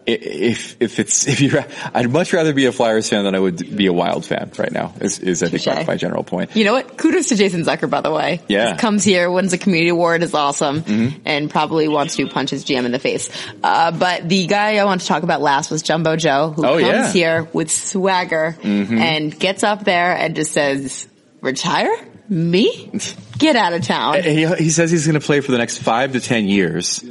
if, 0.06 0.76
if 0.80 0.98
it's, 0.98 1.26
if 1.28 1.40
you're, 1.40 1.64
I'd 1.94 2.10
much 2.10 2.32
rather 2.32 2.52
be 2.52 2.66
a 2.66 2.72
Flyers 2.72 3.08
fan 3.08 3.24
than 3.24 3.34
I 3.34 3.38
would 3.38 3.76
be 3.76 3.86
a 3.86 3.92
Wild 3.92 4.24
fan 4.24 4.50
right 4.58 4.72
now, 4.72 4.92
is, 5.00 5.18
is 5.18 5.42
I 5.42 5.48
think 5.48 5.66
my, 5.66 5.84
my 5.84 5.96
general 5.96 6.24
point. 6.24 6.56
You 6.56 6.64
know 6.64 6.72
what? 6.72 6.96
Kudos 6.96 7.28
to 7.28 7.36
Jason 7.36 7.62
Zucker, 7.64 7.88
by 7.88 8.00
the 8.00 8.10
way. 8.10 8.40
Yeah. 8.48 8.66
Mm-hmm. 8.66 8.74
He 8.74 8.80
comes 8.80 9.04
here, 9.04 9.30
wins 9.30 9.52
a 9.52 9.58
community 9.58 9.90
award, 9.90 10.22
is 10.22 10.34
awesome, 10.34 10.84
and 11.24 11.50
probably 11.50 11.88
wants 11.88 12.16
to 12.16 12.26
punch 12.28 12.50
his 12.50 12.64
GM 12.64 12.84
in 12.84 12.92
the 12.92 12.98
face. 12.98 13.28
Uh, 13.62 13.90
but 13.92 14.28
the 14.28 14.46
guy 14.46 14.76
I 14.78 14.84
want 14.84 15.00
to 15.02 15.06
talk 15.06 15.22
about 15.22 15.40
last 15.42 15.70
was 15.70 15.82
Jumbo 15.82 16.16
Joe, 16.16 16.50
who 16.50 16.64
Oh, 16.66 16.78
comes 16.78 16.82
yeah. 16.86 17.02
Mm-hmm. 17.04 17.12
here 17.12 17.48
with 17.52 17.70
swagger 17.70 18.56
and 18.62 19.38
gets 19.38 19.62
up 19.62 19.84
there 19.84 20.16
and 20.16 20.34
just 20.36 20.52
says, 20.52 21.06
retire? 21.40 21.90
Me? 22.28 22.90
Get 23.38 23.56
out 23.56 23.72
of 23.72 23.82
town. 23.82 24.22
He, 24.22 24.46
he 24.56 24.68
says 24.70 24.90
he's 24.90 25.06
going 25.06 25.18
to 25.18 25.24
play 25.24 25.40
for 25.40 25.50
the 25.50 25.58
next 25.58 25.78
five 25.78 26.12
to 26.12 26.20
ten 26.20 26.46
years, 26.46 27.02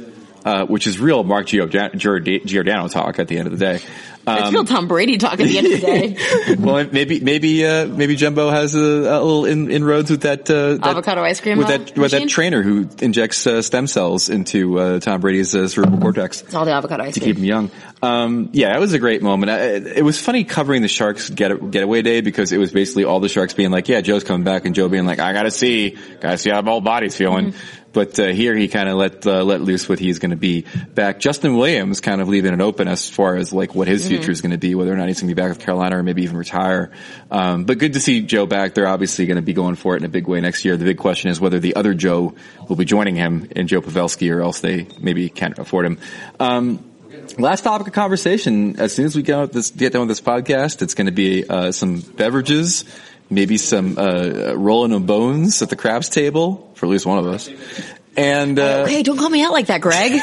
uh, 0.44 0.66
which 0.66 0.86
is 0.86 0.98
real 0.98 1.22
Mark 1.24 1.46
Giordano 1.46 2.88
talk 2.88 3.18
at 3.18 3.28
the 3.28 3.38
end 3.38 3.46
of 3.46 3.58
the 3.58 3.64
day. 3.64 3.74
it's 3.76 3.86
Um, 4.26 4.52
real 4.54 4.64
Tom 4.64 4.86
Brady 4.88 5.16
talk 5.18 5.32
at 5.40 5.46
the 5.48 5.58
end 5.58 5.66
of 5.66 5.80
the 5.80 5.86
day. 5.86 6.54
well, 6.58 6.86
maybe 6.92 7.20
maybe 7.20 7.64
uh, 7.66 7.86
maybe 7.86 8.16
Jumbo 8.16 8.50
has 8.50 8.74
a, 8.74 8.78
a 8.78 9.18
little 9.22 9.44
in, 9.46 9.70
inroads 9.70 10.10
with 10.10 10.22
that, 10.22 10.48
uh, 10.50 10.74
that 10.74 10.86
Avocado 10.86 11.22
ice 11.22 11.40
cream 11.40 11.58
with 11.58 11.68
that 11.68 11.96
with 11.96 12.10
that 12.12 12.28
trainer 12.28 12.62
who 12.62 12.88
injects 13.00 13.46
uh, 13.46 13.62
stem 13.62 13.86
cells 13.86 14.28
into 14.28 14.78
uh, 14.78 15.00
Tom 15.00 15.20
Brady's 15.20 15.54
uh, 15.54 15.66
cerebral 15.68 15.98
cortex 16.00 16.42
It's 16.42 16.54
all 16.54 16.64
the 16.64 16.72
avocado 16.72 17.02
ice 17.04 17.14
to 17.14 17.20
keep 17.20 17.36
cream. 17.36 17.44
him 17.44 17.44
young. 17.44 17.70
Um, 18.02 18.50
yeah, 18.52 18.74
it 18.74 18.80
was 18.80 18.94
a 18.94 18.98
great 18.98 19.22
moment. 19.22 19.50
I, 19.50 19.58
it 19.98 20.04
was 20.04 20.18
funny 20.18 20.44
covering 20.44 20.80
the 20.80 20.88
Sharks 20.88 21.28
get, 21.28 21.70
getaway 21.70 22.00
day 22.00 22.22
because 22.22 22.50
it 22.50 22.58
was 22.58 22.72
basically 22.72 23.04
all 23.04 23.20
the 23.20 23.28
Sharks 23.28 23.52
being 23.52 23.70
like, 23.70 23.88
"Yeah, 23.88 24.00
Joe's 24.00 24.24
coming 24.24 24.44
back," 24.44 24.64
and 24.64 24.74
Joe 24.74 24.88
being 24.88 25.04
like, 25.04 25.18
"I 25.18 25.34
gotta 25.34 25.50
see, 25.50 25.98
gotta 26.20 26.38
see 26.38 26.50
how 26.50 26.62
my 26.62 26.80
body's 26.80 27.16
feeling." 27.16 27.54
But 27.92 28.18
uh, 28.20 28.28
here 28.28 28.54
he 28.54 28.68
kind 28.68 28.88
of 28.88 28.96
let 28.96 29.26
uh, 29.26 29.42
let 29.42 29.60
loose 29.60 29.88
what 29.88 29.98
he's 29.98 30.18
going 30.20 30.30
to 30.30 30.36
be 30.36 30.64
back. 30.94 31.18
Justin 31.18 31.56
Williams 31.56 32.00
kind 32.00 32.20
of 32.20 32.28
leaving 32.28 32.54
it 32.54 32.60
open 32.60 32.86
as 32.86 33.08
far 33.08 33.36
as 33.36 33.52
like 33.52 33.74
what 33.74 33.88
his 33.88 34.06
future 34.06 34.30
is 34.30 34.40
going 34.40 34.52
to 34.52 34.58
be, 34.58 34.74
whether 34.74 34.92
or 34.92 34.96
not 34.96 35.08
he's 35.08 35.20
going 35.20 35.28
to 35.28 35.34
be 35.34 35.40
back 35.40 35.48
with 35.50 35.58
Carolina 35.58 35.98
or 35.98 36.02
maybe 36.02 36.22
even 36.22 36.36
retire. 36.36 36.92
Um, 37.30 37.64
but 37.64 37.78
good 37.78 37.94
to 37.94 38.00
see 38.00 38.20
Joe 38.20 38.46
back. 38.46 38.74
They're 38.74 38.86
obviously 38.86 39.26
going 39.26 39.36
to 39.36 39.42
be 39.42 39.54
going 39.54 39.74
for 39.74 39.94
it 39.94 39.98
in 39.98 40.04
a 40.04 40.08
big 40.08 40.28
way 40.28 40.40
next 40.40 40.64
year. 40.64 40.76
The 40.76 40.84
big 40.84 40.98
question 40.98 41.30
is 41.30 41.40
whether 41.40 41.58
the 41.58 41.74
other 41.74 41.94
Joe 41.94 42.34
will 42.68 42.76
be 42.76 42.84
joining 42.84 43.16
him 43.16 43.48
in 43.50 43.66
Joe 43.66 43.80
Pavelski 43.80 44.32
or 44.34 44.40
else 44.40 44.60
they 44.60 44.86
maybe 45.00 45.28
can't 45.28 45.58
afford 45.58 45.86
him. 45.86 45.98
Um, 46.38 46.89
Last 47.38 47.62
topic 47.62 47.86
of 47.86 47.92
conversation. 47.92 48.78
As 48.78 48.94
soon 48.94 49.06
as 49.06 49.16
we 49.16 49.22
get, 49.22 49.38
out 49.38 49.52
this, 49.52 49.70
get 49.70 49.92
done 49.92 50.00
with 50.00 50.08
this 50.08 50.20
podcast, 50.20 50.82
it's 50.82 50.94
going 50.94 51.06
to 51.06 51.12
be 51.12 51.48
uh, 51.48 51.72
some 51.72 52.00
beverages, 52.00 52.84
maybe 53.28 53.56
some 53.56 53.98
uh, 53.98 54.54
rolling 54.54 54.92
of 54.92 55.06
bones 55.06 55.62
at 55.62 55.70
the 55.70 55.76
crabs 55.76 56.08
table 56.08 56.70
for 56.74 56.86
at 56.86 56.90
least 56.90 57.06
one 57.06 57.18
of 57.18 57.26
us, 57.26 57.50
and 58.16 58.58
uh, 58.58 58.86
Hey, 58.86 59.02
don't 59.02 59.18
call 59.18 59.30
me 59.30 59.42
out 59.42 59.52
like 59.52 59.66
that, 59.66 59.80
Greg. 59.80 60.12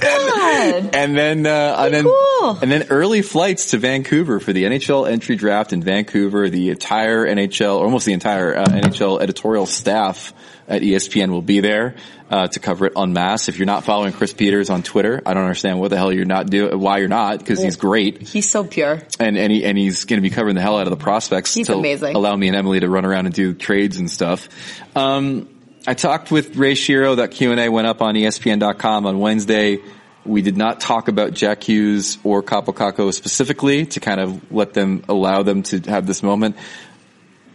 God. 0.00 0.90
and 0.94 1.16
then 1.16 1.46
uh, 1.46 1.76
and 1.78 1.94
then 1.94 2.04
cool. 2.04 2.58
and 2.60 2.72
then 2.72 2.86
early 2.90 3.22
flights 3.22 3.70
to 3.70 3.78
Vancouver 3.78 4.40
for 4.40 4.52
the 4.52 4.64
NHL 4.64 5.08
entry 5.08 5.36
draft 5.36 5.72
in 5.72 5.82
Vancouver. 5.82 6.48
The 6.48 6.70
entire 6.70 7.26
NHL, 7.26 7.78
or 7.78 7.84
almost 7.84 8.06
the 8.06 8.12
entire 8.14 8.56
uh, 8.56 8.64
NHL 8.64 9.20
editorial 9.20 9.66
staff 9.66 10.32
at 10.66 10.82
ESPN 10.82 11.30
will 11.30 11.42
be 11.42 11.60
there 11.60 11.96
uh, 12.30 12.46
to 12.46 12.60
cover 12.60 12.86
it 12.86 12.92
en 12.96 13.12
masse. 13.12 13.48
If 13.48 13.58
you're 13.58 13.66
not 13.66 13.84
following 13.84 14.12
Chris 14.12 14.32
Peters 14.32 14.70
on 14.70 14.82
Twitter, 14.84 15.20
I 15.26 15.34
don't 15.34 15.42
understand 15.42 15.80
what 15.80 15.88
the 15.90 15.96
hell 15.96 16.12
you're 16.12 16.24
not 16.24 16.48
doing, 16.48 16.78
why 16.78 16.98
you're 16.98 17.08
not, 17.08 17.40
because 17.40 17.60
he's 17.60 17.76
great. 17.76 18.22
He's 18.22 18.48
so 18.48 18.62
pure. 18.64 19.02
and 19.18 19.36
and, 19.36 19.52
he, 19.52 19.64
and 19.64 19.76
he's 19.76 20.04
going 20.04 20.18
to 20.18 20.22
be 20.22 20.30
covering 20.30 20.54
the 20.54 20.62
hell 20.62 20.78
out 20.78 20.86
of 20.86 20.90
the 20.90 21.02
prospects 21.02 21.52
He's 21.54 21.66
to 21.66 21.74
amazing. 21.74 22.14
allow 22.14 22.36
me 22.36 22.46
and 22.48 22.56
Emily 22.56 22.80
to 22.80 22.88
run 22.88 23.04
around 23.04 23.26
and 23.26 23.34
do 23.34 23.52
trades 23.52 23.96
and 23.98 24.08
stuff. 24.10 24.48
Um, 24.96 25.48
I 25.86 25.94
talked 25.94 26.30
with 26.30 26.56
Ray 26.56 26.74
Shero. 26.74 27.16
That 27.16 27.32
Q 27.32 27.50
and 27.50 27.60
A 27.60 27.68
went 27.68 27.86
up 27.88 28.00
on 28.00 28.14
ESPN.com 28.14 29.06
on 29.06 29.18
Wednesday. 29.18 29.78
We 30.24 30.42
did 30.42 30.56
not 30.56 30.80
talk 30.80 31.08
about 31.08 31.32
Jack 31.32 31.62
Hughes 31.62 32.18
or 32.22 32.42
Kaapo 32.42 32.74
Kakko 32.74 33.12
specifically 33.12 33.86
to 33.86 34.00
kind 34.00 34.20
of 34.20 34.52
let 34.52 34.74
them 34.74 35.02
allow 35.08 35.42
them 35.42 35.62
to 35.64 35.80
have 35.90 36.06
this 36.06 36.22
moment. 36.22 36.56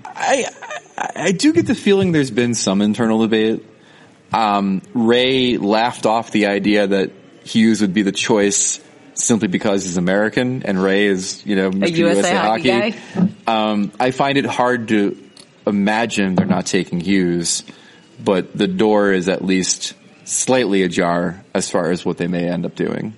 I, 0.04 0.46
I 0.98 1.12
I 1.16 1.32
do 1.32 1.54
get 1.54 1.68
the 1.68 1.76
feeling 1.76 2.12
there's 2.12 2.32
been 2.32 2.56
some 2.56 2.82
internal 2.82 3.20
debate. 3.20 3.64
Um, 4.36 4.82
Ray 4.94 5.58
laughed 5.58 6.06
off 6.06 6.32
the 6.32 6.48
idea 6.48 6.88
that 6.88 7.12
Hughes 7.46 7.80
would 7.80 7.94
be 7.94 8.02
the 8.02 8.12
choice 8.12 8.82
simply 9.14 9.48
because 9.48 9.86
he's 9.86 9.96
American 9.96 10.64
and 10.64 10.82
Ray 10.82 11.06
is, 11.06 11.46
you 11.46 11.56
know, 11.56 11.72
Mr. 11.72 11.96
USA 11.98 12.36
hockey 12.36 12.68
guy? 12.68 12.96
Um, 13.48 13.94
I 13.98 14.12
find 14.12 14.38
it 14.38 14.46
hard 14.46 14.90
to 14.90 15.18
imagine 15.66 16.36
they're 16.36 16.46
not 16.46 16.66
taking 16.66 17.00
Hughes, 17.00 17.64
but 18.22 18.58
the 18.58 18.68
door 18.68 19.14
is 19.14 19.30
at 19.30 19.42
least 19.44 19.94
slightly 20.26 20.82
ajar 20.84 21.44
as 21.54 21.70
far 21.70 21.92
as 21.92 22.04
what 22.04 22.18
they 22.18 22.28
may 22.28 22.50
end 22.50 22.66
up 22.66 22.76
doing. 22.76 23.16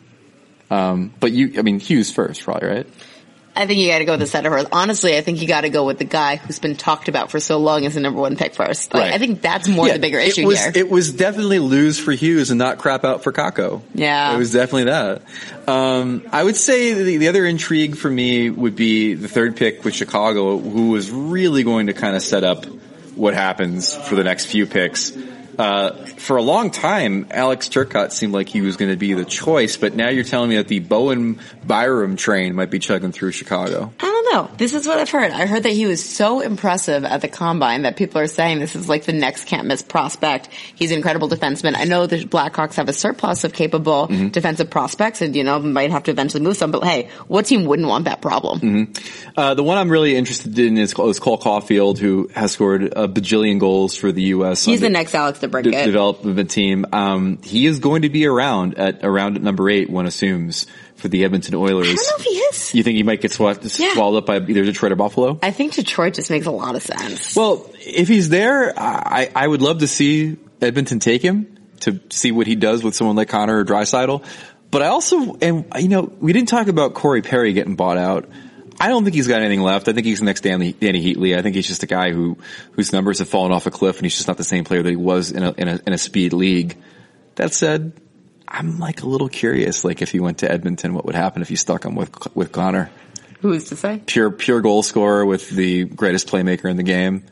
Um, 0.70 1.14
but 1.20 1.32
you, 1.32 1.54
I 1.58 1.64
mean, 1.64 1.80
Hughes 1.80 2.12
first, 2.12 2.44
probably, 2.44 2.68
right? 2.68 2.88
I 3.58 3.66
think 3.66 3.80
you 3.80 3.90
got 3.90 4.00
to 4.00 4.06
go 4.06 4.14
with 4.14 4.20
the 4.20 4.28
center 4.28 4.52
first. 4.52 4.68
Honestly, 4.72 5.18
I 5.18 5.22
think 5.22 5.42
you 5.42 5.48
got 5.48 5.62
to 5.62 5.70
go 5.70 5.86
with 5.86 5.98
the 5.98 6.06
guy 6.06 6.36
who's 6.36 6.60
been 6.60 6.76
talked 6.76 7.08
about 7.08 7.32
for 7.32 7.40
so 7.40 7.58
long 7.58 7.86
as 7.86 7.96
the 7.96 8.00
number 8.00 8.20
one 8.20 8.36
pick 8.36 8.54
first. 8.54 8.94
Like, 8.94 9.02
Right. 9.02 9.14
I 9.14 9.18
think 9.18 9.42
that's 9.42 9.68
more 9.68 9.90
the 9.90 9.98
bigger 10.00 10.20
issue 10.20 10.42
it 10.42 10.46
was, 10.46 10.64
here. 10.64 10.72
It 10.76 10.90
was 10.90 11.12
definitely 11.12 11.60
lose 11.60 11.98
for 12.00 12.12
Hughes 12.12 12.52
and 12.52 12.60
not 12.60 12.78
crap 12.78 13.04
out 13.04 13.24
for 13.24 13.34
Kakko. 13.34 13.82
Yeah. 13.96 14.34
It 14.34 14.38
was 14.38 14.52
definitely 14.54 14.86
that. 14.86 15.24
Um, 15.68 16.24
I 16.32 16.44
would 16.44 16.56
say 16.56 16.94
the, 16.94 17.18
the 17.18 17.28
other 17.30 17.46
intrigue 17.46 17.98
for 17.98 18.10
me 18.10 18.50
would 18.50 18.76
be 18.76 19.16
the 19.16 19.28
third 19.28 19.56
pick 19.58 19.84
with 19.84 19.96
Chicago, 19.96 20.58
who 20.60 20.92
was 20.92 21.10
really 21.10 21.64
going 21.64 21.88
to 21.88 21.94
kind 21.94 22.16
of 22.16 22.22
set 22.22 22.44
up 22.44 22.66
what 23.16 23.34
happens 23.34 23.96
for 23.96 24.16
the 24.16 24.24
next 24.24 24.46
few 24.46 24.68
picks. 24.68 25.12
Uh, 25.58 25.92
for 26.18 26.38
a 26.38 26.42
long 26.42 26.70
time, 26.70 27.28
Alex 27.32 27.68
Turcotte 27.68 28.12
seemed 28.12 28.34
like 28.34 28.48
he 28.48 28.62
was 28.62 28.78
going 28.78 28.92
to 28.92 28.98
be 28.98 29.14
the 29.14 29.26
choice, 29.26 29.78
but 29.78 29.96
now 29.96 30.10
you're 30.10 30.24
telling 30.24 30.50
me 30.50 30.58
that 30.58 30.68
the 30.68 30.80
Bowen 30.80 31.40
Byram 31.66 32.16
train 32.16 32.54
might 32.54 32.70
be 32.70 32.80
chugging 32.80 33.12
through 33.12 33.32
Chicago. 33.32 33.92
I 34.28 34.34
don't 34.34 34.44
don't 34.44 34.52
know. 34.52 34.58
This 34.58 34.74
is 34.74 34.88
what 34.88 34.98
I've 34.98 35.10
heard. 35.10 35.32
I 35.32 35.46
heard 35.46 35.64
that 35.64 35.72
he 35.72 35.86
was 35.86 36.04
so 36.04 36.42
impressive 36.42 37.04
at 37.06 37.22
the 37.22 37.28
combine 37.28 37.84
that 37.84 37.96
people 37.96 38.20
are 38.20 38.28
saying 38.28 38.60
this 38.60 38.76
is 38.76 38.90
like 38.90 39.06
the 39.06 39.14
next 39.14 39.46
can't 39.46 39.68
miss 39.68 39.82
prospect. 39.82 40.50
He's 40.76 40.92
an 40.92 40.98
incredible 40.98 41.30
defenseman. 41.30 41.76
I 41.78 41.86
know 41.86 42.08
the 42.08 42.26
Blackhawks 42.26 42.76
have 42.76 42.90
a 42.90 42.94
surplus 42.94 43.44
of 43.44 43.54
capable 43.54 44.08
Mm-hmm. 44.08 44.28
defensive 44.30 44.70
prospects 44.70 45.22
and, 45.22 45.36
you 45.36 45.44
know, 45.44 45.60
might 45.60 45.92
have 45.92 46.04
to 46.04 46.12
eventually 46.12 46.44
move 46.44 46.58
some, 46.58 46.72
but 46.72 46.84
hey, 46.84 47.10
what 47.28 47.46
team 47.46 47.66
wouldn't 47.66 47.88
want 47.88 48.06
that 48.06 48.22
problem? 48.22 48.60
Mm-hmm. 48.60 49.32
Uh, 49.40 49.54
the 49.54 49.64
one 49.64 49.78
I'm 49.78 49.90
really 49.90 50.16
interested 50.16 50.58
in 50.60 50.78
is, 50.78 50.94
is 50.98 51.20
Cole 51.20 51.38
Caufield, 51.40 51.98
who 51.98 52.30
has 52.36 52.52
scored 52.52 52.84
a 52.84 53.08
bajillion 53.08 53.60
goals 53.60 53.96
for 53.96 54.12
the 54.12 54.22
U.S. 54.24 54.66
He's 54.66 54.82
the 54.82 54.90
next 54.90 55.14
Alex 55.16 55.40
de- 55.40 55.48
DeBrincat. 55.48 55.86
development 55.86 56.52
team. 56.52 56.86
Um, 56.92 57.40
he 57.44 57.66
is 57.66 57.80
going 57.80 58.04
to 58.04 58.10
be 58.10 58.26
around 58.26 58.78
at 58.78 59.04
around 59.04 59.36
at 59.36 59.42
number 59.42 59.70
eight, 59.70 59.90
one 59.90 60.06
assumes, 60.06 60.68
for 60.98 61.08
the 61.08 61.24
Edmonton 61.24 61.56
Oilers. 61.56 61.88
I 61.88 61.94
don't 61.96 61.96
know 61.96 62.16
if 62.18 62.24
he 62.24 62.30
is. 62.32 62.76
You 62.76 62.84
think 62.84 62.98
he 62.98 63.04
might 63.04 63.22
get 63.22 63.32
swallowed, 63.32 63.64
Yeah. 63.80 63.94
swallowed 63.94 64.18
up 64.18 64.26
by 64.26 64.38
either 64.38 64.64
Detroit 64.64 64.92
or 64.92 64.96
Buffalo? 64.96 65.40
I 65.42 65.52
think 65.52 65.74
Detroit 65.74 66.16
just 66.16 66.30
makes 66.30 66.46
a 66.46 66.52
lot 66.52 66.76
of 66.76 66.82
sense. 66.82 67.36
Well, 67.36 67.72
if 67.80 68.08
he's 68.08 68.30
there, 68.30 68.74
I, 68.78 69.30
I 69.36 69.48
would 69.48 69.62
love 69.62 69.80
to 69.80 69.88
see 69.88 70.38
Edmonton 70.62 71.00
take 71.00 71.22
him 71.22 71.58
to 71.82 72.00
see 72.10 72.32
what 72.32 72.48
he 72.48 72.56
does 72.56 72.84
with 72.84 72.96
someone 72.96 73.16
like 73.16 73.30
Connor 73.30 73.60
or 73.60 73.66
Draisaitl. 73.66 74.24
But 74.70 74.82
I 74.82 74.88
also, 74.88 75.36
and 75.42 75.66
you 75.80 75.88
know, 75.88 76.02
we 76.02 76.34
didn't 76.34 76.50
talk 76.50 76.68
about 76.68 76.94
Corey 76.94 77.22
Perry 77.22 77.54
getting 77.54 77.76
bought 77.76 77.98
out. 77.98 78.28
I 78.80 78.90
don't 78.90 79.04
think 79.04 79.16
he's 79.16 79.28
got 79.28 79.42
anything 79.42 79.62
left. 79.62 79.88
I 79.88 79.94
think 79.94 80.06
he's 80.06 80.20
the 80.20 80.26
next 80.26 80.42
Danny, 80.42 80.74
Dany 80.74 81.02
Heatley. 81.04 81.38
I 81.38 81.42
think 81.42 81.56
he's 81.56 81.68
just 81.68 81.82
a 81.84 81.88
guy 81.88 82.12
who, 82.12 82.38
whose 82.74 82.94
numbers 82.94 83.20
have 83.20 83.30
fallen 83.30 83.52
off 83.52 83.66
a 83.66 83.72
cliff 83.72 83.98
and 83.98 84.06
he's 84.06 84.16
just 84.16 84.28
not 84.28 84.38
the 84.38 84.44
same 84.44 84.66
player 84.66 84.84
that 84.84 84.90
he 84.90 84.96
was 84.96 85.32
in 85.32 85.42
a, 85.42 85.52
in 85.54 85.68
a, 85.68 85.80
in 85.88 85.94
a 85.94 85.98
speed 85.98 86.34
league. 86.34 86.76
That 87.36 87.54
said, 87.54 87.94
I'm 88.48 88.80
like 88.80 89.04
a 89.04 89.08
little 89.08 89.30
curious, 89.30 89.84
like 89.84 90.02
if 90.02 90.12
he 90.12 90.20
went 90.20 90.40
to 90.40 90.52
Edmonton, 90.52 90.94
what 90.94 91.06
would 91.06 91.16
happen 91.16 91.42
if 91.42 91.52
you 91.52 91.58
stuck 91.58 91.86
him 91.86 91.96
with, 91.96 92.36
with 92.36 92.52
Connor? 92.52 92.90
Who's 93.42 93.66
to 93.70 93.76
say? 93.76 94.02
pure 94.06 94.32
pure 94.32 94.62
goal 94.62 94.82
scorer 94.82 95.26
with 95.26 95.50
the 95.50 95.84
greatest 95.84 96.28
playmaker 96.28 96.70
in 96.70 96.78
the 96.78 96.84
game. 96.84 97.24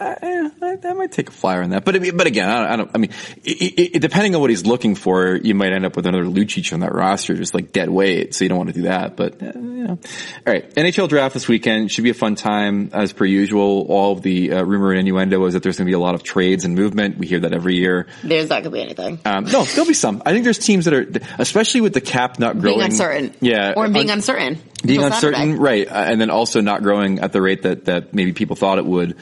I, 0.00 0.50
I, 0.62 0.78
I 0.88 0.92
might 0.92 1.12
take 1.12 1.28
a 1.28 1.32
flyer 1.32 1.62
on 1.62 1.70
that, 1.70 1.84
but 1.84 1.94
but 2.16 2.26
again, 2.26 2.48
I 2.48 2.56
don't. 2.58 2.68
I, 2.72 2.76
don't, 2.76 2.90
I 2.94 2.98
mean, 2.98 3.10
it, 3.44 3.96
it, 3.96 3.98
depending 4.00 4.34
on 4.34 4.40
what 4.40 4.50
he's 4.50 4.66
looking 4.66 4.94
for, 4.94 5.36
you 5.36 5.54
might 5.54 5.72
end 5.72 5.84
up 5.84 5.96
with 5.96 6.06
another 6.06 6.24
Lucic 6.24 6.72
on 6.72 6.80
that 6.80 6.94
roster, 6.94 7.34
just 7.34 7.54
like 7.54 7.72
dead 7.72 7.88
weight. 7.88 8.34
So 8.34 8.44
you 8.44 8.48
don't 8.48 8.58
want 8.58 8.68
to 8.70 8.74
do 8.74 8.82
that. 8.82 9.16
But 9.16 9.42
uh, 9.42 9.52
you 9.54 9.84
know, 9.84 9.98
all 10.46 10.52
right. 10.52 10.74
NHL 10.74 11.08
draft 11.08 11.34
this 11.34 11.48
weekend 11.48 11.90
should 11.90 12.04
be 12.04 12.10
a 12.10 12.14
fun 12.14 12.34
time 12.34 12.90
as 12.92 13.12
per 13.12 13.24
usual. 13.24 13.86
All 13.88 14.12
of 14.12 14.22
the 14.22 14.52
uh, 14.52 14.62
rumor 14.64 14.90
and 14.90 15.00
innuendo 15.00 15.44
is 15.46 15.54
that 15.54 15.62
there's 15.62 15.78
going 15.78 15.86
to 15.86 15.90
be 15.90 15.94
a 15.94 15.98
lot 15.98 16.14
of 16.14 16.22
trades 16.22 16.64
and 16.64 16.74
movement. 16.74 17.18
We 17.18 17.26
hear 17.26 17.40
that 17.40 17.52
every 17.52 17.76
year. 17.76 18.06
There's 18.22 18.48
not 18.50 18.62
going 18.62 18.64
to 18.64 18.70
be 18.70 18.82
anything. 18.82 19.20
Um, 19.24 19.44
no, 19.44 19.64
there'll 19.64 19.86
be 19.88 19.94
some. 19.94 20.22
I 20.26 20.32
think 20.32 20.44
there's 20.44 20.58
teams 20.58 20.84
that 20.86 20.94
are, 20.94 21.06
especially 21.38 21.80
with 21.80 21.94
the 21.94 22.00
cap 22.00 22.38
not 22.38 22.58
growing, 22.58 22.78
being 22.78 22.90
uncertain. 22.90 23.34
Yeah, 23.40 23.74
Or 23.76 23.88
being 23.88 24.10
un- 24.10 24.18
uncertain. 24.18 24.58
being 24.84 25.02
uncertain, 25.02 25.38
Saturday. 25.40 25.58
right? 25.58 25.88
Uh, 25.88 25.94
and 25.94 26.20
then 26.20 26.30
also 26.30 26.60
not 26.60 26.82
growing 26.82 27.20
at 27.20 27.32
the 27.32 27.40
rate 27.40 27.62
that 27.62 27.86
that 27.86 28.12
maybe 28.14 28.32
people 28.32 28.56
thought 28.56 28.78
it 28.78 28.86
would. 28.86 29.16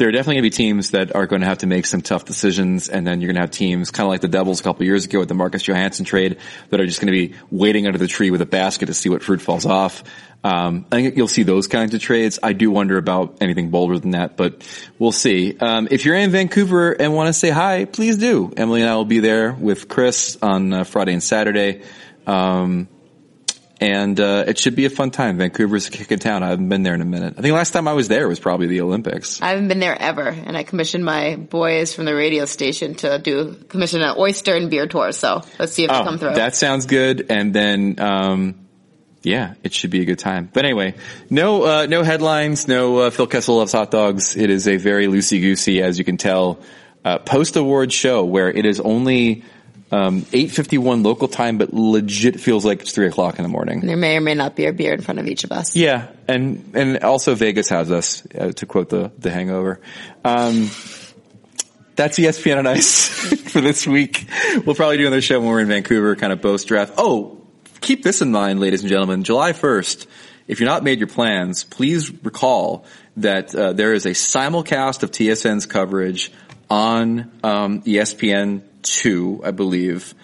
There 0.00 0.08
are 0.08 0.12
definitely 0.12 0.36
going 0.36 0.50
to 0.50 0.56
be 0.56 0.64
teams 0.64 0.90
that 0.92 1.14
are 1.14 1.26
going 1.26 1.42
to 1.42 1.46
have 1.46 1.58
to 1.58 1.66
make 1.66 1.84
some 1.84 2.00
tough 2.00 2.24
decisions, 2.24 2.88
and 2.88 3.06
then 3.06 3.20
you're 3.20 3.28
going 3.28 3.34
to 3.34 3.42
have 3.42 3.50
teams 3.50 3.90
kind 3.90 4.06
of 4.06 4.08
like 4.08 4.22
the 4.22 4.28
Devils 4.28 4.58
a 4.58 4.62
couple 4.62 4.86
years 4.86 5.04
ago 5.04 5.18
with 5.18 5.28
the 5.28 5.34
Marcus 5.34 5.62
Johansson 5.62 6.06
trade 6.06 6.38
that 6.70 6.80
are 6.80 6.86
just 6.86 7.02
going 7.02 7.12
to 7.12 7.28
be 7.28 7.34
waiting 7.50 7.86
under 7.86 7.98
the 7.98 8.06
tree 8.06 8.30
with 8.30 8.40
a 8.40 8.46
basket 8.46 8.86
to 8.86 8.94
see 8.94 9.10
what 9.10 9.22
fruit 9.22 9.42
falls 9.42 9.66
off. 9.66 10.02
Um, 10.42 10.86
I 10.90 11.02
think 11.02 11.18
you'll 11.18 11.28
see 11.28 11.42
those 11.42 11.66
kinds 11.66 11.92
of 11.92 12.00
trades. 12.00 12.38
I 12.42 12.54
do 12.54 12.70
wonder 12.70 12.96
about 12.96 13.36
anything 13.42 13.68
bolder 13.68 13.98
than 13.98 14.12
that, 14.12 14.38
but 14.38 14.66
we'll 14.98 15.12
see. 15.12 15.58
Um, 15.58 15.86
if 15.90 16.06
you're 16.06 16.14
in 16.14 16.30
Vancouver 16.30 16.92
and 16.92 17.14
want 17.14 17.26
to 17.26 17.34
say 17.34 17.50
hi, 17.50 17.84
please 17.84 18.16
do. 18.16 18.54
Emily 18.56 18.80
and 18.80 18.88
I 18.88 18.96
will 18.96 19.04
be 19.04 19.20
there 19.20 19.52
with 19.52 19.86
Chris 19.86 20.38
on 20.40 20.72
uh, 20.72 20.84
Friday 20.84 21.12
and 21.12 21.22
Saturday. 21.22 21.82
Um, 22.26 22.88
and 23.80 24.20
uh, 24.20 24.44
it 24.46 24.58
should 24.58 24.76
be 24.76 24.84
a 24.84 24.90
fun 24.90 25.10
time. 25.10 25.38
Vancouver's 25.38 25.88
a 25.88 25.90
kick 25.90 26.12
in 26.12 26.18
town. 26.18 26.42
I 26.42 26.50
haven't 26.50 26.68
been 26.68 26.82
there 26.82 26.94
in 26.94 27.00
a 27.00 27.06
minute. 27.06 27.34
I 27.38 27.40
think 27.40 27.54
last 27.54 27.70
time 27.70 27.88
I 27.88 27.94
was 27.94 28.08
there 28.08 28.28
was 28.28 28.38
probably 28.38 28.66
the 28.66 28.82
Olympics. 28.82 29.40
I 29.40 29.48
haven't 29.48 29.68
been 29.68 29.80
there 29.80 29.96
ever, 29.98 30.28
and 30.28 30.54
I 30.54 30.64
commissioned 30.64 31.04
my 31.04 31.36
boys 31.36 31.94
from 31.94 32.04
the 32.04 32.14
radio 32.14 32.44
station 32.44 32.94
to 32.96 33.18
do 33.18 33.54
commission 33.68 34.02
an 34.02 34.14
oyster 34.18 34.54
and 34.54 34.70
beer 34.70 34.86
tour. 34.86 35.12
So 35.12 35.42
let's 35.58 35.72
see 35.72 35.84
if 35.84 35.90
they 35.90 36.02
come 36.02 36.18
through. 36.18 36.30
Oh, 36.30 36.34
that 36.34 36.54
sounds 36.54 36.84
good. 36.84 37.26
And 37.30 37.54
then, 37.54 37.98
um, 37.98 38.66
yeah, 39.22 39.54
it 39.62 39.72
should 39.72 39.90
be 39.90 40.02
a 40.02 40.04
good 40.04 40.18
time. 40.18 40.50
But 40.52 40.66
anyway, 40.66 40.94
no, 41.30 41.64
uh, 41.64 41.86
no 41.86 42.02
headlines. 42.02 42.68
No, 42.68 42.98
uh, 42.98 43.10
Phil 43.10 43.26
Kessel 43.26 43.56
loves 43.56 43.72
hot 43.72 43.90
dogs. 43.90 44.36
It 44.36 44.50
is 44.50 44.68
a 44.68 44.76
very 44.76 45.06
loosey 45.06 45.40
goosey, 45.40 45.82
as 45.82 45.98
you 45.98 46.04
can 46.04 46.18
tell, 46.18 46.60
uh, 47.02 47.18
post 47.18 47.56
award 47.56 47.94
show 47.94 48.26
where 48.26 48.50
it 48.50 48.66
is 48.66 48.78
only. 48.78 49.42
Um, 49.92 50.22
8.51 50.22 51.04
local 51.04 51.26
time, 51.26 51.58
but 51.58 51.74
legit 51.74 52.38
feels 52.38 52.64
like 52.64 52.82
it's 52.82 52.92
3 52.92 53.08
o'clock 53.08 53.38
in 53.38 53.42
the 53.42 53.48
morning. 53.48 53.80
there 53.80 53.96
may 53.96 54.16
or 54.16 54.20
may 54.20 54.34
not 54.34 54.54
be 54.54 54.66
a 54.66 54.72
beer 54.72 54.94
in 54.94 55.00
front 55.00 55.18
of 55.18 55.26
each 55.26 55.42
of 55.42 55.50
us. 55.50 55.74
Yeah, 55.74 56.06
and 56.28 56.70
and 56.74 56.98
also 57.02 57.34
Vegas 57.34 57.68
has 57.70 57.90
us, 57.90 58.24
uh, 58.38 58.52
to 58.52 58.66
quote 58.66 58.88
the 58.88 59.10
the 59.18 59.30
Hangover. 59.32 59.80
Um, 60.24 60.70
that's 61.96 62.18
ESPN 62.18 62.58
on 62.58 62.66
Ice 62.68 63.08
for 63.50 63.60
this 63.60 63.86
week. 63.86 64.26
We'll 64.64 64.76
probably 64.76 64.96
do 64.96 65.06
another 65.06 65.20
show 65.20 65.40
when 65.40 65.48
we're 65.48 65.60
in 65.60 65.68
Vancouver, 65.68 66.14
kind 66.14 66.32
of 66.32 66.40
post 66.40 66.68
draft. 66.68 66.94
Oh, 66.96 67.40
keep 67.80 68.02
this 68.04 68.22
in 68.22 68.30
mind, 68.30 68.60
ladies 68.60 68.82
and 68.82 68.88
gentlemen. 68.88 69.24
July 69.24 69.52
first. 69.52 70.06
If 70.46 70.58
you're 70.58 70.68
not 70.68 70.82
made 70.82 70.98
your 70.98 71.06
plans, 71.06 71.62
please 71.62 72.10
recall 72.24 72.84
that 73.18 73.54
uh, 73.54 73.72
there 73.72 73.92
is 73.92 74.04
a 74.04 74.10
simulcast 74.10 75.04
of 75.04 75.12
TSN's 75.12 75.66
coverage 75.66 76.32
on 76.68 77.30
um, 77.44 77.82
ESPN 77.82 78.62
two, 78.82 79.40
I 79.44 79.50
believe. 79.50 80.14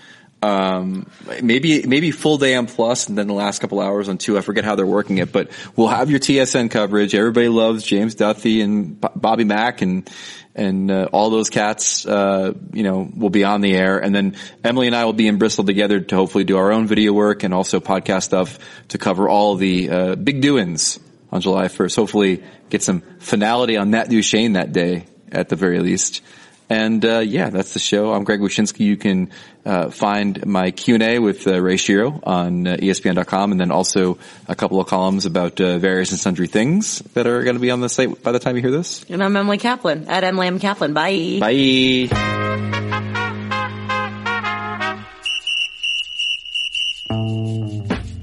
Um, 0.43 1.11
maybe 1.43 1.87
maybe 1.87 2.11
full 2.11 2.37
day 2.39 2.55
on 2.55 2.67
plus, 2.67 3.09
and 3.09 3.17
then 3.17 3.27
the 3.27 3.35
last 3.35 3.61
couple 3.61 3.81
hours 3.81 4.09
on 4.09 4.19
two. 4.19 4.37
I 4.37 4.43
forget 4.43 4.65
how 4.65 4.77
they're 4.77 4.87
working 4.87 5.19
it, 5.19 5.33
but 5.33 5.51
we'll 5.75 5.89
have 5.89 6.11
your 6.11 6.21
TSN 6.21 6.71
coverage. 6.71 7.15
Everybody 7.15 7.49
loves 7.49 7.83
James 7.83 8.15
Duthie 8.15 8.63
and 8.63 9.01
Bobby 9.01 9.45
Mack 9.45 9.81
and 9.81 10.09
and 10.55 10.91
uh, 10.91 11.09
all 11.11 11.31
those 11.31 11.49
cats. 11.49 12.07
Uh, 12.07 12.53
you 12.73 12.83
know, 12.83 13.11
will 13.17 13.31
be 13.31 13.45
on 13.45 13.63
the 13.63 13.75
air, 13.75 13.99
and 13.99 14.15
then 14.15 14.37
Emily 14.63 14.87
and 14.87 14.95
I 14.95 15.07
will 15.07 15.15
be 15.15 15.27
in 15.27 15.39
Bristol 15.39 15.65
together 15.65 16.01
to 16.01 16.15
hopefully 16.15 16.45
do 16.45 16.59
our 16.59 16.71
own 16.71 16.87
video 16.87 17.15
work 17.15 17.43
and 17.43 17.55
also 17.55 17.81
podcast 17.81 18.25
stuff 18.25 18.59
to 18.89 18.99
cover 18.99 19.29
all 19.29 19.57
the 19.57 19.91
uh, 19.91 20.15
big 20.17 20.43
doings 20.43 21.01
on 21.33 21.41
July 21.41 21.69
first. 21.69 21.97
Hopefully, 21.97 22.45
get 22.69 22.83
some 22.83 23.01
finality 23.21 23.79
on 23.79 23.91
Matt 23.91 24.11
Duchene 24.11 24.53
that 24.53 24.73
day 24.73 25.07
at 25.33 25.49
the 25.49 25.57
very 25.57 25.81
least. 25.81 26.23
And 26.69 27.05
uh, 27.05 27.19
yeah, 27.21 27.51
that's 27.51 27.75
the 27.75 27.79
show. 27.79 28.13
I'm 28.13 28.25
Greg 28.25 28.41
Wyshynski. 28.41 28.81
You 28.81 28.97
can 28.97 29.31
uh, 29.65 29.91
find 29.91 30.45
my 30.47 30.73
Q&A 30.73 31.19
with 31.19 31.47
uh, 31.47 31.61
Ray 31.61 31.77
Shero 31.77 32.21
on 32.27 32.67
uh, 32.67 32.77
ESPN.com 32.77 33.53
and 33.53 33.61
then 33.61 33.71
also 33.71 34.19
a 34.49 34.57
couple 34.57 34.81
of 34.81 34.89
columns 34.89 35.27
about 35.27 35.61
uh, 35.61 35.79
various 35.79 36.11
and 36.11 36.19
sundry 36.19 36.49
things 36.49 37.01
that 37.15 37.27
are 37.27 37.43
going 37.45 37.57
to 37.57 37.61
be 37.61 37.71
on 37.71 37.81
the 37.81 37.89
site 37.89 38.23
by 38.23 38.33
the 38.33 38.39
time 38.39 38.57
you 38.57 38.63
hear 38.63 38.71
this. 38.71 39.05
And 39.09 39.23
I'm 39.23 39.37
Emily 39.37 39.59
Kaplan 39.59 40.09
at 40.09 40.25
Emily 40.25 40.49
M. 40.49 40.59
Kaplan. 40.59 40.93
Bye. 40.93 41.39
Bye. 41.41 42.09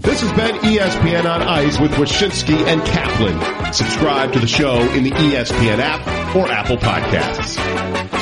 This 0.02 0.22
has 0.22 0.32
been 0.34 0.56
ESPN 0.58 1.26
on 1.26 1.42
Ice 1.42 1.80
with 1.80 1.92
Wyshynski 1.92 2.68
and 2.68 2.84
Kaplan. 2.84 3.74
Subscribe 3.74 4.34
to 4.34 4.40
the 4.40 4.48
show 4.48 4.80
in 4.94 5.04
the 5.06 5.12
ESPN 5.12 5.80
app 5.80 6.36
or 6.36 6.48
Apple 6.52 6.78
Podcasts. 6.78 8.13